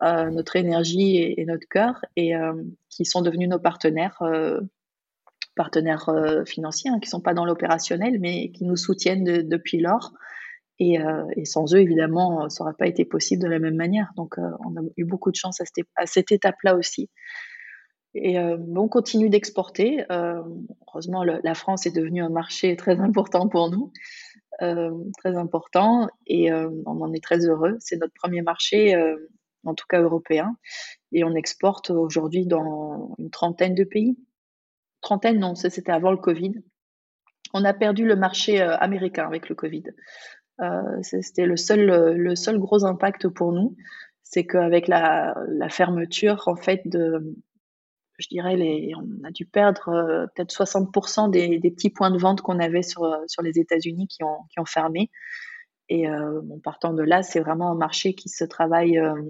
notre 0.00 0.54
énergie 0.54 1.16
et, 1.16 1.44
notre 1.44 1.66
cœur, 1.68 2.00
et 2.14 2.32
qui 2.88 3.04
sont 3.04 3.22
devenus 3.22 3.48
nos 3.48 3.58
partenaires 3.58 4.22
partenaires 5.60 6.08
euh, 6.08 6.42
financiers 6.46 6.88
hein, 6.88 6.98
qui 7.00 7.08
ne 7.08 7.10
sont 7.10 7.20
pas 7.20 7.34
dans 7.34 7.44
l'opérationnel, 7.44 8.18
mais 8.18 8.50
qui 8.50 8.64
nous 8.64 8.76
soutiennent 8.76 9.46
depuis 9.46 9.78
lors. 9.78 10.14
Euh, 10.80 11.26
et, 11.36 11.44
sans 11.44 11.74
eux, 11.74 11.80
évidemment, 11.80 12.48
ça 12.48 12.64
n'aurait 12.64 12.76
pas 12.78 12.86
été 12.86 13.04
possible 13.04 13.42
de 13.42 13.48
la 13.48 13.58
même 13.58 13.76
manière. 13.76 14.10
Donc, 14.16 14.38
euh, 14.38 14.48
on 14.64 14.74
a 14.78 14.80
eu 14.96 15.04
beaucoup 15.04 15.30
de 15.30 15.36
chance 15.36 15.60
à 15.60 16.06
cette 16.06 16.32
étape-là 16.32 16.76
aussi. 16.76 17.10
Et 18.14 18.38
on 18.38 18.88
continue 18.88 19.28
d'exporter. 19.28 20.04
heureusement, 20.10 21.22
la 21.22 21.54
France 21.54 21.86
est 21.86 21.94
devenue 21.94 22.22
un 22.22 22.30
marché 22.30 22.74
très 22.74 22.98
important 22.98 23.46
pour 23.48 23.70
nous. 23.70 23.92
très 24.58 25.36
important 25.36 26.08
et 26.26 26.52
on 26.52 27.02
en 27.02 27.12
est 27.12 27.22
très 27.22 27.46
heureux. 27.46 27.76
C'est 27.78 27.98
notre 27.98 28.14
premier 28.14 28.42
marché, 28.42 28.96
en 29.64 29.74
tout 29.74 29.86
cas 29.88 30.00
européen, 30.00 30.56
et 31.12 31.22
on 31.22 31.36
exporte 31.36 31.90
aujourd'hui 31.90 32.46
dans 32.46 33.14
une 33.18 33.30
trentaine 33.30 33.76
de 33.76 33.84
pays. 33.84 34.16
Trentaine, 35.00 35.38
non, 35.38 35.54
c'était 35.54 35.92
avant 35.92 36.10
le 36.10 36.16
Covid. 36.16 36.52
On 37.52 37.64
a 37.64 37.72
perdu 37.72 38.04
le 38.04 38.16
marché 38.16 38.60
américain 38.60 39.26
avec 39.26 39.48
le 39.48 39.54
Covid. 39.54 39.84
c'était 41.02 41.46
le 41.46 41.56
seul, 41.56 42.14
le 42.16 42.36
seul 42.36 42.58
gros 42.58 42.84
impact 42.84 43.28
pour 43.28 43.52
nous 43.52 43.76
c'est 44.30 44.46
qu'avec 44.46 44.86
la, 44.86 45.34
la, 45.48 45.68
fermeture, 45.68 46.44
en 46.46 46.54
fait, 46.54 46.82
de, 46.86 47.36
je 48.18 48.28
dirais, 48.28 48.56
les, 48.56 48.92
on 48.96 49.26
a 49.26 49.32
dû 49.32 49.44
perdre 49.44 49.88
euh, 49.88 50.26
peut-être 50.34 50.52
60% 50.54 51.30
des, 51.30 51.58
petits 51.58 51.90
points 51.90 52.12
de 52.12 52.18
vente 52.18 52.40
qu'on 52.40 52.60
avait 52.60 52.82
sur, 52.82 53.02
sur 53.26 53.42
les 53.42 53.58
États-Unis 53.58 54.06
qui 54.06 54.22
ont, 54.22 54.44
qui 54.50 54.60
ont 54.60 54.64
fermé. 54.64 55.10
Et 55.88 56.08
euh, 56.08 56.40
bon, 56.44 56.60
partant 56.60 56.92
de 56.92 57.02
là, 57.02 57.24
c'est 57.24 57.40
vraiment 57.40 57.72
un 57.72 57.74
marché 57.74 58.14
qui 58.14 58.28
se 58.28 58.44
travaille 58.44 58.98
euh, 58.98 59.20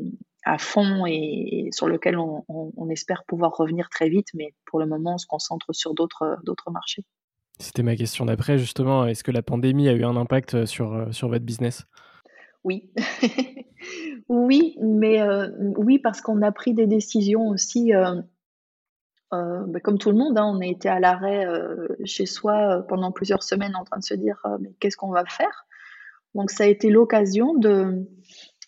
à 0.44 0.58
fond 0.58 1.04
et, 1.06 1.68
sur 1.72 1.88
lequel 1.88 2.18
on, 2.18 2.44
on, 2.48 2.72
on, 2.76 2.88
espère 2.90 3.24
pouvoir 3.26 3.56
revenir 3.56 3.88
très 3.90 4.08
vite. 4.08 4.28
Mais 4.34 4.54
pour 4.66 4.78
le 4.78 4.86
moment, 4.86 5.14
on 5.14 5.18
se 5.18 5.26
concentre 5.26 5.72
sur 5.72 5.94
d'autres, 5.94 6.38
d'autres 6.44 6.70
marchés. 6.70 7.04
C'était 7.58 7.82
ma 7.82 7.96
question 7.96 8.24
d'après, 8.24 8.58
justement. 8.58 9.06
Est-ce 9.06 9.22
que 9.22 9.30
la 9.30 9.42
pandémie 9.42 9.88
a 9.88 9.92
eu 9.92 10.04
un 10.04 10.16
impact 10.16 10.64
sur, 10.64 11.08
sur 11.12 11.28
votre 11.28 11.44
business? 11.44 11.84
Oui. 12.64 12.90
oui, 14.28 14.76
mais 14.80 15.20
euh, 15.20 15.48
oui, 15.76 15.98
parce 15.98 16.20
qu'on 16.20 16.42
a 16.42 16.52
pris 16.52 16.74
des 16.74 16.86
décisions 16.86 17.48
aussi, 17.48 17.94
euh, 17.94 18.20
euh, 19.32 19.64
bah, 19.66 19.80
comme 19.80 19.98
tout 19.98 20.10
le 20.10 20.16
monde, 20.16 20.38
hein, 20.38 20.50
on 20.54 20.60
a 20.60 20.66
été 20.66 20.88
à 20.88 21.00
l'arrêt 21.00 21.46
chez 22.04 22.26
soi 22.26 22.84
pendant 22.88 23.12
plusieurs 23.12 23.42
semaines 23.42 23.76
en 23.76 23.84
train 23.84 23.98
de 23.98 24.04
se 24.04 24.14
dire 24.14 24.42
mais 24.60 24.72
qu'est-ce 24.80 24.96
qu'on 24.96 25.10
va 25.10 25.24
faire? 25.24 25.66
Donc 26.34 26.50
ça 26.50 26.64
a 26.64 26.66
été 26.66 26.90
l'occasion 26.90 27.54
de, 27.54 28.06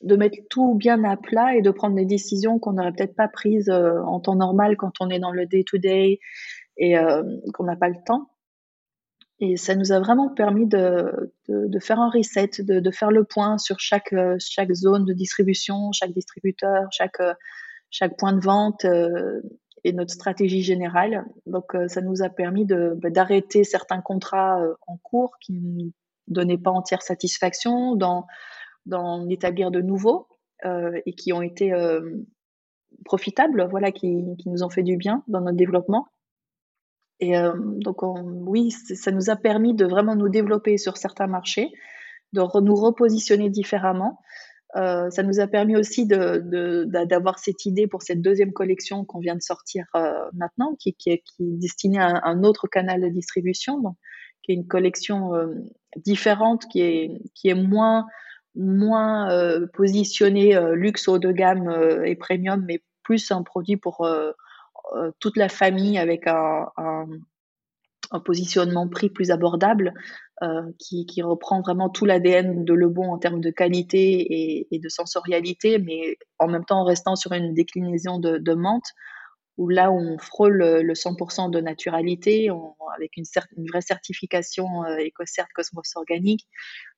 de 0.02 0.16
mettre 0.16 0.38
tout 0.50 0.74
bien 0.74 1.02
à 1.04 1.16
plat 1.16 1.54
et 1.54 1.62
de 1.62 1.70
prendre 1.70 1.96
des 1.96 2.04
décisions 2.04 2.58
qu'on 2.58 2.72
n'aurait 2.72 2.92
peut-être 2.92 3.16
pas 3.16 3.28
prises 3.28 3.70
en 3.70 4.20
temps 4.20 4.36
normal 4.36 4.76
quand 4.76 4.92
on 5.00 5.08
est 5.10 5.18
dans 5.18 5.32
le 5.32 5.46
day-to-day 5.46 6.18
et 6.78 6.94
qu'on 7.54 7.64
n'a 7.64 7.76
pas 7.76 7.88
le 7.88 7.96
temps. 8.06 8.28
Et 9.40 9.56
ça 9.56 9.74
nous 9.74 9.92
a 9.92 9.98
vraiment 9.98 10.28
permis 10.28 10.66
de, 10.66 11.34
de, 11.48 11.78
faire 11.78 11.98
un 12.00 12.10
reset, 12.10 12.50
de, 12.60 12.80
de, 12.80 12.90
faire 12.90 13.10
le 13.10 13.24
point 13.24 13.58
sur 13.58 13.80
chaque, 13.80 14.14
chaque 14.38 14.72
zone 14.72 15.04
de 15.04 15.12
distribution, 15.12 15.90
chaque 15.92 16.12
distributeur, 16.12 16.86
chaque, 16.92 17.20
chaque 17.92 18.16
point 18.16 18.32
de 18.32 18.40
vente 18.40 18.84
euh, 18.84 19.40
et 19.84 19.92
notre 19.92 20.12
stratégie 20.12 20.62
générale. 20.62 21.24
Donc, 21.46 21.76
euh, 21.76 21.86
ça 21.86 22.00
nous 22.00 22.22
a 22.22 22.28
permis 22.28 22.64
bah, 22.64 23.10
d'arrêter 23.10 23.62
certains 23.62 24.00
contrats 24.00 24.60
euh, 24.60 24.74
en 24.86 24.96
cours 24.96 25.36
qui 25.40 25.52
ne 25.52 25.60
nous 25.60 25.92
donnaient 26.26 26.58
pas 26.58 26.70
entière 26.70 27.02
satisfaction, 27.02 27.94
d'en 28.86 29.28
établir 29.28 29.70
de 29.70 29.80
nouveaux 29.80 30.28
et 30.64 31.12
qui 31.14 31.32
ont 31.32 31.42
été 31.42 31.72
profitables, 33.04 33.66
voilà, 33.70 33.90
qui, 33.90 34.24
qui 34.38 34.48
nous 34.48 34.62
ont 34.62 34.70
fait 34.70 34.82
du 34.82 34.96
bien 34.96 35.24
dans 35.26 35.40
notre 35.40 35.56
développement. 35.56 36.06
Et 37.22 37.36
euh, 37.36 37.52
donc, 37.56 38.02
oui, 38.02 38.70
ça 38.70 39.12
nous 39.12 39.30
a 39.30 39.36
permis 39.36 39.74
de 39.74 39.86
vraiment 39.86 40.16
nous 40.16 40.28
développer 40.28 40.76
sur 40.76 40.96
certains 40.96 41.28
marchés, 41.28 41.70
de 42.32 42.60
nous 42.60 42.74
repositionner 42.74 43.48
différemment. 43.48 44.18
Euh, 44.74 45.10
ça 45.10 45.22
nous 45.22 45.38
a 45.38 45.46
permis 45.46 45.76
aussi 45.76 46.06
d'avoir 46.06 47.34
de, 47.34 47.40
cette 47.40 47.66
idée 47.66 47.86
pour 47.86 48.02
cette 48.02 48.22
deuxième 48.22 48.52
collection 48.52 49.04
qu'on 49.04 49.20
vient 49.20 49.36
de 49.36 49.42
sortir 49.42 49.84
euh, 49.94 50.14
maintenant, 50.32 50.74
qui, 50.80 50.94
qui, 50.94 51.10
est, 51.10 51.22
destinée 51.38 52.00
à 52.00 52.22
un 52.24 52.42
autre 52.42 52.66
canal 52.66 53.02
de 53.02 53.08
distribution, 53.08 53.80
donc, 53.80 53.96
qui 54.42 54.52
est 54.52 54.56
une 54.56 54.66
collection 54.66 55.34
euh, 55.34 55.54
différente, 55.96 56.64
qui 56.72 56.80
est, 56.80 57.22
qui 57.34 57.50
est 57.50 57.54
moins, 57.54 58.06
moins 58.54 59.30
euh, 59.30 59.66
positionnée 59.72 60.56
euh, 60.56 60.74
luxe 60.74 61.08
haut 61.08 61.18
de 61.18 61.32
gamme 61.32 61.70
et 62.04 62.16
premium, 62.16 62.64
mais 62.66 62.82
plus 63.02 63.30
un 63.30 63.42
produit 63.42 63.76
pour 63.76 64.06
euh, 64.94 65.10
toute 65.20 65.36
la 65.36 65.48
famille 65.48 65.98
avec 65.98 66.26
un, 66.26 66.66
positionnement 68.26 68.88
prix 68.88 69.08
plus 69.08 69.30
abordable 69.30 69.94
euh, 70.42 70.70
qui, 70.78 71.22
reprend 71.22 71.62
vraiment 71.62 71.88
tout 71.88 72.04
l'ADN 72.04 72.62
de 72.62 72.74
Le 72.74 72.90
Bon 72.90 73.10
en 73.10 73.18
termes 73.18 73.40
de 73.40 73.50
qualité 73.50 74.20
et, 74.20 74.68
et, 74.70 74.78
de 74.78 74.88
sensorialité, 74.90 75.78
mais 75.78 76.18
en 76.38 76.46
même 76.46 76.64
temps 76.66 76.80
en 76.80 76.84
restant 76.84 77.16
sur 77.16 77.32
une 77.32 77.54
déclinaison 77.54 78.18
de, 78.18 78.36
de 78.36 78.52
menthe 78.52 78.90
où 79.58 79.68
là 79.68 79.92
on 79.92 80.18
frôle 80.18 80.58
le 80.58 80.94
100% 80.94 81.50
de 81.50 81.60
naturalité, 81.60 82.48
avec 82.94 83.16
une, 83.16 83.24
vraie 83.68 83.80
certification 83.80 84.84
euh, 84.84 84.98
EcoCert 84.98 85.48
Cosmos 85.54 85.96
Organique. 85.96 86.46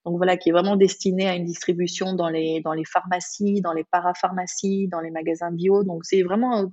Donc 0.04 0.16
voilà, 0.16 0.36
qui 0.36 0.50
est 0.50 0.52
vraiment 0.52 0.76
destiné 0.76 1.28
à 1.28 1.34
une 1.34 1.44
distribution 1.44 2.14
dans 2.14 2.28
les, 2.28 2.62
pharmacies, 2.86 3.60
dans 3.60 3.72
les 3.72 3.84
parapharmacies, 3.84 4.88
dans 4.88 5.00
les 5.00 5.10
magasins 5.10 5.50
bio. 5.50 5.82
Donc 5.82 6.04
c'est 6.04 6.22
vraiment 6.22 6.70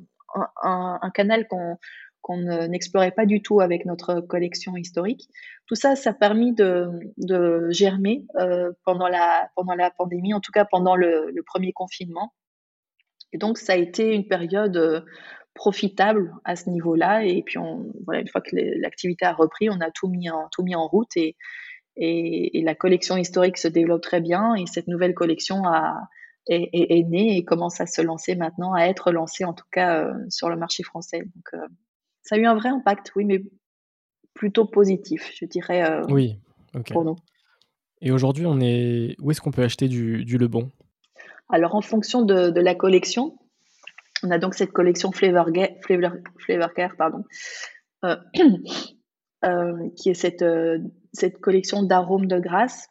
un, 0.61 1.11
canal 1.13 1.47
qu'on 1.47 2.38
n'explorait 2.38 3.11
pas 3.11 3.25
du 3.25 3.41
tout 3.41 3.61
avec 3.61 3.86
notre 3.86 4.21
collection 4.21 4.75
historique. 4.75 5.29
Tout 5.67 5.75
ça, 5.75 5.95
ça 5.95 6.09
a 6.11 6.13
permis 6.13 6.53
de, 6.53 6.89
germer 7.69 8.25
euh, 8.39 8.71
pendant, 8.86 9.07
la, 9.07 9.49
pandémie, 9.97 10.34
en 10.34 10.41
tout 10.41 10.51
cas 10.51 10.65
pendant 10.65 10.95
le, 10.95 11.32
le, 11.34 11.43
premier 11.43 11.71
confinement. 11.71 12.34
Et 13.34 13.38
donc, 13.38 13.57
ça 13.57 13.73
a 13.73 13.77
été 13.77 14.13
une 14.13 14.27
période 14.27 14.75
euh, 14.75 15.01
profitable 15.54 16.34
à 16.43 16.56
ce 16.56 16.70
niveau-là. 16.70 17.24
Et 17.26 17.43
puis, 17.43 17.58
on, 17.58 17.91
voilà, 18.06 18.22
une 18.22 18.28
fois 18.28 18.41
que 18.41 18.56
l'activité 18.56 19.26
a 19.26 19.34
repris, 19.34 19.70
on 19.70 19.80
a 19.82 19.91
tout 19.91 20.08
mis 20.08 20.30
en, 20.30 20.47
tout 20.52 20.64
mis 20.64 20.76
en 20.76 20.88
route 20.88 21.16
et, 21.16 21.36
et, 21.97 22.58
et, 22.58 22.64
la 22.64 22.76
collection 22.76 23.18
historique 23.18 23.58
se 23.58 23.68
développe 23.68 24.02
très 24.02 24.22
bien. 24.22 24.56
Et 24.56 24.66
cette 24.66 24.88
nouvelle 24.88 25.14
collection 25.14 25.64
a, 25.66 26.10
est, 26.47 26.70
est, 26.74 26.99
est, 26.99 27.04
né 27.04 27.38
et 27.38 27.45
commence 27.45 27.82
à 27.82 27.86
se 27.86 28.02
lancer 28.02 28.36
maintenant, 28.36 28.74
à 28.74 28.86
être 28.86 29.12
lancé 29.12 29.45
en 29.45 29.54
tout 29.54 29.66
cas 29.72 30.06
euh, 30.06 30.14
sur 30.30 30.49
le 30.49 30.56
marché 30.56 30.84
français. 30.84 31.20
Donc, 31.20 31.54
euh, 31.54 31.68
ça 32.24 32.36
a 32.36 32.38
eu 32.38 32.45
un 32.45 32.56
vrai 32.56 32.70
impact, 32.70 33.12
oui, 33.16 33.26
mais 33.26 33.43
plutôt 34.34 34.66
positif, 34.66 35.32
je 35.36 35.45
dirais. 35.45 35.89
Euh, 35.89 36.06
oui. 36.10 36.38
Pour 36.91 37.04
nous. 37.04 37.18
Et 38.02 38.12
aujourd'hui, 38.12 38.45
on 38.45 38.60
est 38.62 39.16
où 39.20 39.30
est-ce 39.30 39.41
qu'on 39.41 39.52
peut 39.52 39.62
acheter 39.62 39.89
du, 39.89 40.24
du 40.24 40.38
Le 40.38 40.47
Bon 40.47 40.72
Alors, 41.49 41.76
en 41.76 41.82
fonction 41.82 42.22
de, 42.22 42.49
de, 42.49 42.62
la 42.62 42.74
collection, 42.76 43.38
on 44.24 44.32
a 44.32 44.38
donc 44.38 44.53
cette 44.53 44.72
collection 44.72 45.11
Flavor, 45.11 45.47
Care, 46.76 46.95
pardon, 46.97 47.24
euh, 48.05 48.15
euh, 49.45 49.89
qui 49.97 50.09
est 50.09 50.13
cette, 50.13 50.45
cette 51.13 51.39
collection 51.39 51.84
d'arômes 51.84 52.28
de 52.28 52.39
grâce 52.39 52.88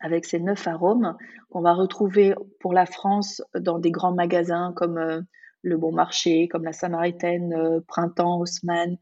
avec 0.00 0.24
ces 0.24 0.40
neuf 0.40 0.66
arômes 0.66 1.16
qu'on 1.50 1.62
va 1.62 1.72
retrouver 1.72 2.34
pour 2.60 2.72
la 2.72 2.86
France 2.86 3.42
dans 3.58 3.78
des 3.78 3.90
grands 3.90 4.14
magasins 4.14 4.72
comme 4.76 4.98
euh, 4.98 5.20
le 5.62 5.76
Bon 5.76 5.92
Marché, 5.92 6.48
comme 6.48 6.64
la 6.64 6.72
Samaritaine, 6.72 7.52
euh, 7.54 7.80
Printemps, 7.86 8.40
Haussmann, 8.40 8.96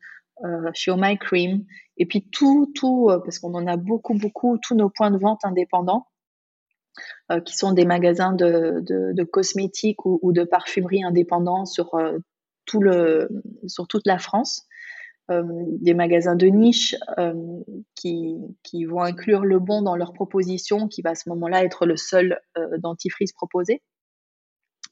euh, 0.44 0.70
chez 0.72 0.90
Oh 0.90 0.96
My 0.98 1.18
Cream, 1.18 1.64
et 1.96 2.06
puis 2.06 2.28
tout, 2.30 2.72
tout, 2.74 3.08
euh, 3.10 3.20
parce 3.20 3.38
qu'on 3.38 3.54
en 3.54 3.66
a 3.66 3.76
beaucoup, 3.76 4.14
beaucoup, 4.14 4.58
tous 4.58 4.74
nos 4.74 4.90
points 4.90 5.10
de 5.10 5.18
vente 5.18 5.44
indépendants, 5.44 6.06
euh, 7.30 7.40
qui 7.40 7.56
sont 7.56 7.72
des 7.72 7.84
magasins 7.84 8.32
de, 8.32 8.82
de, 8.82 9.24
cosmétiques 9.24 10.04
ou, 10.04 10.32
de 10.32 10.44
parfumerie 10.44 11.04
indépendants 11.04 11.64
sur, 11.64 11.90
tout 12.66 12.80
le, 12.80 13.28
sur 13.66 13.86
toute 13.86 14.06
la 14.06 14.18
France. 14.18 14.66
Euh, 15.30 15.42
des 15.80 15.94
magasins 15.94 16.36
de 16.36 16.46
niche 16.48 16.94
euh, 17.18 17.32
qui, 17.94 18.36
qui, 18.62 18.84
vont 18.84 19.00
inclure 19.00 19.42
le 19.46 19.58
bon 19.58 19.80
dans 19.80 19.96
leur 19.96 20.12
proposition, 20.12 20.86
qui 20.86 21.00
va 21.00 21.10
à 21.10 21.14
ce 21.14 21.30
moment-là 21.30 21.64
être 21.64 21.86
le 21.86 21.96
seul 21.96 22.38
euh, 22.58 22.76
dentifrice 22.76 23.32
proposé, 23.32 23.80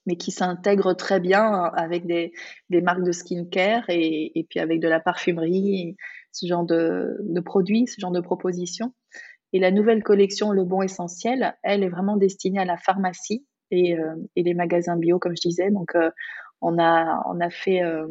mais 0.07 0.17
qui 0.17 0.31
s'intègre 0.31 0.95
très 0.95 1.21
bien 1.21 1.65
avec 1.77 2.07
des, 2.07 2.33
des, 2.71 2.81
marques 2.81 3.05
de 3.05 3.13
skincare 3.13 3.85
et, 3.91 4.33
et 4.35 4.45
puis 4.45 4.59
avec 4.59 4.81
de 4.81 4.89
la 4.89 5.01
parfumerie, 5.01 5.97
ce 6.33 6.47
genre 6.47 6.65
de, 6.65 7.19
de 7.21 7.41
produits, 7.41 7.87
ce 7.87 8.01
genre 8.01 8.11
de 8.11 8.21
propositions. 8.21 8.95
Et 9.53 9.59
la 9.59 9.71
nouvelle 9.71 10.03
collection 10.03 10.51
Le 10.53 10.65
Bon 10.65 10.83
Essentiel, 10.83 11.55
elle 11.63 11.83
est 11.83 11.89
vraiment 11.89 12.17
destinée 12.17 12.59
à 12.59 12.65
la 12.65 12.79
pharmacie 12.79 13.47
et, 13.71 13.99
euh, 13.99 14.15
les 14.37 14.55
magasins 14.55 14.97
bio, 14.97 15.19
comme 15.19 15.37
je 15.37 15.49
disais. 15.49 15.71
Donc, 15.71 15.95
euh, 15.95 16.11
on, 16.61 16.79
a, 16.79 17.23
on 17.27 17.41
a 17.41 17.51
fait 17.51 17.83
euh, 17.83 18.07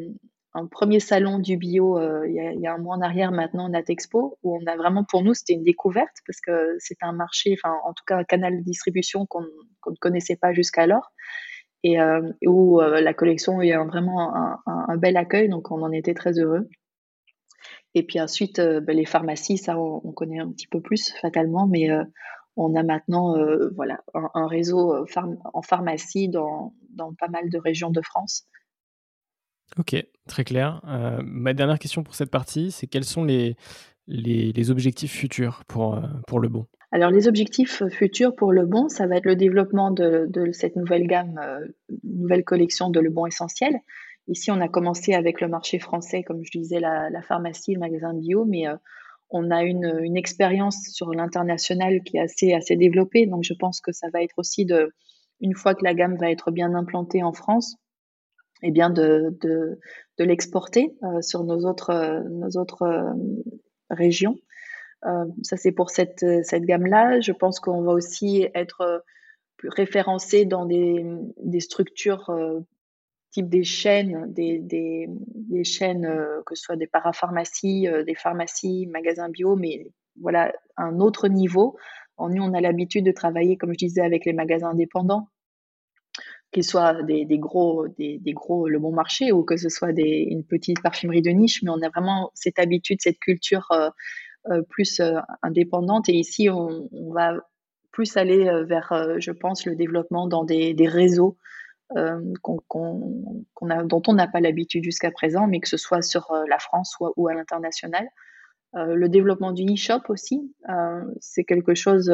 un 0.54 0.68
premier 0.68 1.00
salon 1.00 1.40
du 1.40 1.58
bio 1.58 2.00
il, 2.26 2.60
y 2.60 2.68
a, 2.68 2.74
un 2.74 2.78
mois 2.78 2.96
en 2.96 3.02
arrière 3.02 3.32
maintenant, 3.32 3.70
Natexpo, 3.70 4.38
où 4.44 4.58
on 4.58 4.66
a 4.68 4.76
vraiment, 4.76 5.04
pour 5.04 5.24
nous, 5.24 5.34
c'était 5.34 5.54
une 5.54 5.64
découverte 5.64 6.18
parce 6.28 6.42
que 6.42 6.76
c'est 6.80 7.02
un 7.02 7.14
marché, 7.14 7.58
enfin, 7.58 7.76
en 7.86 7.94
tout 7.94 8.04
cas, 8.06 8.18
un 8.18 8.24
canal 8.24 8.58
de 8.58 8.64
distribution 8.64 9.26
qu'on 9.26 9.44
qu 9.44 9.92
ne 9.92 9.96
connaissait 10.00 10.36
pas 10.36 10.54
jusqu'alors 10.54 11.12
et 11.84 11.98
où 12.46 12.80
la 12.80 13.14
collection 13.16 13.60
a 13.60 13.66
eu 13.66 13.74
vraiment 13.88 14.36
un, 14.68 14.98
bel 14.98 15.18
accueil, 15.18 15.50
donc 15.50 15.72
on 15.72 15.82
en 15.82 15.92
était 15.92 16.14
très 16.14 16.38
heureux. 16.38 16.68
Et 17.94 18.04
puis 18.04 18.20
ensuite, 18.20 18.60
euh, 18.60 18.80
ben, 18.80 18.96
les 18.96 19.06
pharmacies, 19.06 19.58
ça, 19.58 19.78
on, 19.78 20.02
on, 20.04 20.12
connaît 20.12 20.40
un 20.40 20.52
petit 20.52 20.68
peu 20.68 20.82
plus 20.82 21.14
fatalement, 21.22 21.68
mais 21.68 21.92
euh, 21.92 22.04
on 22.56 22.76
a 22.76 22.84
maintenant 22.84 23.36
voilà, 23.76 24.02
un, 24.14 24.30
un 24.34 24.48
réseau 24.48 25.06
pharm 25.08 25.38
en 25.54 25.62
pharmacie 25.62 26.28
dans, 26.28 26.74
dans 26.90 27.14
pas 27.14 27.30
mal 27.30 27.50
de 27.50 27.58
régions 27.58 27.92
de 27.92 28.02
France. 28.02 28.46
Ok, 29.78 29.96
très 30.28 30.44
clair. 30.44 30.82
Euh, 30.88 31.22
ma 31.24 31.54
dernière 31.54 31.80
question 31.80 32.04
pour 32.04 32.16
cette 32.16 32.32
partie, 32.32 32.72
c'est 32.72 32.88
quels 32.88 33.06
sont 33.06 33.24
les, 33.24 33.56
les, 34.08 34.52
les 34.52 34.72
objectifs 34.72 35.14
futurs 35.14 35.64
pour, 35.68 35.96
euh, 35.96 36.02
pour 36.28 36.40
le 36.40 36.50
bon? 36.50 36.66
Alors, 36.92 37.10
les 37.10 37.30
objectifs 37.30 37.88
futurs 37.88 38.36
pour 38.36 38.52
Le 38.52 38.66
Bon, 38.66 38.90
ça 38.90 39.08
va 39.08 39.16
être 39.16 39.26
le 39.26 39.38
développement 39.38 39.92
de, 39.92 40.30
cette 40.52 40.76
nouvelle 40.76 41.08
gamme, 41.08 41.40
euh, 41.42 41.66
nouvelle 42.04 42.44
collection 42.44 42.90
de 42.90 43.00
Le 43.00 43.10
Bon 43.10 43.26
Essentiel. 43.26 43.80
Ici, 44.32 44.50
on 44.50 44.60
a 44.62 44.68
commencé 44.68 45.14
avec 45.14 45.42
le 45.42 45.48
marché 45.48 45.78
français, 45.78 46.24
comme 46.24 46.44
je 46.44 46.58
disais, 46.58 46.80
la, 46.80 47.22
pharmacie, 47.22 47.74
le 47.74 47.80
magasin 47.80 48.14
bio, 48.14 48.46
mais 48.46 48.68
euh, 48.68 48.76
on 49.30 49.52
a 49.52 49.64
une, 49.64 50.18
expérience 50.18 50.78
sur 50.90 51.12
l'international 51.14 52.02
qui 52.04 52.18
est 52.18 52.54
assez, 52.54 52.76
développée. 52.76 53.28
Donc, 53.28 53.44
je 53.44 53.54
pense 53.54 53.82
que 53.82 53.92
ça 53.92 54.08
va 54.12 54.24
être 54.24 54.38
aussi 54.38 54.66
de, 54.66 54.92
une 55.40 55.54
fois 55.54 55.76
que 55.76 55.84
la 55.84 55.94
gamme 55.94 56.18
va 56.18 56.32
être 56.32 56.50
bien 56.50 56.74
implantée 56.74 57.22
en 57.22 57.34
France, 57.34 57.76
eh 58.64 58.72
bien 58.72 58.90
de, 58.90 59.38
l'exporter 60.18 60.96
euh, 61.04 61.22
sur 61.22 61.44
nos 61.44 61.68
autres, 61.68 61.92
autres 62.58 63.14
régions. 63.92 64.38
Euh, 65.06 65.26
ça, 65.44 65.58
c'est 65.58 65.72
pour 65.72 65.90
cette, 65.90 66.24
gamme-là. 66.24 67.22
Je 67.22 67.32
pense 67.32 67.60
qu'on 67.60 67.82
va 67.82 67.92
aussi 67.92 68.48
être 68.54 68.82
euh, 68.82 69.00
référencé 69.64 70.46
dans 70.46 70.66
des, 70.66 71.60
structures 71.60 72.30
euh, 72.30 72.60
type 73.32 73.50
des 73.50 73.64
chaînes, 73.64 74.32
des, 74.32 74.60
des, 74.60 75.64
chaînes, 75.64 76.08
que 76.46 76.56
ce 76.56 76.64
soit 76.64 76.76
des 76.76 76.88
parapharmacies, 76.88 77.88
des 78.06 78.16
pharmacies, 78.16 78.88
magasins 78.88 79.30
bio, 79.30 79.56
mais 79.56 79.88
voilà, 80.20 80.54
un 80.78 81.00
autre 81.00 81.28
niveau. 81.28 81.78
Nous, 82.20 82.44
on 82.44 82.54
a 82.54 82.62
l'habitude 82.62 83.06
de 83.06 83.12
travailler, 83.12 83.58
comme 83.58 83.72
je 83.74 83.78
disais, 83.78 84.02
avec 84.02 84.26
les 84.26 84.34
magasins 84.34 84.72
indépendants, 84.72 85.30
qu'ils 86.52 86.64
soient 86.64 87.02
des, 87.04 87.26
des 87.26 87.40
gros, 87.40 87.88
des, 87.88 88.20
gros 88.34 88.68
Le 88.68 88.80
Bon 88.80 88.92
Marché 88.92 89.32
ou 89.32 89.44
que 89.44 89.58
ce 89.58 89.70
soit 89.70 89.92
une 89.98 90.44
petite 90.44 90.82
parfumerie 90.82 91.22
de 91.22 91.32
niche, 91.32 91.64
mais 91.64 91.72
on 91.72 91.82
a 91.82 91.90
vraiment 91.90 92.32
cette 92.34 92.60
habitude, 92.60 93.00
cette 93.02 93.20
culture 93.20 93.72
euh, 94.50 94.64
plus 94.70 95.00
euh, 95.00 95.20
indépendante. 95.44 96.10
Et 96.10 96.14
ici, 96.14 96.50
on, 96.50 96.90
va 97.14 97.36
plus 97.92 98.18
aller 98.18 98.48
euh, 98.48 98.64
vers, 98.64 98.92
je 99.20 99.32
pense, 99.32 99.66
le 99.68 99.76
développement 99.76 100.28
dans 100.28 100.44
des, 100.44 100.76
réseaux 100.88 101.38
a, 101.96 103.84
dont 103.84 104.02
on 104.08 104.14
n'a 104.14 104.28
pas 104.28 104.40
l'habitude 104.40 104.84
jusqu'à 104.84 105.12
présent, 105.12 105.48
mais 105.48 105.60
que 105.60 105.68
ce 105.68 105.78
soit 105.78 106.02
sur 106.02 106.34
la 106.48 106.60
France 106.60 106.96
ou, 107.00 107.28
à 107.28 107.34
l'international. 107.34 108.08
le 108.74 109.08
développement 109.08 109.52
du 109.52 109.64
e-shop 109.64 110.02
aussi, 110.10 110.54
c'est 111.20 111.44
quelque 111.44 111.76
chose 111.76 112.12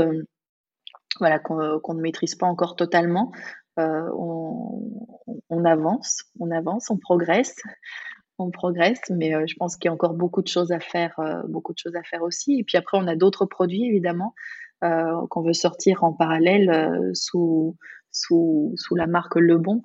voilà, 1.20 1.40
qu'on 1.40 1.94
ne 1.94 2.02
maîtrise 2.02 2.36
pas 2.36 2.48
encore 2.48 2.76
totalement. 2.76 3.32
on, 3.78 5.66
avance, 5.66 6.24
on 6.40 6.52
avance, 6.52 6.90
on 6.90 6.98
progresse 6.98 7.56
on 8.40 8.52
progresse, 8.52 9.02
mais 9.10 9.36
euh, 9.36 9.46
je 9.48 9.56
pense 9.56 9.78
qu'il 9.78 9.90
y 9.90 9.92
a 9.92 9.94
encore 9.94 10.14
beaucoup 10.14 10.42
de 10.42 10.48
choses 10.48 10.72
à 10.72 10.80
faire, 10.80 11.18
euh, 11.20 11.42
beaucoup 11.48 11.74
de 11.74 11.78
choses 11.78 11.96
à 11.96 12.04
faire 12.04 12.22
aussi. 12.22 12.60
Et 12.60 12.64
puis 12.64 12.78
après, 12.78 12.98
on 12.98 13.08
a 13.08 13.16
d'autres 13.16 13.46
produits 13.46 13.86
évidemment 13.86 14.34
euh, 14.36 14.67
qu'on 14.82 15.42
veut 15.42 15.54
sortir 15.54 16.04
en 16.04 16.14
parallèle 16.14 17.12
sous, 17.14 17.76
sous, 18.12 18.74
sous 18.76 18.96
la 18.96 19.08
marque 19.08 19.36
Le 19.36 19.58
Bon, 19.58 19.82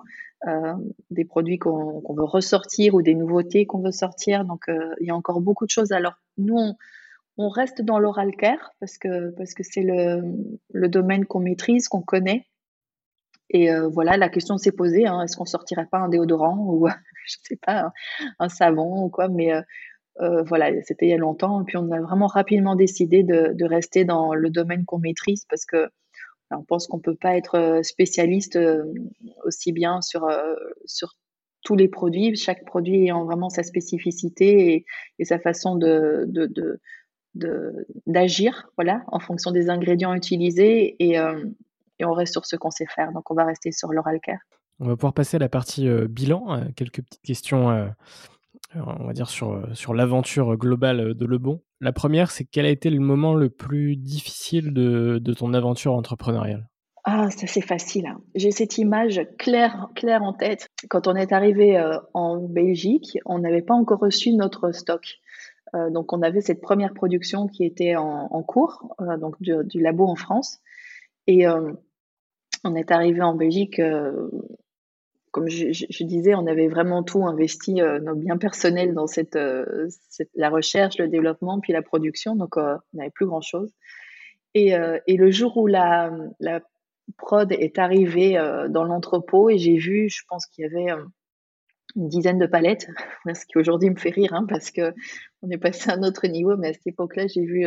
des 1.09 1.25
produits 1.25 1.57
qu'on 1.57 2.13
veut 2.13 2.23
ressortir 2.23 2.93
ou 2.95 3.01
des 3.01 3.15
nouveautés 3.15 3.65
qu'on 3.65 3.81
veut 3.81 3.91
sortir. 3.91 4.45
Donc 4.45 4.65
il 4.67 5.07
y 5.07 5.09
a 5.09 5.15
encore 5.15 5.41
beaucoup 5.41 5.65
de 5.65 5.71
choses. 5.71 5.91
Alors 5.91 6.15
nous, 6.37 6.75
on, 7.37 7.49
reste 7.49 7.81
dans 7.81 7.99
l'oral 7.99 8.35
care 8.35 8.71
parce 8.79 8.97
que 8.97 9.31
parce 9.31 9.53
que 9.53 9.63
c'est 9.63 9.83
le, 9.83 10.21
le 10.71 10.87
domaine 10.89 11.25
qu'on 11.25 11.39
maîtrise, 11.39 11.87
qu'on 11.87 12.01
connaît. 12.01 12.47
Et 13.49 13.69
voilà, 13.91 14.17
la 14.17 14.29
question 14.29 14.57
s'est 14.57 14.71
posée 14.71 15.07
hein, 15.07 15.21
est-ce 15.21 15.37
qu'on 15.37 15.45
sortirait 15.45 15.85
pas 15.85 15.99
un 15.99 16.09
déodorant 16.09 16.57
ou 16.57 16.87
je 17.25 17.35
sais 17.43 17.57
pas, 17.57 17.91
un, 18.39 18.49
savon 18.49 19.05
ou 19.05 19.09
quoi, 19.09 19.27
mais 19.27 19.51
euh, 20.19 20.23
euh, 20.23 20.43
voilà, 20.43 20.71
c'était 20.83 21.07
il 21.07 21.09
y 21.09 21.13
a 21.13 21.17
longtemps. 21.17 21.61
Et 21.61 21.65
puis 21.65 21.77
on 21.77 21.91
a 21.91 22.01
vraiment 22.01 22.27
rapidement 22.27 22.75
décidé 22.75 23.23
de, 23.23 23.65
rester 23.65 24.05
dans 24.05 24.33
le 24.33 24.49
domaine 24.49 24.85
qu'on 24.85 24.99
maîtrise 24.99 25.45
parce 25.49 25.65
que 25.65 25.87
on 26.51 26.63
pense 26.63 26.85
qu'on 26.85 26.99
peut 26.99 27.15
pas 27.15 27.35
être 27.35 27.55
euh, 27.55 27.81
spécialiste 27.81 28.59
aussi 29.43 29.71
bien 29.71 30.01
sur 30.01 30.29
sur 30.85 31.13
tous 31.63 31.75
les 31.75 31.87
produits, 31.87 32.35
chaque 32.35 32.65
produit 32.65 33.03
ayant 33.03 33.23
vraiment 33.23 33.49
sa 33.49 33.63
spécificité 33.63 34.85
et, 35.17 35.25
sa 35.25 35.39
façon 35.39 35.77
de, 35.77 36.29
d'agir, 38.05 38.69
voilà, 38.75 39.03
en 39.07 39.19
fonction 39.19 39.51
des 39.51 39.69
ingrédients 39.69 40.13
utilisés 40.13 40.97
et, 40.99 41.13
et 41.99 42.05
on 42.05 42.11
reste 42.11 42.33
sur 42.33 42.45
ce 42.45 42.57
qu'on 42.57 42.69
sait 42.69 42.85
faire. 42.85 43.13
Donc 43.13 43.31
on 43.31 43.33
va 43.33 43.45
rester 43.45 43.71
sur 43.71 43.93
l'oral 43.93 44.19
care. 44.19 44.41
On 44.81 44.87
va 44.87 44.97
pouvoir 44.97 45.13
passer 45.13 45.37
à 45.37 45.39
la 45.39 45.47
partie 45.47 45.87
bilan. 46.09 46.65
quelques 46.75 47.01
petites 47.01 47.21
questions, 47.21 47.89
on 48.75 49.05
va 49.05 49.13
dire, 49.13 49.29
sur, 49.29 49.67
sur 49.73 49.93
l'aventure 49.93 50.57
globale 50.57 51.13
de 51.13 51.25
Lebon. 51.25 51.61
La 51.81 51.91
première, 51.91 52.31
c'est 52.31 52.45
quel 52.45 52.65
a 52.65 52.69
été 52.69 52.89
le 52.89 52.99
moment 52.99 53.33
le 53.33 53.49
plus 53.49 53.95
difficile 53.95 54.73
de, 54.73 55.19
de 55.19 55.33
ton 55.33 55.53
aventure 55.53 55.93
entrepreneuriale? 55.93 56.69
Ah, 57.03 57.29
ça 57.31 57.47
c'est 57.47 57.61
facile. 57.61 58.07
Hein. 58.07 58.21
J'ai 58.33 58.51
cette 58.51 58.77
image 58.77 59.21
claire, 59.37 59.89
claire 59.93 60.23
en 60.23 60.31
tête. 60.33 60.67
Quand 60.89 61.07
on 61.07 61.15
est 61.15 61.33
arrivé 61.33 61.77
en 62.13 62.37
Belgique, 62.37 63.19
on 63.25 63.39
n'avait 63.39 63.61
pas 63.61 63.73
encore 63.73 63.99
reçu 63.99 64.31
notre 64.31 64.71
stock. 64.71 65.19
donc 65.73 66.13
on 66.13 66.21
avait 66.21 66.39
cette 66.39 66.61
première 66.61 66.93
production 66.93 67.47
qui 67.47 67.65
était 67.65 67.97
en, 67.97 68.43
cours, 68.43 68.95
donc 69.19 69.35
du, 69.41 69.81
labo 69.81 70.05
en 70.07 70.15
France. 70.15 70.59
Et 71.27 71.45
on 72.63 72.75
est 72.75 72.89
arrivé 72.89 73.21
en 73.21 73.35
Belgique 73.35 73.81
comme 75.33 75.49
je, 75.49 76.03
disais, 76.03 76.35
on 76.35 76.45
avait 76.45 76.67
vraiment 76.67 77.01
tout 77.01 77.25
investi, 77.25 77.81
euh, 77.81 77.99
nos 77.99 78.13
biens 78.13 78.37
personnels 78.37 78.93
dans 78.93 79.07
euh, 79.35 79.87
cette, 79.89 80.29
la 80.35 80.49
recherche, 80.49 80.99
le 80.99 81.07
développement, 81.07 81.59
puis 81.59 81.73
la 81.73 81.81
production. 81.81 82.35
Donc, 82.35 82.55
euh, 82.55 82.77
on 82.93 82.97
n'avait 82.97 83.09
plus 83.09 83.25
grand-chose. 83.25 83.73
Et, 84.53 84.75
le 84.77 85.31
jour 85.31 85.57
où 85.57 85.65
la, 85.65 86.11
prod 87.17 87.51
est 87.51 87.79
arrivée 87.79 88.33
dans 88.69 88.83
l'entrepôt 88.83 89.49
et 89.49 89.57
j'ai 89.57 89.75
vu, 89.75 90.07
je 90.07 90.21
pense 90.29 90.45
qu'il 90.45 90.63
y 90.63 90.67
avait 90.67 90.91
une 91.95 92.07
dizaine 92.07 92.37
de 92.37 92.45
palettes, 92.45 92.87
ce 93.33 93.45
qui 93.47 93.57
aujourd'hui 93.57 93.89
me 93.89 93.95
fait 93.95 94.11
rire 94.11 94.33
hein, 94.33 94.45
parce 94.47 94.69
que 94.69 94.93
on 95.41 95.49
est 95.49 95.57
passé 95.57 95.89
à 95.89 95.95
un 95.95 96.03
autre 96.03 96.27
niveau, 96.27 96.55
mais 96.57 96.69
à 96.69 96.73
cette 96.73 96.85
époque-là, 96.85 97.25
j'ai 97.25 97.43
vu 97.43 97.65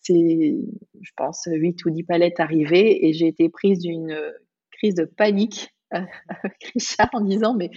ces, 0.00 0.58
je 1.00 1.10
pense, 1.16 1.46
8 1.46 1.84
ou 1.84 1.90
10 1.90 2.02
palettes 2.02 2.40
arriver 2.40 3.06
et 3.06 3.12
j'ai 3.12 3.28
été 3.28 3.48
prise 3.48 3.78
d'une 3.78 4.20
crise 4.72 4.96
de 4.96 5.04
panique 5.04 5.75
avec 5.90 6.64
Richard 6.74 7.08
en 7.12 7.20
disant 7.20 7.54
mais 7.54 7.70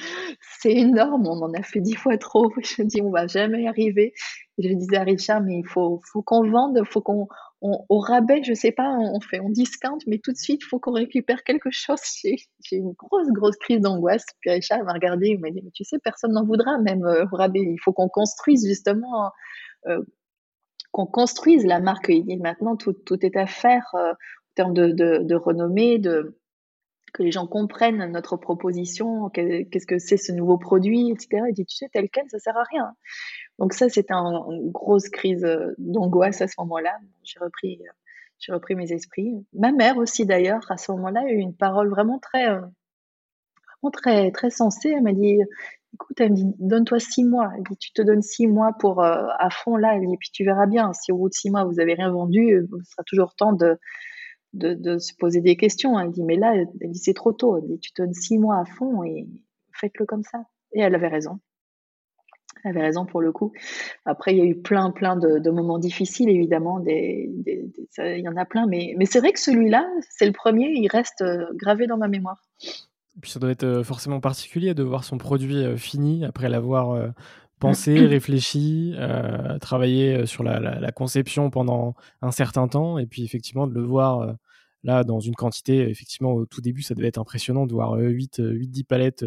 c'est 0.59 0.71
énorme, 0.71 1.27
on 1.27 1.41
en 1.43 1.53
a 1.53 1.61
fait 1.63 1.79
dix 1.79 1.95
fois 1.95 2.17
trop. 2.17 2.51
Je 2.63 2.83
dis 2.83 3.01
on 3.01 3.11
va 3.11 3.27
jamais 3.27 3.63
y 3.63 3.67
arriver. 3.67 4.13
je 4.57 4.73
disais 4.73 4.97
à 4.97 5.03
Richard 5.03 5.41
mais 5.41 5.59
il 5.59 5.67
faut, 5.67 6.01
faut 6.11 6.21
qu'on 6.21 6.49
vende, 6.49 6.81
faut 6.85 7.01
qu'on 7.01 7.27
au 7.61 7.99
rabais, 7.99 8.41
je 8.43 8.53
sais 8.53 8.71
pas, 8.71 8.89
on 8.89 9.19
fait 9.19 9.41
on 9.41 9.49
discount, 9.49 9.97
mais 10.07 10.19
tout 10.19 10.31
de 10.31 10.37
suite 10.37 10.61
il 10.63 10.65
faut 10.65 10.79
qu'on 10.79 10.93
récupère 10.93 11.43
quelque 11.43 11.69
chose. 11.71 11.99
J'ai 12.23 12.75
une 12.77 12.93
grosse 12.93 13.31
grosse 13.31 13.57
crise 13.57 13.81
d'angoisse. 13.81 14.25
Puis 14.39 14.51
Richard 14.51 14.83
m'a 14.83 14.93
regardé, 14.93 15.29
il 15.29 15.39
m'a 15.39 15.51
dit 15.51 15.61
mais 15.63 15.71
tu 15.73 15.83
sais 15.83 15.99
personne 15.99 16.33
n'en 16.33 16.45
voudra 16.45 16.77
même 16.79 17.03
euh, 17.05 17.25
au 17.31 17.35
rabais. 17.35 17.61
Il 17.61 17.79
faut 17.83 17.93
qu'on 17.93 18.09
construise 18.09 18.67
justement. 18.67 19.31
Euh, 19.87 20.01
qu'on 20.91 21.05
construise 21.05 21.65
la 21.65 21.79
marque. 21.79 22.09
Dit 22.09 22.37
maintenant 22.37 22.75
tout, 22.75 22.93
tout 22.93 23.23
est 23.25 23.37
à 23.37 23.45
faire 23.45 23.85
euh, 23.93 24.11
en 24.11 24.53
termes 24.55 24.73
de, 24.73 24.87
de, 24.87 25.19
de 25.21 25.35
renommée, 25.35 25.99
de, 25.99 26.38
que 27.11 27.23
les 27.23 27.31
gens 27.31 27.47
comprennent 27.47 28.11
notre 28.11 28.37
proposition, 28.37 29.29
qu'est-ce 29.29 29.85
que 29.85 29.99
c'est 29.99 30.17
ce 30.17 30.31
nouveau 30.31 30.57
produit, 30.57 31.11
etc. 31.11 31.43
Il 31.49 31.53
dit, 31.53 31.65
tu 31.65 31.75
sais, 31.75 31.89
tel 31.91 32.09
quel, 32.09 32.29
ça 32.29 32.39
sert 32.39 32.57
à 32.57 32.63
rien. 32.63 32.91
Donc 33.57 33.73
ça, 33.73 33.89
c'était 33.89 34.13
une 34.13 34.71
grosse 34.71 35.09
crise 35.09 35.45
d'angoisse 35.77 36.41
à 36.41 36.47
ce 36.47 36.55
moment-là. 36.59 36.97
J'ai 37.23 37.39
repris, 37.39 37.81
j'ai 38.39 38.53
repris 38.53 38.75
mes 38.75 38.91
esprits. 38.91 39.45
Ma 39.53 39.71
mère 39.71 39.97
aussi, 39.97 40.25
d'ailleurs, 40.25 40.69
à 40.71 40.77
ce 40.77 40.91
moment-là, 40.93 41.21
a 41.21 41.31
eu 41.31 41.37
une 41.37 41.55
parole 41.55 41.89
vraiment 41.89 42.19
très, 42.19 42.47
vraiment 42.47 43.91
très, 43.91 44.31
très 44.31 44.49
sensée. 44.49 44.89
Elle 44.89 45.03
m'a 45.03 45.13
dit, 45.13 45.39
écoute, 45.93 46.19
elle 46.19 46.31
me 46.31 46.35
dit, 46.35 46.45
donne-toi 46.59 46.99
six 46.99 47.23
mois. 47.23 47.51
Elle 47.57 47.63
dit, 47.63 47.77
tu 47.77 47.91
te 47.91 48.01
donnes 48.01 48.21
six 48.21 48.47
mois 48.47 48.73
pour 48.79 49.03
à 49.03 49.49
fond 49.51 49.75
là. 49.75 49.95
Elle 49.95 50.07
dit, 50.07 50.17
puis 50.17 50.29
tu 50.31 50.45
verras 50.45 50.67
bien. 50.67 50.93
Si 50.93 51.11
au 51.11 51.17
bout 51.17 51.29
de 51.29 51.33
six 51.33 51.49
mois 51.49 51.65
vous 51.65 51.79
avez 51.79 51.93
rien 51.93 52.11
vendu, 52.11 52.65
ce 52.69 52.91
sera 52.91 53.03
toujours 53.03 53.35
temps 53.35 53.53
de 53.53 53.77
de, 54.53 54.97
se 54.97 55.13
poser 55.13 55.41
des 55.41 55.55
questions. 55.55 55.99
Elle 55.99 56.11
dit, 56.11 56.23
mais 56.23 56.35
là, 56.35 56.53
c'est 56.93 57.13
trop 57.13 57.33
tôt. 57.33 57.57
Elle 57.57 57.67
dit, 57.67 57.79
tu 57.79 57.91
te 57.91 58.01
donnes 58.01 58.13
six 58.13 58.37
mois 58.37 58.57
à 58.57 58.65
fond 58.65 59.03
et 59.03 59.27
faites-le 59.73 60.05
comme 60.05 60.23
ça. 60.23 60.43
Et 60.73 60.81
elle 60.81 60.95
avait 60.95 61.07
raison. 61.07 61.39
Elle 62.63 62.71
avait 62.71 62.81
raison 62.81 63.05
pour 63.05 63.21
le 63.21 63.31
coup. 63.31 63.53
Après, 64.05 64.33
il 64.33 64.37
y 64.37 64.41
a 64.41 64.45
eu 64.45 64.55
plein, 64.55 64.91
plein 64.91 65.15
de, 65.15 65.49
moments 65.49 65.79
difficiles, 65.79 66.29
évidemment. 66.29 66.79
Des, 66.79 67.29
il 67.97 68.19
y 68.19 68.27
en 68.27 68.35
a 68.35 68.45
plein, 68.45 68.67
mais, 68.67 68.93
mais 68.97 69.05
c'est 69.05 69.19
vrai 69.19 69.31
que 69.31 69.39
celui-là, 69.39 69.87
c'est 70.09 70.25
le 70.25 70.33
premier, 70.33 70.69
il 70.69 70.87
reste 70.87 71.21
euh, 71.21 71.45
gravé 71.55 71.87
dans 71.87 71.97
ma 71.97 72.07
mémoire. 72.07 72.41
puis 73.21 73.31
ça 73.31 73.39
doit 73.39 73.51
être 73.51 73.63
euh, 73.63 73.83
forcément 73.83 74.19
particulier 74.19 74.73
de 74.73 74.83
voir 74.83 75.03
son 75.03 75.17
produit 75.17 75.63
euh, 75.63 75.77
fini 75.77 76.25
après 76.25 76.49
l'avoir 76.49 77.13
penser, 77.59 78.05
réfléchi, 78.05 78.93
euh, 78.97 79.59
travailler 79.59 80.15
euh, 80.15 80.25
sur 80.25 80.43
la, 80.43 80.91
conception 80.91 81.49
pendant 81.49 81.95
un 82.21 82.31
certain 82.31 82.67
temps, 82.67 82.97
et 82.97 83.05
puis 83.05 83.23
effectivement 83.23 83.67
de 83.67 83.73
le 83.73 83.81
voir 83.81 84.19
euh, 84.21 84.33
là 84.83 85.03
dans 85.03 85.19
une 85.19 85.35
quantité, 85.35 85.89
effectivement 85.89 86.33
au 86.33 86.45
tout 86.45 86.61
début 86.61 86.81
ça 86.81 86.95
devait 86.95 87.07
être 87.07 87.19
impressionnant 87.19 87.65
de 87.65 87.73
voir 87.73 87.93
8, 87.93 88.41
10 88.41 88.83
palettes 88.83 89.25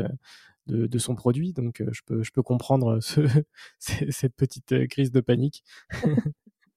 de, 0.67 0.99
son 0.99 1.15
produit, 1.15 1.53
donc 1.53 1.83
je, 1.91 2.01
peux, 2.07 2.23
je 2.23 2.31
peux 2.33 2.43
comprendre 2.43 3.01
cette 3.79 4.35
petite 4.35 4.89
crise 4.89 5.13
de 5.13 5.21
panique. 5.21 5.65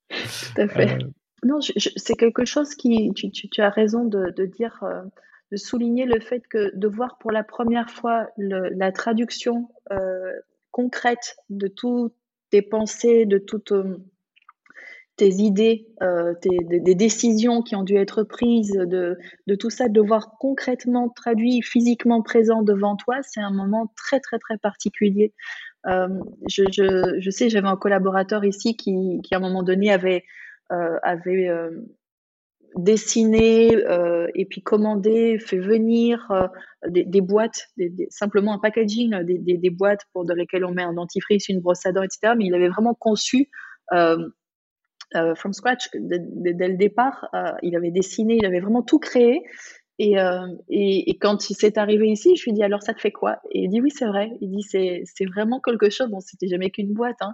tout 0.09 0.61
à 0.61 0.67
fait. 0.67 0.97
Non, 1.45 1.59
c'est 1.61 2.15
quelque 2.15 2.43
chose 2.43 2.73
qui, 2.73 3.13
tu, 3.13 3.61
as 3.61 3.69
raison 3.69 4.05
de, 4.05 4.45
dire, 4.45 4.79
euh, 4.81 5.03
de 5.51 5.57
souligner 5.57 6.05
le 6.05 6.19
fait 6.19 6.41
que 6.47 6.75
de 6.75 6.87
voir 6.87 7.19
pour 7.19 7.31
la 7.31 7.43
première 7.43 7.91
fois 7.91 8.27
la 8.37 8.91
traduction 8.91 9.69
euh, 9.91 10.33
concrète 10.75 11.37
de 11.49 11.69
toutes 11.69 12.13
tes 12.49 12.61
pensées, 12.61 13.25
de 13.25 13.37
toutes 13.37 13.71
euh, 13.71 13.97
tes 15.15 15.29
idées, 15.29 15.87
des, 16.41 16.95
décisions 16.95 17.61
qui 17.61 17.77
ont 17.77 17.83
dû 17.83 17.95
être 17.95 18.23
prises, 18.23 18.73
de, 18.73 19.17
de, 19.47 19.55
tout 19.55 19.69
ça, 19.69 19.87
de 19.87 20.01
voir 20.01 20.31
concrètement 20.41 21.07
traduit, 21.07 21.61
physiquement 21.61 22.21
présent 22.21 22.63
devant 22.63 22.97
toi, 22.97 23.19
c'est 23.21 23.39
un 23.39 23.53
moment 23.53 23.93
très 23.95 24.19
très 24.19 24.39
très 24.39 24.57
particulier. 24.57 25.33
Je, 25.85 26.63
je, 26.69 27.15
je, 27.17 27.29
sais, 27.29 27.49
j'avais 27.49 27.69
un 27.69 27.77
collaborateur 27.77 28.43
ici 28.43 28.75
qui, 28.75 29.21
qui 29.23 29.33
à 29.33 29.37
un 29.37 29.39
moment 29.39 29.63
donné 29.63 29.89
avait 29.89 30.25
euh, 30.73 30.99
avait 31.01 31.47
euh, 32.77 32.81
dessiné 32.81 33.75
euh, 33.75 34.27
et 34.35 34.45
puis 34.45 34.61
commandé, 34.61 35.37
fait 35.39 35.59
venir 35.59 36.31
des, 36.87 37.21
boîtes, 37.21 37.67
simplement 38.09 38.53
un 38.53 38.59
packaging, 38.59 39.15
des, 39.23 39.57
des, 39.57 39.69
boîtes 39.69 40.01
pour 40.13 40.25
dans 40.25 40.35
lesquelles 40.35 40.65
on 40.65 40.71
met 40.71 40.83
un 40.83 40.93
dentifrice, 40.93 41.49
une 41.49 41.61
brosse 41.61 41.85
à 41.85 41.91
dents, 41.91 42.03
etc. 42.03 42.33
Mais 42.37 42.45
il 42.45 42.55
avait 42.55 42.69
vraiment 42.69 42.93
conçu 42.93 43.49
from 43.91 45.53
scratch 45.53 45.89
dès, 45.93 46.67
le 46.67 46.77
départ. 46.77 47.29
il 47.61 47.75
avait 47.75 47.91
dessiné, 47.91 48.37
il 48.37 48.45
avait 48.45 48.59
vraiment 48.59 48.83
tout 48.83 48.99
créé. 48.99 49.43
Et, 49.97 50.19
euh, 50.19 50.45
et, 50.67 51.09
et, 51.09 51.17
quand 51.17 51.49
il 51.49 51.55
s'est 51.55 51.77
arrivé 51.79 52.09
ici, 52.09 52.35
je 52.35 52.43
lui 52.43 52.51
ai 52.51 52.53
dit 52.53 52.63
alors 52.63 52.83
ça 52.83 52.93
te 52.93 52.99
fait 52.99 53.13
quoi? 53.13 53.39
Et 53.51 53.63
il 53.63 53.69
dit 53.69 53.79
oui 53.79 53.91
c'est 53.91 54.05
vrai. 54.05 54.31
Il 54.41 54.49
dit 54.49 54.61
c'est 54.61 55.25
vraiment 55.25 55.61
quelque 55.61 55.89
chose. 55.89 56.09
Bon 56.09 56.19
c'était 56.19 56.47
jamais 56.47 56.69
qu'une 56.69 56.93
boîte, 56.93 57.21
hein, 57.21 57.33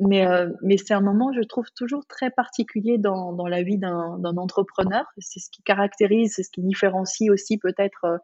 mais 0.00 0.26
euh, 0.26 0.50
mais 0.62 0.76
c'est 0.76 0.94
un 0.94 1.00
moment 1.00 1.32
je 1.32 1.42
trouve 1.42 1.66
toujours 1.76 2.04
très 2.06 2.30
particulier 2.30 2.98
dans 2.98 3.32
dans 3.32 3.46
la 3.46 3.62
vie 3.62 3.78
d'un 3.78 4.18
d'un 4.18 4.36
entrepreneur. 4.38 5.04
C'est 5.18 5.38
ce 5.38 5.50
qui 5.50 5.62
caractérise, 5.62 6.34
c'est 6.34 6.42
ce 6.42 6.50
qui 6.50 6.62
différencie 6.62 7.30
aussi 7.30 7.58
peut-être 7.58 8.04
euh, 8.04 8.18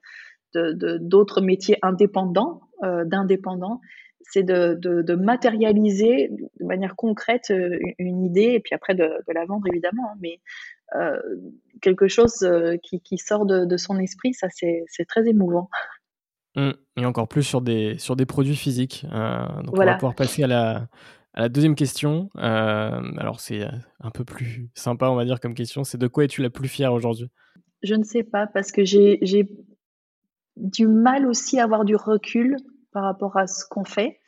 de 0.55 0.99
d'autres 1.01 1.41
métiers 1.41 1.79
indépendants, 1.83 2.63
euh, 2.83 3.05
d'indépendants. 3.05 3.81
C'est 4.29 4.43
de, 4.43 4.75
de, 4.75 5.03
de, 5.03 5.15
matérialiser 5.15 6.31
de 6.31 6.65
manière 6.65 6.97
concrète 6.97 7.51
euh, 7.51 7.79
une 7.99 8.25
idée 8.25 8.53
et 8.55 8.61
puis 8.61 8.75
après 8.75 8.95
de, 8.95 9.05
de 9.05 9.33
la 9.33 9.45
vendre 9.45 9.67
évidemment. 9.69 10.11
Hein, 10.11 10.19
mais 10.21 10.41
euh, 10.95 11.21
quelque 11.83 12.07
chose 12.07 12.43
euh, 12.43 12.77
qui, 12.77 13.01
qui, 13.01 13.19
sort 13.19 13.45
de, 13.45 13.77
son 13.77 13.99
esprit, 13.99 14.35
ça 14.35 14.49
c'est 14.51 15.05
très 15.09 15.29
émouvant. 15.29 15.69
Mmh. 16.55 16.71
Et 16.97 17.05
encore 17.05 17.29
plus 17.29 17.43
sur 17.43 17.61
des, 17.61 17.99
sur 17.99 18.17
des 18.17 18.25
produits 18.25 18.57
physiques. 18.57 19.05
Euh, 19.13 19.63
donc 19.63 19.75
on 19.75 19.85
va 19.85 19.95
pouvoir 19.95 20.15
passer 20.15 20.45
à 20.45 20.47
la, 20.47 20.89
à 21.35 21.43
la 21.43 21.49
deuxième 21.49 21.75
question. 21.75 22.31
alors 22.37 23.41
c'est 23.41 23.67
un 24.01 24.11
peu 24.11 24.25
plus 24.25 24.71
sympa, 24.75 25.09
on 25.09 25.17
va 25.17 25.25
dire, 25.25 25.41
comme 25.41 25.55
question. 25.55 25.85
C'est 25.85 25.99
de 25.99 26.07
quoi 26.07 26.25
es-tu 26.25 26.41
la 26.43 26.51
plus 26.51 26.69
fière 26.69 26.93
aujourd'hui? 26.93 27.31
Je 27.83 27.95
ne 27.95 28.05
sais 28.05 28.23
pas, 28.23 28.47
parce 28.47 28.73
que 28.73 28.85
j'ai 28.85 29.49
du 30.57 30.87
mal 30.87 31.27
aussi 31.27 31.59
à 31.59 31.65
avoir 31.65 31.85
du 31.85 31.97
recul 31.97 32.57
par 32.97 33.05
rapport 33.05 33.37
à 33.37 33.47
ce 33.47 33.67
qu'on 33.69 33.85
fait. 33.85 34.21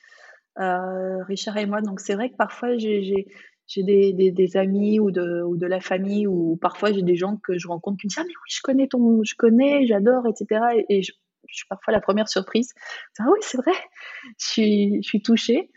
Richard 0.56 1.56
et 1.56 1.64
moi, 1.64 1.80
donc 1.80 2.00
c'est 2.00 2.14
vrai 2.14 2.28
que 2.28 2.36
parfois 2.36 2.76
j'ai 2.76 3.26
des, 3.78 4.12
des, 4.12 4.30
des, 4.30 4.56
amis 4.58 5.00
ou 5.00 5.10
de, 5.10 5.42
ou 5.42 5.56
de 5.56 5.66
la 5.66 5.80
famille 5.80 6.26
ou 6.26 6.58
parfois 6.60 6.92
j'ai 6.92 7.00
des 7.00 7.16
gens 7.16 7.38
que 7.38 7.56
je 7.56 7.66
rencontre 7.66 7.96
qui 7.96 8.08
me 8.08 8.10
disent 8.10 8.18
ah 8.18 8.24
mais 8.26 8.34
oui 8.34 8.50
je 8.50 8.60
connais 8.62 8.88
ton 8.88 9.22
je 9.24 9.34
connais 9.38 9.86
j'adore 9.86 10.26
etc 10.26 10.84
et, 10.88 11.02
je, 11.02 11.12
suis 11.46 11.66
parfois 11.70 11.94
la 11.94 12.02
première 12.02 12.28
surprise. 12.28 12.74
Ah 13.18 13.24
oui 13.32 13.38
c'est 13.40 13.56
vrai. 13.56 13.72
Je 14.38 14.46
suis, 14.46 14.98
suis 15.00 15.22
touchée. 15.22 15.70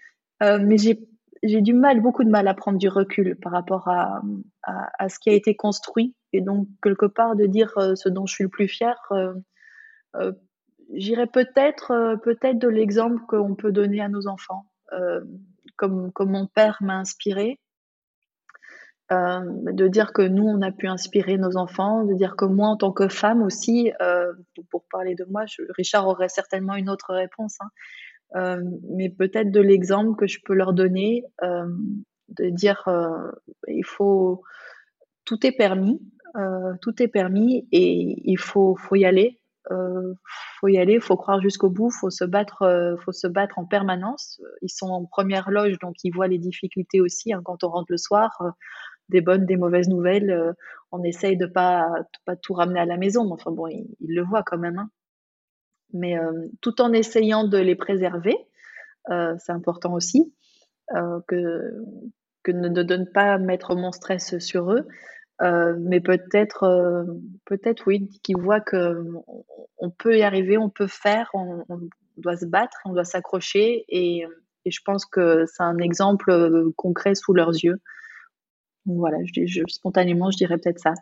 Euh, 0.44 0.60
mais 0.62 0.76
j'ai 0.78 1.62
du 1.62 1.74
mal 1.74 2.02
beaucoup 2.02 2.26
de 2.26 2.30
mal 2.30 2.50
à 2.50 2.54
prendre 2.54 2.78
du 2.78 2.90
recul 2.90 3.38
par 3.42 3.54
rapport 3.54 3.88
à, 3.88 4.22
à, 4.64 5.08
ce 5.08 5.18
qui 5.18 5.30
a 5.30 5.34
été 5.34 5.56
construit. 5.56 6.14
Et 6.34 6.42
donc 6.42 6.68
quelque 6.84 7.06
part 7.06 7.38
de 7.38 7.46
dire 7.46 7.72
euh, 7.78 7.96
ce 7.96 8.10
dont 8.10 8.26
je 8.26 8.34
suis 8.34 8.44
le 8.44 8.50
plus 8.50 8.68
fière 8.68 9.00
euh, 9.12 9.34
euh 10.16 10.34
j'irais 10.94 11.28
peut-être 11.28 11.92
euh, 11.92 12.16
peut-être 12.18 12.60
de 12.60 12.68
l'exemple 12.68 13.22
qu'on 13.28 13.56
peut 13.56 13.72
donner 13.72 14.02
à 14.02 14.10
nos 14.10 14.28
enfants 14.28 14.66
comme, 15.78 16.12
comme 16.12 16.32
mon 16.32 16.48
père 16.48 16.78
m'a 16.82 16.98
inspiré 16.98 17.58
euh, 19.12 19.42
de 19.74 19.88
dire 19.90 20.14
que 20.14 20.22
nous, 20.22 20.44
on 20.44 20.62
a 20.62 20.72
pu 20.72 20.88
inspirer 20.88 21.38
nos 21.38 21.58
enfants, 21.58 22.06
de 22.06 22.14
dire 22.14 22.38
que 22.38 22.46
moi, 22.46 22.70
en 22.70 22.78
tant 22.78 22.94
que 22.94 23.10
femme 23.10 23.42
aussi, 23.42 23.92
euh, 24.02 24.32
pour, 24.70 24.86
parler 24.90 25.16
de 25.16 25.26
moi, 25.26 25.44
Richard 25.76 26.08
aurait 26.08 26.30
certainement 26.30 26.76
une 26.76 26.90
autre 26.90 27.14
réponse, 27.14 27.58
hein. 27.60 27.70
euh, 28.36 28.64
mais 28.90 29.10
peut-être 29.10 29.52
de 29.52 29.60
l'exemple 29.60 30.18
que 30.18 30.28
je 30.28 30.40
peux 30.46 30.54
leur 30.54 30.72
donner, 30.72 31.26
de 31.42 32.50
dire 32.50 32.88
il 33.68 33.86
faut, 33.86 34.44
tout 35.26 35.46
est 35.46 35.52
permis, 35.52 36.00
tout 36.82 37.04
est 37.04 37.10
permis 37.10 37.68
et 37.74 38.22
il 38.24 38.38
faut, 38.38 38.78
faut 38.78 38.96
y 38.96 39.04
aller. 39.04 39.41
Faut 39.70 40.68
y 40.68 40.78
aller, 40.78 41.00
faut 41.00 41.18
croire 41.18 41.42
jusqu'au 41.42 41.70
bout, 41.70 41.92
faut 41.92 42.10
se 42.10 42.24
battre, 42.24 42.98
faut 43.04 43.12
se 43.12 43.28
battre 43.28 43.60
en 43.60 43.66
permanence. 43.66 44.42
Ils 44.62 44.70
sont 44.70 44.90
en 44.90 45.06
première 45.06 45.52
loge, 45.52 45.78
donc 45.80 45.96
ils 46.04 46.12
voient 46.12 46.28
les 46.28 46.40
difficultés 46.40 47.00
aussi. 47.02 47.34
Hein, 47.34 47.42
quand 47.44 47.64
on 47.64 47.70
rentre 47.70 47.92
le 47.92 47.98
soir, 47.98 48.56
des 49.12 49.22
bonnes, 49.22 49.46
des 49.46 49.58
mauvaises 49.58 49.90
nouvelles. 49.90 50.32
Euh, 50.32 50.54
on 50.92 51.04
essaye 51.04 51.38
de 51.38 51.46
pas, 51.46 51.88
pas 52.26 52.36
tout 52.36 52.54
ramener 52.54 52.80
à 52.80 52.86
la 52.86 52.98
maison, 52.98 53.26
mais 53.26 53.34
enfin 53.34 53.52
bon, 53.52 53.68
ils, 53.68 53.88
le 54.00 54.24
voient 54.24 54.44
quand 54.44 54.58
même. 54.58 54.80
Hein. 54.80 54.90
Mais 55.94 56.18
euh, 56.18 56.48
tout 56.62 56.82
en 56.82 56.92
essayant 56.94 57.48
de 57.48 57.58
les 57.58 57.76
préserver, 57.76 58.36
euh, 59.10 59.36
c'est 59.38 59.52
important 59.52 59.94
aussi 59.94 60.34
que, 61.28 61.72
que 62.44 62.52
ne, 62.52 62.68
donne 62.84 63.10
pas 63.10 63.38
mettre 63.38 63.76
mon 63.76 63.94
stress 63.94 64.38
sur 64.40 64.74
eux. 64.74 64.86
Mais 65.42 66.00
peut-être, 66.00 67.06
peut-être 67.46 67.88
oui, 67.88 68.10
qu'ils 68.24 68.38
voient 68.38 68.62
que 68.62 69.04
on 69.78 69.90
peut 69.90 70.18
y 70.18 70.24
arriver, 70.24 70.58
on 70.58 70.70
peut 70.70 70.88
faire, 70.88 71.30
on, 71.34 71.64
doit 72.18 72.38
se 72.38 72.46
battre, 72.46 72.78
on 72.86 72.94
doit 72.94 73.06
s'accrocher, 73.06 73.86
et, 73.90 74.26
je 74.66 74.80
pense 74.86 75.06
que 75.06 75.46
c'est 75.48 75.64
un 75.64 75.80
exemple 75.80 76.72
concret 76.76 77.16
sous 77.16 77.34
leurs 77.34 77.52
yeux 77.52 77.80
voilà, 78.86 79.18
je, 79.26 79.62
spontanément, 79.68 80.32
je 80.32 80.38
dirais 80.38 80.58
peut-être 80.58 80.80
ça. 80.80 80.94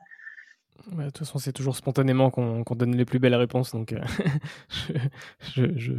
de 0.91 1.05
toute 1.05 1.19
façon, 1.19 1.39
c'est 1.39 1.53
toujours 1.53 1.75
spontanément 1.75 2.29
qu'on 2.29 2.75
donne 2.75 2.95
les 2.95 3.05
plus 3.05 3.19
belles 3.19 3.35
réponses, 3.35 3.71
donc 3.71 3.93
euh, 3.93 4.01
je, 5.55 5.77
je, 5.77 5.93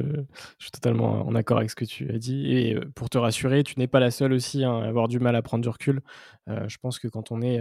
suis 0.58 0.70
totalement 0.70 1.26
en 1.26 1.34
accord 1.34 1.58
avec 1.58 1.70
ce 1.70 1.76
que 1.76 1.84
tu 1.84 2.10
as 2.10 2.18
dit. 2.18 2.52
Et 2.52 2.76
euh, 2.76 2.84
pour 2.94 3.08
te 3.08 3.18
rassurer, 3.18 3.62
tu 3.62 3.78
n'es 3.78 3.86
pas 3.86 4.00
la 4.00 4.10
seule 4.10 4.32
aussi 4.32 4.64
hein, 4.64 4.80
à 4.80 4.86
avoir 4.86 5.08
du 5.08 5.20
mal 5.20 5.36
à 5.36 5.42
prendre 5.42 5.62
du 5.62 5.68
recul. 5.68 6.00
Euh, 6.48 6.68
je 6.68 6.78
pense 6.78 6.98
que 6.98 7.08
quand 7.08 7.32
on 7.32 7.40
est 7.40 7.60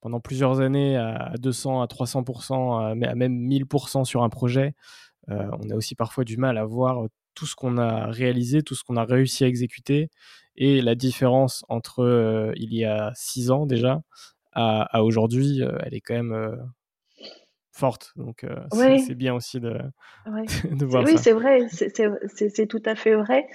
pendant 0.00 0.20
plusieurs 0.20 0.60
années 0.60 0.96
à 0.96 1.34
200, 1.38 1.82
à 1.82 1.86
300%, 1.86 2.90
à 2.90 3.14
même 3.14 3.48
1000% 3.48 4.04
sur 4.04 4.22
un 4.22 4.28
projet, 4.28 4.74
on 5.28 5.70
a 5.70 5.74
aussi 5.74 5.94
parfois 5.94 6.24
du 6.24 6.36
mal 6.36 6.58
à 6.58 6.64
voir 6.64 7.06
tout 7.34 7.46
ce 7.46 7.54
qu'on 7.54 7.78
a 7.78 8.06
réalisé, 8.06 8.62
tout 8.62 8.74
ce 8.74 8.84
qu'on 8.84 8.96
a 8.96 9.04
réussi 9.04 9.44
à 9.44 9.46
exécuter, 9.46 10.10
et 10.56 10.80
la 10.80 10.94
différence 10.94 11.64
entre 11.68 12.00
euh, 12.00 12.52
il 12.56 12.74
y 12.74 12.84
a 12.84 13.12
six 13.14 13.50
ans 13.50 13.66
déjà 13.66 14.02
à, 14.52 15.02
aujourd'hui, 15.02 15.62
euh, 15.62 15.78
elle 15.84 15.94
est 15.94 16.00
quand 16.00 16.14
même 16.14 16.32
euh, 16.32 16.56
forte. 17.70 18.12
Donc 18.16 18.44
c'est 18.72 19.14
bien 19.14 19.34
aussi 19.34 19.60
de, 19.60 19.78
de 20.26 20.84
voir 20.84 21.04
oui, 21.04 21.16
ça. 21.16 21.16
Oui, 21.16 21.18
c'est 21.18 21.32
vrai, 21.32 22.26
c'est 22.28 22.66
tout 22.66 22.82
à 22.84 22.94
fait 22.94 23.14
vrai. 23.14 23.46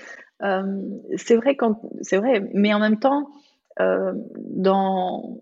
c'est 1.18 1.36
vrai 1.36 1.56
quand 1.56 1.82
c'est 2.02 2.18
vrai, 2.18 2.42
mais 2.54 2.74
en 2.74 2.80
même 2.80 2.98
temps, 2.98 3.30
dans 3.78 5.42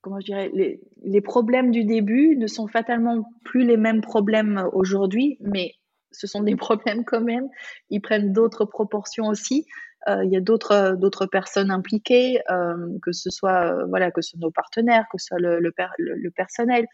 comment 0.00 0.20
je 0.20 0.26
dirais, 0.26 0.50
les, 0.54 0.80
les, 1.02 1.20
problèmes 1.20 1.70
du 1.70 1.84
début 1.84 2.36
ne 2.36 2.46
sont 2.46 2.66
fatalement 2.66 3.24
plus 3.44 3.64
les 3.64 3.76
mêmes 3.76 4.00
problèmes 4.00 4.68
aujourd'hui, 4.72 5.38
mais 5.40 5.72
ce 6.12 6.26
sont 6.26 6.42
des 6.42 6.56
problèmes 6.56 7.04
quand 7.04 7.20
même. 7.20 7.48
Ils 7.90 8.00
prennent 8.00 8.32
d'autres 8.32 8.64
proportions 8.64 9.26
aussi. 9.26 9.66
Euh, 10.06 10.24
il 10.24 10.32
y 10.32 10.36
a 10.36 10.40
d'autres 10.40 11.26
personnes 11.26 11.70
impliquées, 11.70 12.40
euh, 12.50 12.74
que 13.02 13.12
ce 13.12 13.30
soit 13.30 13.72
euh, 13.72 13.86
voilà 13.88 14.10
que 14.10 14.22
ce 14.22 14.30
soit 14.30 14.40
nos 14.40 14.50
partenaires, 14.50 15.04
que 15.10 15.18
ce 15.18 15.26
soit 15.26 15.40
le, 15.40 15.58
le, 15.58 15.72
le, 15.98 16.30
personnel. 16.30 16.86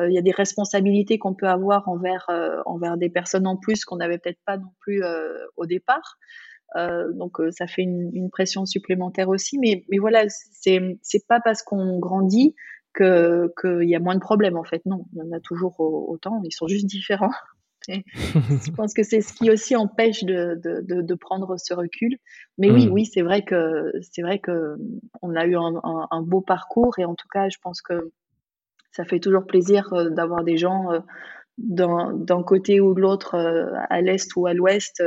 il 0.00 0.12
y 0.12 0.18
a 0.18 0.22
des 0.22 0.32
responsabilités 0.32 1.18
qu'on 1.18 1.34
peut 1.34 1.48
avoir 1.48 1.88
envers 1.88 2.26
envers 2.66 2.96
des 2.96 3.10
personnes 3.10 3.46
en 3.46 3.56
plus 3.56 3.84
qu'on 3.84 3.96
n'avait 3.96 4.18
peut-être 4.18 4.40
pas 4.44 4.56
non 4.56 4.72
plus 4.80 5.02
au 5.56 5.66
départ. 5.66 6.18
Donc 6.74 7.40
ça 7.50 7.66
fait 7.66 7.82
une, 7.82 8.10
une, 8.12 8.30
pression 8.30 8.66
supplémentaire 8.66 9.28
aussi. 9.28 9.58
Mais 9.58 9.84
mais 9.90 9.98
voilà, 9.98 10.24
c'est 10.28 10.98
c'est 11.02 11.26
pas 11.26 11.40
parce 11.40 11.62
qu'on 11.62 11.98
grandit 11.98 12.54
que 12.92 13.52
qu'il 13.60 13.88
y 13.88 13.94
a 13.94 14.00
moins 14.00 14.14
de 14.14 14.20
problèmes 14.20 14.56
en 14.56 14.64
fait. 14.64 14.84
Non, 14.86 15.06
il 15.12 15.18
y 15.18 15.22
en 15.22 15.32
a 15.32 15.40
toujours 15.40 15.80
autant. 15.80 16.40
Ils 16.44 16.52
sont 16.52 16.68
juste 16.68 16.86
différents. 16.86 17.32
je 17.88 18.70
pense 18.72 18.92
que 18.92 19.02
c'est 19.02 19.20
ce 19.20 19.32
qui 19.32 19.50
aussi 19.50 19.74
empêche 19.74 20.24
de, 20.24 20.60
de, 20.62 21.02
de, 21.02 21.14
prendre 21.14 21.56
ce 21.58 21.72
recul. 21.72 22.18
Mais 22.58 22.70
oui, 22.70 22.86
mm. 22.86 22.92
oui, 22.92 23.06
c'est 23.06 23.22
vrai 23.22 23.42
que 23.42 23.92
c'est 24.02 24.22
vrai 24.22 24.38
que 24.38 24.76
on 25.22 25.34
a 25.34 25.46
eu 25.46 25.56
un, 25.56 25.80
un, 26.10 26.22
beau 26.22 26.40
parcours 26.40 26.98
et 26.98 27.04
en 27.04 27.14
tout 27.14 27.28
cas, 27.32 27.48
je 27.48 27.56
pense 27.62 27.80
que 27.80 28.12
ça 28.92 29.04
fait 29.04 29.20
toujours 29.20 29.46
plaisir 29.46 29.92
euh, 29.92 30.10
d'avoir 30.10 30.44
des 30.44 30.56
gens 30.56 30.92
euh, 30.92 31.00
d'un 31.56 32.42
côté 32.42 32.80
ou 32.80 32.94
de 32.94 33.00
l'autre, 33.00 33.34
euh, 33.34 33.66
à 33.88 34.00
l'est 34.00 34.28
ou 34.36 34.46
à 34.46 34.54
l'ouest, 34.54 35.02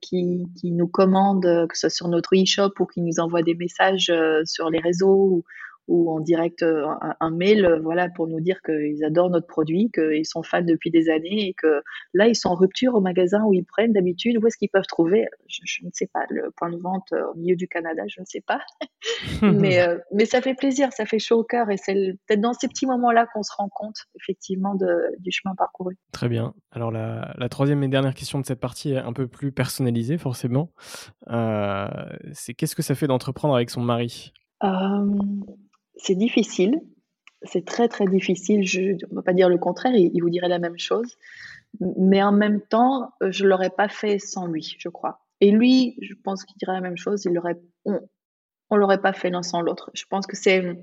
qui, 0.00 0.46
qui, 0.56 0.72
nous 0.72 0.88
commandent, 0.88 1.66
que 1.68 1.76
ce 1.76 1.88
soit 1.88 1.90
sur 1.90 2.08
notre 2.08 2.34
e-shop 2.34 2.72
ou 2.80 2.86
qui 2.86 3.00
nous 3.00 3.20
envoient 3.20 3.42
des 3.42 3.54
messages 3.54 4.12
sur 4.44 4.70
les 4.70 4.80
réseaux 4.80 5.44
en 5.88 6.20
direct 6.20 6.62
euh, 6.62 6.86
un, 7.20 7.30
mail 7.30 7.64
euh, 7.64 7.80
voilà 7.80 8.08
pour 8.08 8.26
nous 8.26 8.40
dire 8.40 8.60
qu'ils 8.62 9.04
adorent 9.04 9.30
notre 9.30 9.46
produit, 9.46 9.90
qu'ils 9.92 10.26
sont 10.26 10.42
fans 10.42 10.62
depuis 10.62 10.90
des 10.90 11.08
années 11.08 11.48
et 11.48 11.54
que 11.54 11.82
là 12.14 12.26
ils 12.26 12.34
sont 12.34 12.48
en 12.48 12.54
rupture 12.54 12.94
au 12.94 13.00
magasin 13.00 13.44
où 13.44 13.52
ils 13.52 13.64
prennent 13.64 13.92
d'habitude. 13.92 14.38
Où 14.42 14.46
est-ce 14.46 14.56
qu'ils 14.56 14.70
peuvent 14.70 14.86
trouver 14.86 15.26
je, 15.48 15.84
ne 15.84 15.90
sais 15.92 16.08
pas 16.12 16.24
le 16.30 16.50
point 16.56 16.70
de 16.70 16.76
vente 16.76 17.12
euh, 17.12 17.30
au 17.32 17.36
milieu 17.36 17.56
du 17.56 17.68
Canada, 17.68 18.02
je 18.08 18.20
ne 18.20 18.26
sais 18.26 18.40
pas. 18.40 18.60
mais 19.42 19.78
mais 20.12 20.24
ça 20.24 20.40
fait 20.40 20.54
plaisir, 20.54 20.92
ça 20.92 21.06
fait 21.06 21.18
chaud 21.18 21.40
au 21.40 21.44
cœur 21.44 21.70
et 21.70 21.76
c'est 21.76 21.94
peut-être 22.26 22.40
dans 22.40 22.52
ces 22.52 22.68
petits 22.68 22.86
moments-là 22.86 23.26
qu'on 23.32 23.42
se 23.42 23.52
rend 23.56 23.68
compte 23.68 23.96
effectivement 24.20 24.74
de, 24.74 24.86
du 25.20 25.30
chemin 25.30 25.54
parcouru. 25.54 25.96
Très 26.12 26.28
bien. 26.28 26.54
Alors 26.72 26.90
la, 26.90 27.34
la, 27.36 27.48
troisième 27.48 27.82
et 27.82 27.88
dernière 27.88 28.14
question 28.14 28.40
de 28.40 28.46
cette 28.46 28.60
partie 28.60 28.92
est 28.92 28.98
un 28.98 29.12
peu 29.12 29.26
plus 29.28 29.52
personnalisée 29.52 30.18
forcément. 30.18 30.72
c'est 32.32 32.54
qu'est-ce 32.54 32.74
que 32.74 32.82
ça 32.82 32.94
fait 32.94 33.06
d'entreprendre 33.06 33.54
avec 33.54 33.70
son 33.70 33.82
mari? 33.82 34.32
C'est 35.96 36.14
difficile. 36.14 36.80
C'est 37.42 37.64
très, 37.64 37.88
très 37.88 38.06
difficile. 38.06 38.66
Je 38.66 38.80
ne 38.80 39.16
vais 39.16 39.22
pas 39.24 39.32
dire 39.32 39.48
le 39.48 39.58
contraire, 39.58 39.94
il, 39.94 40.20
vous 40.20 40.30
dirait 40.30 40.48
la 40.48 40.58
même 40.58 40.78
chose. 40.78 41.16
Mais 41.80 42.22
en 42.22 42.32
même 42.32 42.60
temps, 42.60 43.12
je 43.20 43.44
ne 43.44 43.50
l'aurais 43.50 43.70
pas 43.70 43.88
fait 43.88 44.18
sans 44.18 44.46
lui, 44.46 44.76
je 44.78 44.88
crois. 44.88 45.26
Et 45.40 45.50
lui, 45.50 45.98
je 46.00 46.14
pense 46.14 46.44
qu'il 46.44 46.56
dirait 46.56 46.72
la 46.72 46.80
même 46.80 46.96
chose. 46.96 47.24
Il 47.24 47.38
on 48.68 48.74
ne 48.74 48.80
l'aurait 48.80 49.00
pas 49.00 49.12
fait 49.12 49.30
l'un 49.30 49.42
sans 49.42 49.60
l'autre. 49.60 49.90
Je 49.94 50.04
pense 50.08 50.26
que 50.26 50.36
c'est. 50.36 50.76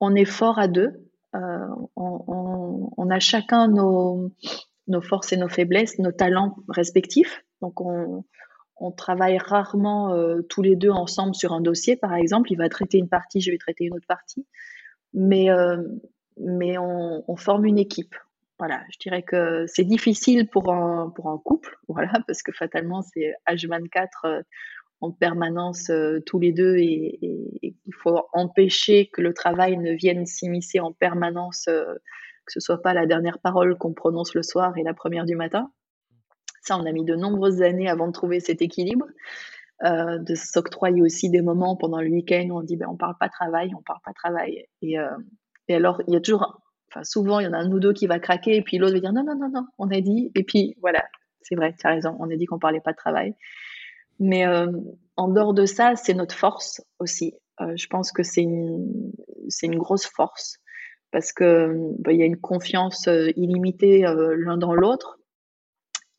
On 0.00 0.14
est 0.14 0.24
fort 0.24 0.58
à 0.58 0.68
deux. 0.68 1.10
Euh, 1.36 1.68
on, 1.96 3.10
a 3.10 3.20
chacun 3.20 3.68
nos, 3.68 4.32
nos 4.88 5.00
forces 5.00 5.32
et 5.32 5.36
nos 5.36 5.48
faiblesses, 5.48 5.98
nos 5.98 6.12
talents 6.12 6.56
respectifs. 6.68 7.44
Donc, 7.60 7.80
on, 7.80 8.24
on 8.80 8.90
travaille 8.90 9.38
rarement 9.38 10.14
euh, 10.14 10.40
tous 10.48 10.62
les 10.62 10.74
deux 10.74 10.90
ensemble 10.90 11.34
sur 11.34 11.52
un 11.52 11.60
dossier, 11.60 11.96
par 11.96 12.14
exemple. 12.14 12.50
Il 12.50 12.56
va 12.56 12.68
traiter 12.68 12.98
une 12.98 13.08
partie, 13.08 13.40
je 13.40 13.50
vais 13.50 13.58
traiter 13.58 13.84
une 13.84 13.94
autre 13.94 14.06
partie. 14.06 14.46
Mais, 15.12 15.50
euh, 15.50 15.76
mais 16.38 16.78
on, 16.78 17.36
forme 17.36 17.66
une 17.66 17.78
équipe. 17.78 18.14
Voilà, 18.58 18.82
je 18.90 18.98
dirais 18.98 19.22
que 19.22 19.64
c'est 19.66 19.84
difficile 19.84 20.48
pour 20.48 20.72
un, 20.72 21.10
pour 21.10 21.28
un 21.28 21.38
couple, 21.38 21.78
voilà, 21.88 22.12
parce 22.26 22.42
que 22.42 22.52
fatalement, 22.52 23.02
c'est 23.02 23.34
H24 23.46 24.08
euh, 24.24 24.42
en 25.02 25.10
permanence 25.12 25.90
tous 26.26 26.38
les 26.38 26.52
deux 26.52 26.76
et, 26.76 27.18
il 27.62 27.94
faut 27.94 28.22
empêcher 28.34 29.08
que 29.12 29.22
le 29.22 29.32
travail 29.32 29.78
ne 29.78 29.92
vienne 29.92 30.26
s'immiscer 30.26 30.78
en 30.78 30.92
permanence, 30.92 31.64
que 31.66 32.52
ce 32.52 32.60
soit 32.60 32.82
pas 32.82 32.92
la 32.92 33.06
dernière 33.06 33.38
parole 33.38 33.78
qu'on 33.78 33.94
prononce 33.94 34.34
le 34.34 34.42
soir 34.42 34.76
et 34.76 34.82
la 34.82 34.92
première 34.92 35.24
du 35.24 35.36
matin. 35.36 35.70
Ça, 36.60 36.76
on 36.76 36.84
a 36.86 36.92
mis 36.92 37.04
de 37.04 37.14
nombreuses 37.14 37.62
années 37.62 37.88
avant 37.88 38.06
de 38.06 38.12
trouver 38.12 38.40
cet 38.40 38.62
équilibre, 38.62 39.06
euh, 39.82 40.18
de 40.18 40.34
s'octroyer 40.34 41.00
aussi 41.00 41.30
des 41.30 41.40
moments 41.40 41.74
pendant 41.74 42.00
le 42.00 42.10
week-end 42.10 42.46
où 42.50 42.58
on 42.58 42.62
dit 42.62 42.76
ben, 42.76 42.86
on 42.90 42.96
parle 42.96 43.16
pas 43.18 43.30
travail, 43.30 43.72
on 43.74 43.82
parle 43.82 44.00
pas 44.04 44.12
travail. 44.12 44.66
Et, 44.82 44.98
euh, 44.98 45.08
et 45.68 45.74
alors, 45.74 46.02
il 46.06 46.14
y 46.14 46.16
a 46.16 46.20
toujours, 46.20 46.60
enfin, 46.90 47.02
souvent, 47.02 47.40
il 47.40 47.44
y 47.44 47.46
en 47.46 47.54
a 47.54 47.58
un 47.58 47.70
ou 47.70 47.80
deux 47.80 47.94
qui 47.94 48.06
va 48.06 48.18
craquer, 48.18 48.56
et 48.56 48.62
puis 48.62 48.76
l'autre 48.76 48.92
va 48.92 49.00
dire 49.00 49.12
non, 49.12 49.24
non, 49.24 49.36
non, 49.36 49.48
non, 49.48 49.66
on 49.78 49.90
a 49.90 50.00
dit. 50.00 50.30
Et 50.34 50.44
puis 50.44 50.76
voilà, 50.82 51.04
c'est 51.40 51.54
vrai, 51.54 51.74
tu 51.78 51.86
as 51.86 51.90
raison, 51.90 52.14
on 52.20 52.30
a 52.30 52.36
dit 52.36 52.44
qu'on 52.44 52.58
parlait 52.58 52.80
pas 52.80 52.92
de 52.92 52.98
travail. 52.98 53.34
Mais 54.18 54.46
euh, 54.46 54.70
en 55.16 55.28
dehors 55.28 55.54
de 55.54 55.64
ça, 55.64 55.96
c'est 55.96 56.14
notre 56.14 56.34
force 56.34 56.82
aussi. 56.98 57.34
je 57.58 57.86
pense 57.86 58.12
que 58.12 58.22
c'est 58.22 58.42
une, 58.42 59.12
une 59.62 59.78
grosse 59.78 60.06
force 60.06 60.58
parce 61.10 61.32
que 61.32 61.74
ben, 62.00 62.12
y 62.12 62.22
a 62.22 62.26
une 62.26 62.36
confiance 62.36 63.08
illimitée 63.36 64.02
l'un 64.02 64.58
dans 64.58 64.74
l'autre 64.74 65.19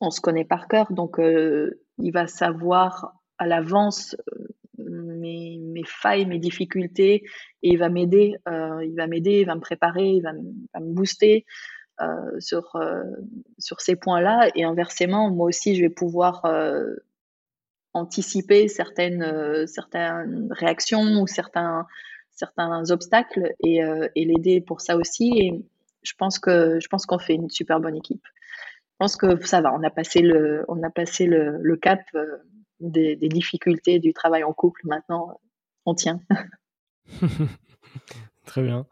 on 0.02 0.10
se 0.10 0.20
connaît 0.20 0.44
par 0.44 0.68
cœur, 0.68 0.92
donc 0.92 1.18
euh, 1.18 1.80
il 1.98 2.12
va 2.12 2.26
savoir 2.26 3.14
à 3.38 3.46
l'avance 3.46 4.16
euh, 4.32 4.48
mes, 4.78 5.84
failles, 5.86 6.26
mes 6.26 6.38
difficultés, 6.38 7.24
et 7.62 7.70
il 7.70 7.78
va 7.78 7.88
m'aider, 7.88 8.34
euh, 8.48 8.84
il 8.84 8.94
va 8.96 9.06
m'aider, 9.06 9.44
va 9.44 9.54
me 9.54 9.60
préparer, 9.60 10.06
il 10.06 10.22
va, 10.22 10.32
me 10.32 10.92
booster 10.92 11.46
sur, 12.40 12.76
sur 13.58 13.80
ces 13.80 13.94
points-là. 13.94 14.50
Et 14.56 14.64
inversement, 14.64 15.30
moi 15.30 15.46
aussi, 15.46 15.76
je 15.76 15.82
vais 15.82 15.88
pouvoir 15.88 16.44
anticiper 17.92 18.66
certaines, 18.66 19.66
certaines 19.68 20.48
réactions 20.50 21.22
ou 21.22 21.28
certains, 21.28 21.86
certains 22.32 22.90
obstacles 22.90 23.54
et, 23.60 23.82
et 24.16 24.24
l'aider 24.24 24.60
pour 24.60 24.80
ça 24.80 24.96
aussi. 24.96 25.32
Et 25.38 25.64
je 26.02 26.14
pense 26.18 26.40
je 26.44 26.88
pense 26.88 27.06
qu'on 27.06 27.20
fait 27.20 27.34
une 27.34 27.50
super 27.50 27.78
bonne 27.78 27.94
équipe 27.94 28.24
pense 29.02 29.16
que 29.16 29.44
ça 29.44 29.60
va, 29.60 29.74
on 29.74 29.82
a 29.82 29.90
passé 29.90 30.20
le, 30.20 30.64
on 30.68 30.80
a 30.84 30.88
passé 30.88 31.26
le, 31.26 31.76
cap 31.76 31.98
euh, 32.14 32.24
des, 32.78 33.16
difficultés 33.16 33.98
du 33.98 34.12
travail 34.12 34.44
en 34.44 34.52
couple. 34.52 34.82
Maintenant, 34.84 35.40
on 35.86 35.94
tient. 35.94 36.20
Très 38.46 38.62
bien. 38.62 38.86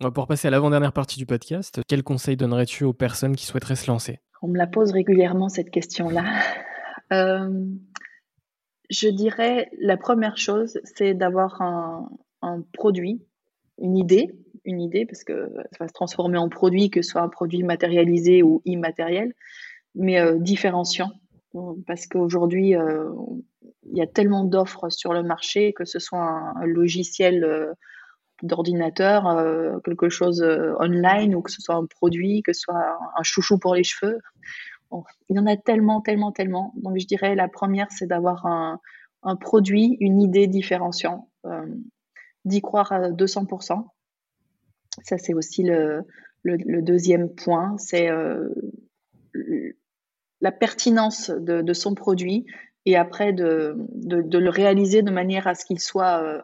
On 0.00 0.04
va 0.04 0.10
pouvoir 0.10 0.26
passer 0.26 0.48
à 0.48 0.50
l'avant-dernière 0.50 0.94
partie 0.94 1.18
du 1.18 1.26
podcast. 1.26 1.82
Quel 1.86 2.02
conseil 2.02 2.38
donnerais-tu 2.38 2.84
aux 2.84 2.94
personnes 2.94 3.36
qui 3.36 3.44
souhaiteraient 3.44 3.76
se 3.76 3.90
lancer? 3.90 4.20
On 4.40 4.48
me 4.48 4.56
la 4.56 4.66
pose 4.66 4.90
régulièrement, 4.90 5.50
cette 5.50 5.70
question-là. 5.70 6.24
Euh, 7.12 7.66
je 8.88 9.08
dirais, 9.08 9.68
la 9.78 9.98
première 9.98 10.38
chose, 10.38 10.80
c'est 10.84 11.12
d'avoir 11.12 11.60
un, 11.60 12.08
un, 12.40 12.62
produit, 12.72 13.22
une 13.76 13.98
idée, 13.98 14.34
une 14.64 14.80
idée, 14.80 15.06
parce 15.06 15.24
que 15.24 15.50
ça 15.72 15.78
va 15.80 15.88
se 15.88 15.92
transformer 15.92 16.38
en 16.38 16.48
produit, 16.48 16.90
que 16.90 17.02
ce 17.02 17.10
soit 17.10 17.22
un 17.22 17.28
produit 17.28 17.62
matérialisé 17.62 18.42
ou 18.42 18.62
immatériel, 18.64 19.34
mais 19.94 20.20
euh, 20.20 20.38
différenciant. 20.38 21.10
Parce 21.86 22.06
qu'aujourd'hui, 22.06 22.74
euh, 22.76 23.10
il 23.90 23.98
y 23.98 24.02
a 24.02 24.06
tellement 24.06 24.44
d'offres 24.44 24.88
sur 24.88 25.12
le 25.12 25.22
marché, 25.22 25.72
que 25.74 25.84
ce 25.84 25.98
soit 25.98 26.20
un, 26.20 26.64
logiciel 26.64 27.44
euh, 27.44 27.72
d'ordinateur, 28.42 29.24
quelque 29.84 30.08
chose 30.08 30.42
online, 30.80 31.34
ou 31.36 31.42
que 31.42 31.50
ce 31.52 31.62
soit 31.62 31.76
un 31.76 31.86
produit, 31.86 32.42
que 32.42 32.52
ce 32.52 32.62
soit 32.62 32.98
un, 33.16 33.22
chouchou 33.22 33.56
pour 33.56 33.76
les 33.76 33.84
cheveux. 33.84 34.18
il 35.28 35.36
y 35.36 35.38
en 35.38 35.46
a 35.46 35.56
tellement, 35.56 36.00
tellement, 36.00 36.32
tellement. 36.32 36.72
Donc 36.74 36.98
je 36.98 37.06
dirais 37.06 37.36
la 37.36 37.46
première, 37.46 37.86
c'est 37.92 38.06
d'avoir 38.08 38.44
un, 38.46 38.80
un, 39.22 39.36
produit, 39.36 39.96
une 40.00 40.20
idée 40.20 40.48
différenciant, 40.48 41.28
d'y 42.44 42.60
croire 42.62 42.90
à 42.90 43.10
200%, 43.10 43.86
ça, 45.02 45.18
c'est 45.18 45.34
aussi 45.34 45.62
le, 45.62 46.04
deuxième 46.44 47.34
point, 47.34 47.76
c'est 47.78 48.10
euh, 48.10 48.48
la 50.40 50.52
pertinence 50.52 51.30
de, 51.30 51.72
son 51.72 51.94
produit 51.94 52.46
et 52.84 52.96
après 52.96 53.32
de, 53.32 53.76
le 54.04 54.48
réaliser 54.48 55.02
de 55.02 55.10
manière 55.10 55.46
à 55.46 55.54
ce 55.54 55.64
qu'il 55.64 55.80
soit 55.80 56.22
euh, 56.22 56.42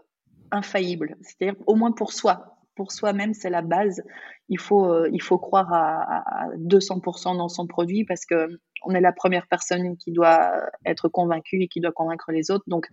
infaillible. 0.51 1.16
C'est-à-dire 1.20 1.61
au 1.66 1.74
moins 1.74 1.92
pour 1.92 2.12
soi. 2.12 2.55
Pour 2.74 2.92
soi-même, 2.92 3.34
c'est 3.34 3.51
la 3.51 3.61
base. 3.61 4.03
Il 4.49 4.61
faut, 4.61 4.86
euh, 4.86 5.09
il 5.12 5.20
faut 5.20 5.36
croire 5.36 5.72
à, 5.72 6.44
à 6.44 6.49
200% 6.59 7.36
dans 7.36 7.49
son 7.49 7.66
produit 7.66 8.05
parce 8.05 8.24
que 8.24 8.49
on 8.84 8.94
est 8.94 9.01
la 9.01 9.12
première 9.12 9.49
personne 9.49 9.96
qui 9.96 10.12
doit 10.12 10.53
être 10.86 11.09
convaincue 11.09 11.62
et 11.62 11.68
qui 11.68 11.80
doit 11.80 11.90
convaincre 11.90 12.30
les 12.30 12.53
autres. 12.53 12.64
Donc, 12.68 12.86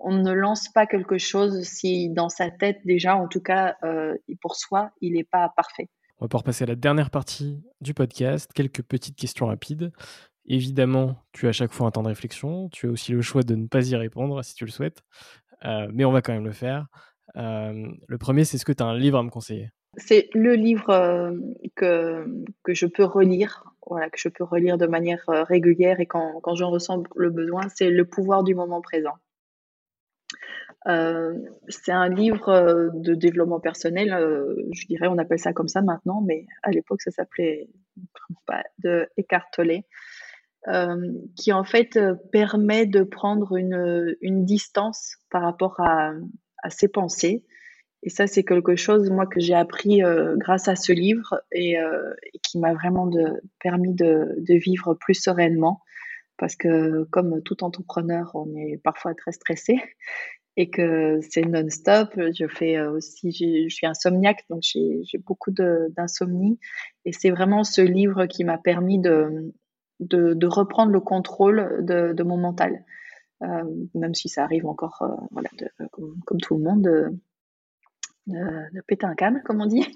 on 0.00 0.12
ne 0.16 0.32
lance 0.32 0.68
pas 0.68 0.86
quelque 0.86 1.18
chose 1.18 1.62
si 1.62 2.08
dans 2.10 2.28
sa 2.28 2.50
tête 2.50 2.78
déjà, 2.84 3.16
en 3.16 3.28
tout 3.28 3.40
cas 3.40 3.76
euh, 3.84 4.16
pour 4.40 4.56
soi, 4.56 4.90
il 5.00 5.12
n'est 5.12 5.24
pas 5.24 5.52
parfait. 5.54 5.88
On 6.18 6.24
va 6.24 6.28
pouvoir 6.28 6.44
passer 6.44 6.64
à 6.64 6.66
la 6.66 6.74
dernière 6.74 7.10
partie 7.10 7.62
du 7.80 7.94
podcast. 7.94 8.50
Quelques 8.54 8.82
petites 8.82 9.16
questions 9.16 9.46
rapides. 9.46 9.92
Évidemment, 10.46 11.16
tu 11.32 11.46
as 11.46 11.50
à 11.50 11.52
chaque 11.52 11.72
fois 11.72 11.86
un 11.86 11.90
temps 11.90 12.02
de 12.02 12.08
réflexion. 12.08 12.68
Tu 12.70 12.88
as 12.88 12.90
aussi 12.90 13.12
le 13.12 13.22
choix 13.22 13.42
de 13.42 13.54
ne 13.54 13.66
pas 13.66 13.88
y 13.88 13.96
répondre 13.96 14.42
si 14.42 14.54
tu 14.54 14.64
le 14.64 14.70
souhaites. 14.70 15.02
Euh, 15.64 15.88
mais 15.92 16.04
on 16.04 16.12
va 16.12 16.22
quand 16.22 16.32
même 16.32 16.44
le 16.44 16.52
faire. 16.52 16.86
Euh, 17.36 17.86
le 18.06 18.18
premier, 18.18 18.44
c'est 18.44 18.56
est-ce 18.56 18.64
que 18.64 18.72
tu 18.72 18.82
as 18.82 18.86
un 18.86 18.98
livre 18.98 19.18
à 19.18 19.22
me 19.22 19.30
conseiller 19.30 19.70
C'est 19.96 20.28
le 20.34 20.54
livre 20.54 21.32
que, 21.76 22.26
que 22.64 22.74
je 22.74 22.86
peux 22.86 23.04
relire, 23.04 23.64
voilà, 23.86 24.10
que 24.10 24.18
je 24.18 24.28
peux 24.28 24.44
relire 24.44 24.76
de 24.76 24.86
manière 24.86 25.24
régulière 25.26 26.00
et 26.00 26.06
quand, 26.06 26.40
quand 26.42 26.54
j'en 26.54 26.70
ressens 26.70 27.02
le 27.16 27.30
besoin. 27.30 27.68
C'est 27.74 27.90
Le 27.90 28.04
pouvoir 28.04 28.42
du 28.44 28.54
moment 28.54 28.80
présent 28.80 29.14
euh, 30.88 31.34
c'est 31.68 31.92
un 31.92 32.08
livre 32.08 32.48
euh, 32.48 32.88
de 32.94 33.14
développement 33.14 33.60
personnel, 33.60 34.12
euh, 34.14 34.54
je 34.72 34.86
dirais, 34.86 35.08
on 35.08 35.18
appelle 35.18 35.38
ça 35.38 35.52
comme 35.52 35.68
ça 35.68 35.82
maintenant, 35.82 36.22
mais 36.22 36.46
à 36.62 36.70
l'époque 36.70 37.02
ça 37.02 37.10
s'appelait 37.10 37.68
de 38.78 39.08
Eckhart 39.18 39.50
Tolle, 39.52 39.82
qui 41.36 41.52
en 41.52 41.64
fait 41.64 41.98
permet 42.32 42.86
de 42.86 43.02
prendre 43.02 43.56
une, 43.56 44.16
une 44.20 44.44
distance 44.44 45.16
par 45.30 45.42
rapport 45.42 45.80
à, 45.80 46.12
à, 46.62 46.70
ses 46.70 46.88
pensées. 46.88 47.44
Et 48.02 48.10
ça, 48.10 48.26
c'est 48.26 48.44
quelque 48.44 48.76
chose, 48.76 49.10
moi, 49.10 49.26
que 49.26 49.40
j'ai 49.40 49.54
appris 49.54 50.00
grâce 50.36 50.68
à 50.68 50.76
ce 50.76 50.92
livre 50.92 51.40
et, 51.52 51.76
qui 52.42 52.58
m'a 52.58 52.74
vraiment 52.74 53.10
permis 53.58 53.94
de, 53.94 54.34
de, 54.38 54.54
vivre 54.54 54.94
plus 54.94 55.14
sereinement. 55.14 55.80
Parce 56.36 56.56
que, 56.56 57.04
comme 57.04 57.42
tout 57.42 57.64
entrepreneur, 57.64 58.30
on 58.34 58.54
est 58.54 58.78
parfois 58.82 59.14
très 59.14 59.32
stressé 59.32 59.78
et 60.56 60.70
que 60.70 61.20
c'est 61.22 61.42
non-stop. 61.42 62.08
Je 62.16 62.46
fais 62.46 62.76
euh, 62.76 62.92
aussi, 62.92 63.32
je 63.32 63.72
suis 63.72 63.86
insomniaque, 63.86 64.44
donc 64.50 64.62
j'ai 64.62 65.18
beaucoup 65.18 65.50
d'insomnie. 65.50 66.58
Et 67.04 67.12
c'est 67.12 67.30
vraiment 67.30 67.64
ce 67.64 67.80
livre 67.80 68.26
qui 68.26 68.44
m'a 68.44 68.58
permis 68.58 68.98
de, 68.98 69.52
de, 70.00 70.46
reprendre 70.46 70.92
le 70.92 71.00
contrôle 71.00 71.84
de, 71.84 72.12
de 72.12 72.22
mon 72.22 72.36
mental. 72.36 72.84
Euh, 73.42 73.64
même 73.94 74.14
si 74.14 74.28
ça 74.28 74.44
arrive 74.44 74.66
encore, 74.66 75.00
euh, 75.02 75.26
voilà, 75.30 75.48
comme, 75.92 76.20
comme, 76.26 76.40
tout 76.40 76.58
le 76.58 76.62
monde, 76.62 76.82
de, 78.26 78.80
péter 78.86 79.06
un 79.06 79.14
câble, 79.14 79.42
comme 79.44 79.62
on 79.62 79.66
dit, 79.66 79.86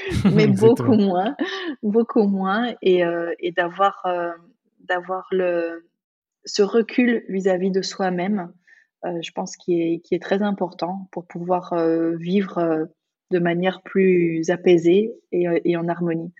mais 0.34 0.46
beaucoup 0.46 0.94
moins, 0.94 1.36
beaucoup 1.82 2.26
moins, 2.26 2.74
et, 2.80 3.02
et 3.40 3.52
d'avoir 3.52 4.06
d'avoir 4.80 5.26
le 5.32 5.86
ce 6.46 6.62
recul 6.62 7.24
vis-à-vis 7.28 7.70
de 7.70 7.82
soi-même, 7.82 8.52
je 9.20 9.30
pense 9.32 9.56
qui 9.56 9.80
est 9.80 10.00
qui 10.00 10.14
est 10.14 10.22
très 10.22 10.42
important 10.42 11.08
pour 11.12 11.26
pouvoir 11.26 11.74
vivre 12.16 12.88
de 13.30 13.38
manière 13.38 13.82
plus 13.82 14.50
apaisée 14.50 15.12
et, 15.32 15.46
et 15.64 15.76
en 15.76 15.88
harmonie. 15.88 16.32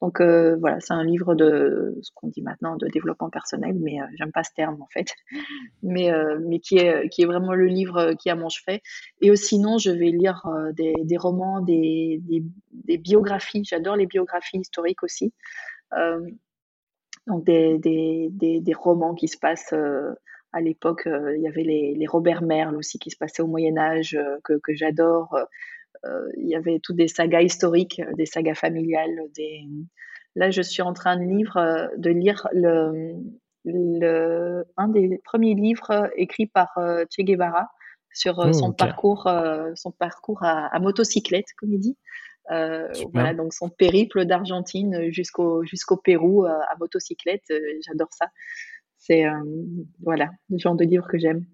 Donc 0.00 0.20
euh, 0.20 0.56
voilà, 0.56 0.80
c'est 0.80 0.94
un 0.94 1.04
livre 1.04 1.34
de 1.34 1.98
ce 2.00 2.10
qu'on 2.14 2.28
dit 2.28 2.40
maintenant 2.40 2.76
de 2.76 2.88
développement 2.88 3.28
personnel, 3.28 3.76
mais 3.78 4.00
euh, 4.00 4.06
j'aime 4.16 4.32
pas 4.32 4.42
ce 4.42 4.52
terme 4.54 4.80
en 4.80 4.86
fait, 4.86 5.14
mais 5.82 6.10
euh, 6.10 6.38
mais 6.46 6.58
qui 6.58 6.78
est 6.78 7.08
qui 7.10 7.22
est 7.22 7.26
vraiment 7.26 7.52
le 7.52 7.66
livre 7.66 8.14
qui 8.14 8.30
a 8.30 8.34
mon 8.34 8.48
chevet. 8.48 8.80
Et 9.20 9.34
sinon, 9.36 9.76
je 9.76 9.90
vais 9.90 10.10
lire 10.10 10.42
des, 10.72 10.94
des, 11.04 11.16
romans, 11.18 11.60
des, 11.60 12.18
des, 12.22 12.42
des 12.72 12.96
biographies. 12.96 13.64
J'adore 13.64 13.96
les 13.96 14.06
biographies 14.06 14.58
historiques 14.58 15.02
aussi. 15.02 15.34
donc 17.26 17.44
des, 17.44 18.72
romans 18.74 19.14
qui 19.14 19.28
se 19.28 19.36
passent 19.36 19.74
à 20.52 20.60
l'époque. 20.60 21.02
il 21.06 21.40
y 21.40 21.48
avait 21.48 21.62
les, 21.62 21.94
les 21.94 22.06
Robert 22.06 22.42
Merle 22.42 22.76
aussi 22.76 22.98
qui 22.98 23.10
se 23.10 23.16
passaient 23.16 23.42
au 23.42 23.46
Moyen 23.46 23.78
Âge 23.78 24.18
que, 24.44 24.54
que 24.54 24.74
j'adore. 24.74 25.36
Euh, 26.06 26.30
il 26.36 26.48
y 26.48 26.54
avait 26.54 26.78
toutes 26.80 26.96
des 26.96 27.08
sagas 27.08 27.42
historiques, 27.42 28.00
des 28.16 28.26
sagas 28.26 28.54
familiales. 28.54 29.20
Des... 29.36 29.66
Là, 30.34 30.50
je 30.50 30.62
suis 30.62 30.82
en 30.82 30.92
train 30.92 31.16
de, 31.16 31.24
lire, 31.24 31.56
euh, 31.56 31.88
de 31.96 32.10
lire 32.10 32.46
le, 32.52 33.14
le, 33.64 34.64
un 34.76 34.88
des 34.88 35.20
premiers 35.24 35.54
livres 35.54 36.10
écrits 36.16 36.46
par 36.46 36.70
euh, 36.78 37.04
Che 37.10 37.22
Guevara 37.22 37.68
sur 38.12 38.38
oh, 38.38 38.52
son 38.52 38.72
parcours, 38.72 39.28
son 39.76 39.92
parcours 39.92 40.42
à, 40.42 40.76
motocyclette, 40.80 41.46
comme 41.56 41.72
il 41.72 41.78
dit. 41.78 41.96
voilà, 42.48 43.34
donc 43.34 43.54
son 43.54 43.68
périple 43.68 44.24
d'Argentine 44.24 45.12
jusqu'au 45.12 45.62
jusqu'au 45.62 45.96
Pérou 45.96 46.44
à 46.44 46.74
motocyclette. 46.80 47.52
J'adore 47.86 48.08
ça. 48.10 48.26
C'est 49.00 49.24
voilà 50.02 50.30
le 50.50 50.58
genre 50.58 50.76
de 50.76 50.84
livre 50.84 51.08
que 51.08 51.18
j'aime. 51.18 51.44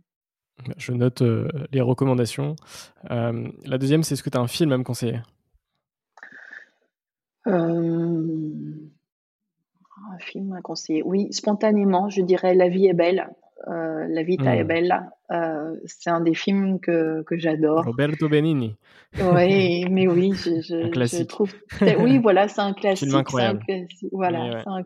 Je 0.77 0.93
note 0.93 1.23
euh, 1.23 1.49
les 1.73 1.81
recommandations. 1.81 2.57
Euh, 3.11 3.49
la 3.65 3.79
deuxième, 3.79 4.03
c'est 4.03 4.15
est-ce 4.15 4.23
que 4.23 4.31
tu 4.31 4.39
as 4.39 4.41
un 4.41 4.47
film 4.47 4.73
à 4.73 4.79
me 4.79 4.85
conseiller? 4.85 5.21
Euh, 7.47 7.53
Un 10.13 10.19
film 10.19 10.53
à 10.55 10.61
conseiller. 10.63 11.03
Oui, 11.05 11.33
spontanément, 11.33 12.09
je 12.09 12.23
dirais 12.23 12.55
La 12.55 12.69
vie 12.69 12.87
est 12.87 12.95
belle. 12.95 13.29
La 13.67 14.23
vita 14.23 14.55
est 14.55 14.63
hmm. 14.65 14.69
belle. 14.69 14.95
c'est 15.85 16.11
un 16.11 16.21
des 16.21 16.35
films 16.35 16.79
que, 16.79 17.23
que 17.23 17.37
j'adore. 17.37 17.85
Roberto 17.85 18.29
Benigni. 18.29 18.77
Oui, 19.19 19.85
mais 19.91 20.07
oui, 20.07 20.33
je, 20.35 20.61
je, 20.61 21.23
trouve. 21.25 21.53
Oui, 21.99 22.19
voilà, 22.19 22.49
c'est 22.49 22.61
un 22.61 22.73
classique. 22.75 23.09
Film 23.09 23.21
incroyable. 23.21 23.65
Voilà, 24.13 24.63
c'est 24.63 24.69
un 24.69 24.85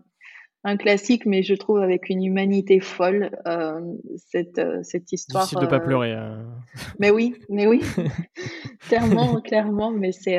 un 0.62 0.76
classique, 0.76 1.24
mais 1.24 1.42
je 1.42 1.54
trouve 1.54 1.78
avec 1.78 2.10
une 2.10 2.22
humanité 2.22 2.80
folle 2.80 3.30
euh, 3.46 3.80
cette, 4.16 4.58
euh, 4.58 4.82
cette 4.82 5.10
histoire. 5.12 5.44
Difficile 5.44 5.64
de 5.64 5.70
pas 5.70 5.76
euh, 5.76 5.84
pleurer. 5.84 6.12
Hein. 6.12 6.46
Mais 6.98 7.10
oui, 7.10 7.34
mais 7.48 7.66
oui, 7.66 7.82
clairement, 8.80 9.40
clairement. 9.40 9.90
Mais 9.90 10.12
c'est 10.12 10.38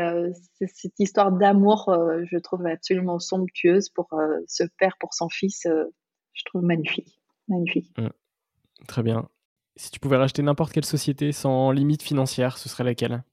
cette 0.60 1.00
histoire 1.00 1.32
d'amour, 1.32 1.94
je 2.24 2.38
trouve 2.38 2.66
absolument 2.68 3.20
somptueuse 3.20 3.90
pour 3.90 4.08
ce 4.48 4.64
père 4.78 4.96
pour 4.98 5.14
son 5.14 5.28
fils. 5.28 5.64
je 5.66 6.44
trouve 6.46 6.62
magnifique, 6.62 7.20
magnifique. 7.50 7.92
Mmh. 7.98 8.08
Très 8.88 9.04
bien. 9.04 9.28
Si 9.76 9.92
tu 9.92 10.00
pouvais 10.00 10.18
racheter 10.18 10.42
n'importe 10.42 10.72
quelle 10.72 10.86
société 10.86 11.34
sans 11.34 11.72
limite 11.72 12.02
financière, 12.02 12.58
ce 12.58 12.70
serait 12.70 12.86
laquelle? 12.86 13.24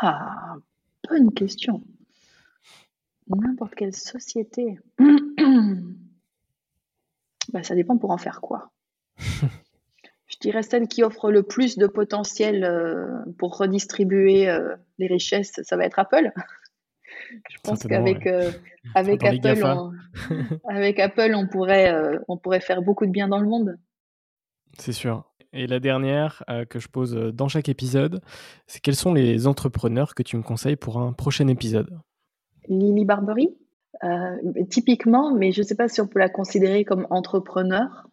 Ah, 0.00 0.54
bonne 1.08 1.32
question. 1.32 1.82
N'importe 3.28 3.74
quelle 3.74 3.94
société. 3.94 4.78
bah, 7.52 7.62
ça 7.62 7.74
dépend 7.74 7.98
pour 7.98 8.10
en 8.10 8.18
faire 8.18 8.40
quoi. 8.40 8.70
Je 10.32 10.38
dirais 10.40 10.62
celle 10.62 10.88
qui 10.88 11.02
offre 11.02 11.30
le 11.30 11.42
plus 11.42 11.76
de 11.76 11.86
potentiel 11.86 12.64
euh, 12.64 13.06
pour 13.38 13.58
redistribuer 13.58 14.48
euh, 14.48 14.74
les 14.98 15.06
richesses, 15.06 15.60
ça 15.62 15.76
va 15.76 15.84
être 15.84 15.98
Apple. 15.98 16.32
Je 17.50 17.58
pense 17.62 17.84
qu'avec 17.84 18.26
euh, 18.26 18.50
avec 18.94 19.22
Apple, 19.24 19.62
on, 19.64 19.92
avec 20.68 20.98
Apple, 20.98 21.32
on 21.34 21.46
pourrait, 21.46 21.94
on 22.28 22.36
pourrait 22.36 22.60
faire 22.60 22.82
beaucoup 22.82 23.06
de 23.06 23.10
bien 23.10 23.28
dans 23.28 23.38
le 23.38 23.46
monde. 23.46 23.78
C'est 24.78 24.92
sûr. 24.92 25.24
Et 25.52 25.66
la 25.66 25.80
dernière 25.80 26.42
que 26.70 26.78
je 26.78 26.88
pose 26.88 27.14
dans 27.14 27.48
chaque 27.48 27.68
épisode, 27.68 28.22
c'est 28.66 28.80
quels 28.80 28.96
sont 28.96 29.12
les 29.12 29.46
entrepreneurs 29.46 30.14
que 30.14 30.22
tu 30.22 30.36
me 30.36 30.42
conseilles 30.42 30.76
pour 30.76 30.98
un 30.98 31.12
prochain 31.12 31.46
épisode? 31.48 32.00
Lily 32.68 33.04
Barbery, 33.04 33.56
euh, 34.04 34.36
typiquement, 34.70 35.34
mais 35.34 35.52
je 35.52 35.60
ne 35.60 35.66
sais 35.66 35.76
pas 35.76 35.88
si 35.88 36.00
on 36.00 36.06
peut 36.06 36.18
la 36.18 36.28
considérer 36.28 36.84
comme 36.84 37.06
entrepreneur. 37.10 38.08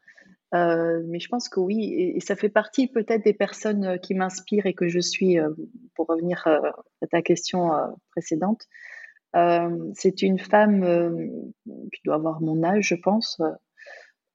Euh, 0.56 1.04
mais 1.08 1.20
je 1.20 1.28
pense 1.30 1.48
que 1.48 1.60
oui, 1.60 1.94
et, 2.16 2.20
ça 2.22 2.36
fait 2.36 2.50
partie 2.50 2.88
peut-être 2.88 3.24
des 3.24 3.34
personnes 3.34 3.86
euh, 3.86 3.98
qui 3.98 4.16
m'inspirent 4.16 4.66
et 4.66 4.74
que 4.74 4.88
je 4.88 5.00
suis, 5.00 5.38
pour 5.96 6.08
revenir 6.08 6.48
à 6.48 7.08
ta 7.08 7.22
question 7.22 7.72
précédente, 8.12 8.68
c'est 9.94 10.22
une 10.22 10.40
femme 10.40 10.84
qui 11.94 12.02
doit 12.04 12.16
avoir 12.16 12.42
mon 12.42 12.64
âge, 12.64 12.88
je 12.88 12.96
pense, 12.96 13.42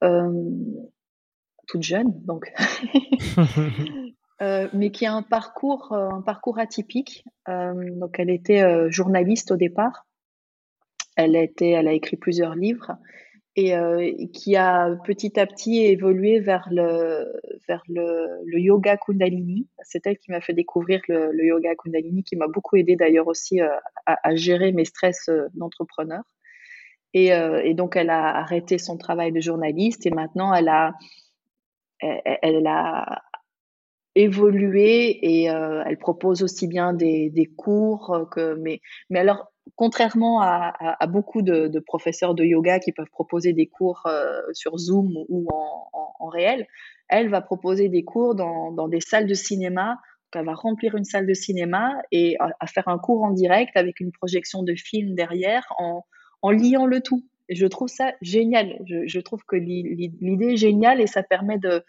toute 0.00 1.82
jeune, 1.82 2.12
donc, 2.24 2.52
mais 4.40 4.90
qui 4.90 5.06
a 5.06 5.14
un 5.14 5.22
parcours, 5.22 5.92
un 5.92 6.22
parcours 6.22 6.58
atypique. 6.58 7.24
donc, 7.46 8.18
elle 8.18 8.30
était 8.30 8.90
journaliste 8.90 9.50
au 9.52 9.56
départ. 9.56 10.06
Elle 11.16 11.36
a, 11.36 11.42
été, 11.42 11.70
elle 11.70 11.86
a 11.86 11.92
écrit 11.92 12.16
plusieurs 12.16 12.56
livres 12.56 12.96
et 13.56 13.76
euh, 13.76 14.10
qui 14.32 14.56
a 14.56 14.96
petit 15.04 15.38
à 15.38 15.46
petit 15.46 15.84
évolué 15.84 16.40
vers 16.40 16.66
le, 16.70 17.40
vers 17.68 17.82
le, 17.88 18.58
yoga 18.58 18.96
Kundalini. 18.96 19.68
C'est 19.82 20.06
elle 20.06 20.18
qui 20.18 20.32
m'a 20.32 20.40
fait 20.40 20.54
découvrir 20.54 21.00
le, 21.08 21.44
yoga 21.44 21.74
Kundalini, 21.76 22.24
qui 22.24 22.36
m'a 22.36 22.48
beaucoup 22.48 22.76
aidé 22.76 22.96
d'ailleurs 22.96 23.28
aussi 23.28 23.60
euh, 23.60 23.68
à, 24.06 24.34
gérer 24.34 24.72
mes 24.72 24.84
stress 24.84 25.28
euh, 25.28 25.46
d'entrepreneur. 25.54 26.22
Et, 27.12 27.32
euh, 27.32 27.72
donc, 27.74 27.94
elle 27.94 28.10
a 28.10 28.36
arrêté 28.36 28.78
son 28.78 28.96
travail 28.96 29.30
de 29.30 29.40
journaliste 29.40 30.04
et 30.04 30.10
maintenant, 30.10 30.52
elle 30.52 30.68
a, 30.68 30.94
elle 32.00 32.66
a 32.66 33.22
évolué 34.14 35.18
et 35.22 35.50
euh, 35.50 35.82
elle 35.86 35.98
propose 35.98 36.42
aussi 36.42 36.66
bien 36.68 36.92
des, 36.92 37.30
des 37.30 37.46
cours 37.46 38.28
que 38.30 38.54
mais 38.54 38.80
mais 39.10 39.18
alors 39.18 39.52
contrairement 39.76 40.40
à, 40.40 40.74
à, 41.00 41.06
beaucoup 41.06 41.42
de, 41.42 41.78
professeurs 41.80 42.34
de 42.34 42.44
yoga 42.44 42.78
qui 42.78 42.92
peuvent 42.92 43.10
proposer 43.10 43.52
des 43.52 43.66
cours 43.66 44.02
euh, 44.06 44.40
sur 44.52 44.78
Zoom 44.78 45.12
ou 45.28 45.48
en, 45.52 45.90
en, 46.20 46.28
réel, 46.28 46.66
elle 47.08 47.28
va 47.28 47.40
proposer 47.40 47.88
des 47.88 48.04
cours 48.04 48.34
dans, 48.34 48.72
dans 48.72 48.88
des 48.88 49.00
salles 49.00 49.26
de 49.26 49.34
cinéma. 49.34 49.98
Donc 50.32 50.40
elle 50.40 50.46
va 50.46 50.54
remplir 50.54 50.94
une 50.96 51.04
salle 51.04 51.26
de 51.26 51.34
cinéma 51.34 51.94
et 52.12 52.36
à, 52.38 52.66
faire 52.66 52.88
un 52.88 52.98
cours 52.98 53.22
en 53.22 53.30
direct 53.30 53.76
avec 53.76 54.00
une 54.00 54.12
projection 54.12 54.62
de 54.62 54.74
film 54.74 55.14
derrière 55.14 55.66
en, 55.78 56.04
en 56.42 56.50
liant 56.50 56.86
le 56.86 57.00
tout. 57.00 57.24
Je 57.48 57.66
trouve 57.66 57.88
ça 57.88 58.12
génial. 58.22 58.78
Je, 58.86 59.06
je 59.06 59.20
trouve 59.20 59.44
que 59.46 59.56
l'idée 59.56 60.52
est 60.52 60.56
géniale 60.56 61.00
et 61.00 61.06
ça 61.06 61.22
permet 61.22 61.58
de, 61.58 61.84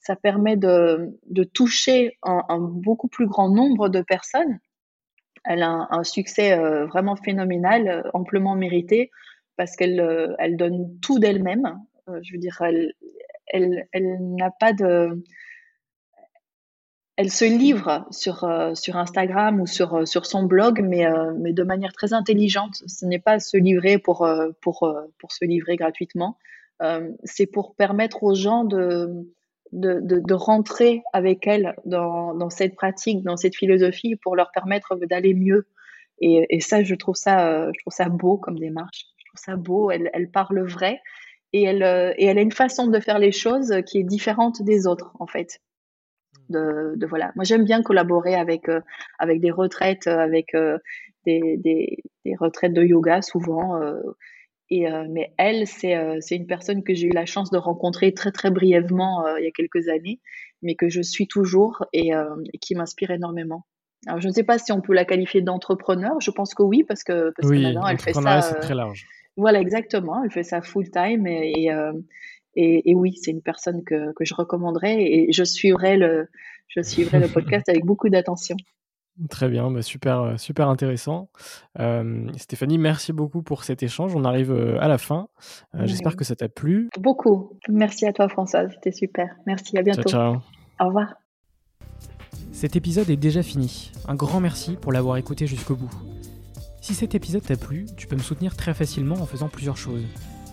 ça 0.00 0.16
permet 0.16 0.56
de, 0.56 1.14
toucher 1.54 2.18
un, 2.22 2.58
beaucoup 2.58 3.08
plus 3.08 3.26
grand 3.26 3.48
nombre 3.48 3.88
de 3.88 4.02
personnes 4.02 4.58
elle 5.44 5.62
a 5.62 5.88
un, 5.90 6.04
succès 6.04 6.58
euh, 6.58 6.86
vraiment 6.86 7.16
phénoménal, 7.16 7.88
euh, 7.88 8.10
amplement 8.14 8.54
mérité, 8.54 9.10
parce 9.56 9.76
qu'elle 9.76 10.00
euh, 10.00 10.34
donne 10.50 10.98
tout 11.00 11.18
d'elle-même. 11.18 11.78
je 12.22 12.32
veux 12.32 12.38
dire, 12.38 12.60
elle, 13.46 13.76
n'a 13.94 14.50
pas 14.50 14.72
de. 14.72 15.22
Elle 17.16 17.30
se 17.30 17.44
livre 17.44 18.06
sur, 18.10 18.44
Instagram 18.44 19.60
ou 19.60 19.66
sur, 19.66 20.06
son 20.06 20.42
blog, 20.44 20.80
mais, 20.82 21.04
de 21.04 21.62
manière 21.62 21.92
très 21.92 22.14
intelligente. 22.14 22.76
Ce 22.86 23.04
n'est 23.04 23.18
pas 23.18 23.38
se 23.38 23.58
livrer 23.58 23.98
pour 23.98 24.26
se 24.26 25.44
livrer 25.44 25.76
gratuitement. 25.76 26.38
c'est 27.24 27.46
pour 27.46 27.74
permettre 27.74 28.22
aux 28.22 28.34
gens 28.34 28.64
de, 28.64 29.30
de, 29.72 30.00
de, 30.02 30.34
rentrer 30.34 31.02
avec 31.12 31.46
elles 31.46 31.74
dans, 31.84 32.34
dans, 32.34 32.50
cette 32.50 32.74
pratique, 32.74 33.22
dans 33.22 33.36
cette 33.36 33.56
philosophie 33.56 34.16
pour 34.16 34.36
leur 34.36 34.50
permettre 34.52 34.96
d'aller 34.96 35.34
mieux. 35.34 35.66
Et, 36.20 36.46
et, 36.50 36.60
ça, 36.60 36.82
je 36.82 36.94
trouve 36.94 37.14
ça, 37.14 37.48
euh, 37.48 37.70
je 37.74 37.80
trouve 37.82 37.92
ça 37.92 38.08
beau 38.08 38.36
comme 38.36 38.58
démarche. 38.58 39.06
Je 39.18 39.24
trouve 39.26 39.40
ça 39.42 39.56
beau. 39.56 39.90
Elle, 39.90 40.10
elle 40.12 40.30
parle 40.30 40.66
vrai 40.66 41.00
et 41.52 41.62
elle, 41.62 41.82
euh, 41.82 42.12
et 42.16 42.26
elle 42.26 42.38
a 42.38 42.42
une 42.42 42.52
façon 42.52 42.88
de 42.88 43.00
faire 43.00 43.18
les 43.18 43.32
choses 43.32 43.74
qui 43.86 43.98
est 43.98 44.04
différente 44.04 44.62
des 44.62 44.86
autres, 44.86 45.12
en 45.18 45.26
fait. 45.26 45.60
De, 46.48 46.96
voilà. 47.06 47.32
Moi, 47.36 47.44
j'aime 47.44 47.64
bien 47.64 47.82
collaborer 47.82 48.34
avec, 48.34 48.68
euh, 48.68 48.80
avec 49.18 49.40
des 49.40 49.52
retraites, 49.52 50.08
avec 50.08 50.56
des, 51.26 51.56
des, 51.58 52.36
retraites 52.38 52.72
de 52.72 52.82
yoga 52.82 53.22
souvent 53.22 53.80
et, 54.70 54.86
euh, 54.86 55.06
mais 55.10 55.32
elle, 55.36 55.64
euh, 55.84 56.16
c'est 56.20 56.36
une 56.36 56.46
personne 56.46 56.84
que 56.84 56.94
j'ai 56.94 57.08
eu 57.08 57.12
la 57.12 57.26
chance 57.26 57.50
de 57.50 57.58
rencontrer 57.58 58.14
très 58.14 58.30
très 58.30 58.50
brièvement 58.50 59.26
euh, 59.26 59.40
il 59.40 59.44
y 59.44 59.48
a 59.48 59.50
quelques 59.50 59.88
années, 59.88 60.20
mais 60.62 60.76
que 60.76 60.88
je 60.88 61.02
suis 61.02 61.26
toujours 61.26 61.84
et, 61.92 62.10
et 62.52 62.58
qui 62.58 62.74
m'inspire 62.74 63.10
énormément. 63.10 63.66
Alors, 64.06 64.20
je 64.20 64.28
ne 64.28 64.32
sais 64.32 64.44
pas 64.44 64.58
si 64.58 64.72
on 64.72 64.80
peut 64.80 64.94
la 64.94 65.04
qualifier 65.04 65.42
d'entrepreneur. 65.42 66.20
Je 66.20 66.30
pense 66.30 66.54
que 66.54 66.62
oui, 66.62 66.84
parce 66.84 67.02
que, 67.02 67.32
parce 67.36 67.48
oui, 67.48 67.58
que 67.58 67.62
maintenant, 67.64 67.86
elle 67.86 67.98
fait 67.98 68.14
ça. 68.14 68.40
c'est 68.40 68.60
très 68.60 68.74
large. 68.74 69.06
Voilà, 69.36 69.60
exactement. 69.60 70.22
Elle 70.22 70.30
fait 70.30 70.42
ça 70.42 70.62
full 70.62 70.90
time 70.90 71.26
et, 71.26 71.70
et, 72.54 72.90
et, 72.90 72.94
oui, 72.94 73.14
c'est 73.20 73.30
une 73.30 73.42
personne 73.42 73.84
que, 73.84 74.12
que 74.14 74.24
je 74.24 74.34
recommanderais 74.34 75.02
et 75.02 75.32
je 75.32 75.44
suivrai 75.44 75.96
le, 75.96 76.28
je 76.68 76.82
suivrai 76.82 77.18
le 77.18 77.28
podcast 77.32 77.68
avec 77.68 77.84
beaucoup 77.84 78.08
d'attention. 78.08 78.56
Très 79.28 79.48
bien, 79.48 79.70
bah, 79.70 79.82
super, 79.82 80.20
euh, 80.20 80.36
super 80.36 80.68
intéressant. 80.68 81.28
Stéphanie, 82.36 82.78
merci 82.78 83.12
beaucoup 83.12 83.42
pour 83.42 83.64
cet 83.64 83.82
échange. 83.82 84.14
On 84.14 84.24
arrive 84.24 84.52
euh, 84.52 84.80
à 84.80 84.88
la 84.88 84.98
fin. 84.98 85.28
Euh, 85.74 85.82
j'espère 85.84 86.16
que 86.16 86.24
ça 86.24 86.36
t'a 86.36 86.48
plu. 86.48 86.88
Beaucoup. 86.98 87.58
Merci 87.68 88.06
à 88.06 88.12
toi, 88.12 88.28
Françoise. 88.28 88.70
C'était 88.74 88.92
super. 88.92 89.28
Merci. 89.46 89.76
À 89.76 89.82
bientôt. 89.82 90.02
Ciao, 90.02 90.32
ciao. 90.32 90.42
Au 90.80 90.86
revoir. 90.86 91.14
Cet 92.52 92.76
épisode 92.76 93.10
est 93.10 93.16
déjà 93.16 93.42
fini. 93.42 93.92
Un 94.08 94.14
grand 94.14 94.40
merci 94.40 94.76
pour 94.76 94.92
l'avoir 94.92 95.16
écouté 95.16 95.46
jusqu'au 95.46 95.76
bout. 95.76 95.90
Si 96.80 96.94
cet 96.94 97.14
épisode 97.14 97.42
t'a 97.42 97.56
plu, 97.56 97.86
tu 97.96 98.06
peux 98.06 98.16
me 98.16 98.22
soutenir 98.22 98.56
très 98.56 98.74
facilement 98.74 99.16
en 99.16 99.26
faisant 99.26 99.48
plusieurs 99.48 99.76
choses. 99.76 100.04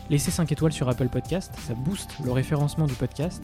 Laisser 0.10 0.32
5 0.32 0.52
étoiles 0.52 0.72
sur 0.72 0.88
Apple 0.88 1.10
Podcast, 1.10 1.54
ça 1.58 1.74
booste 1.74 2.16
le 2.24 2.32
référencement 2.32 2.86
du 2.86 2.94
podcast 2.94 3.44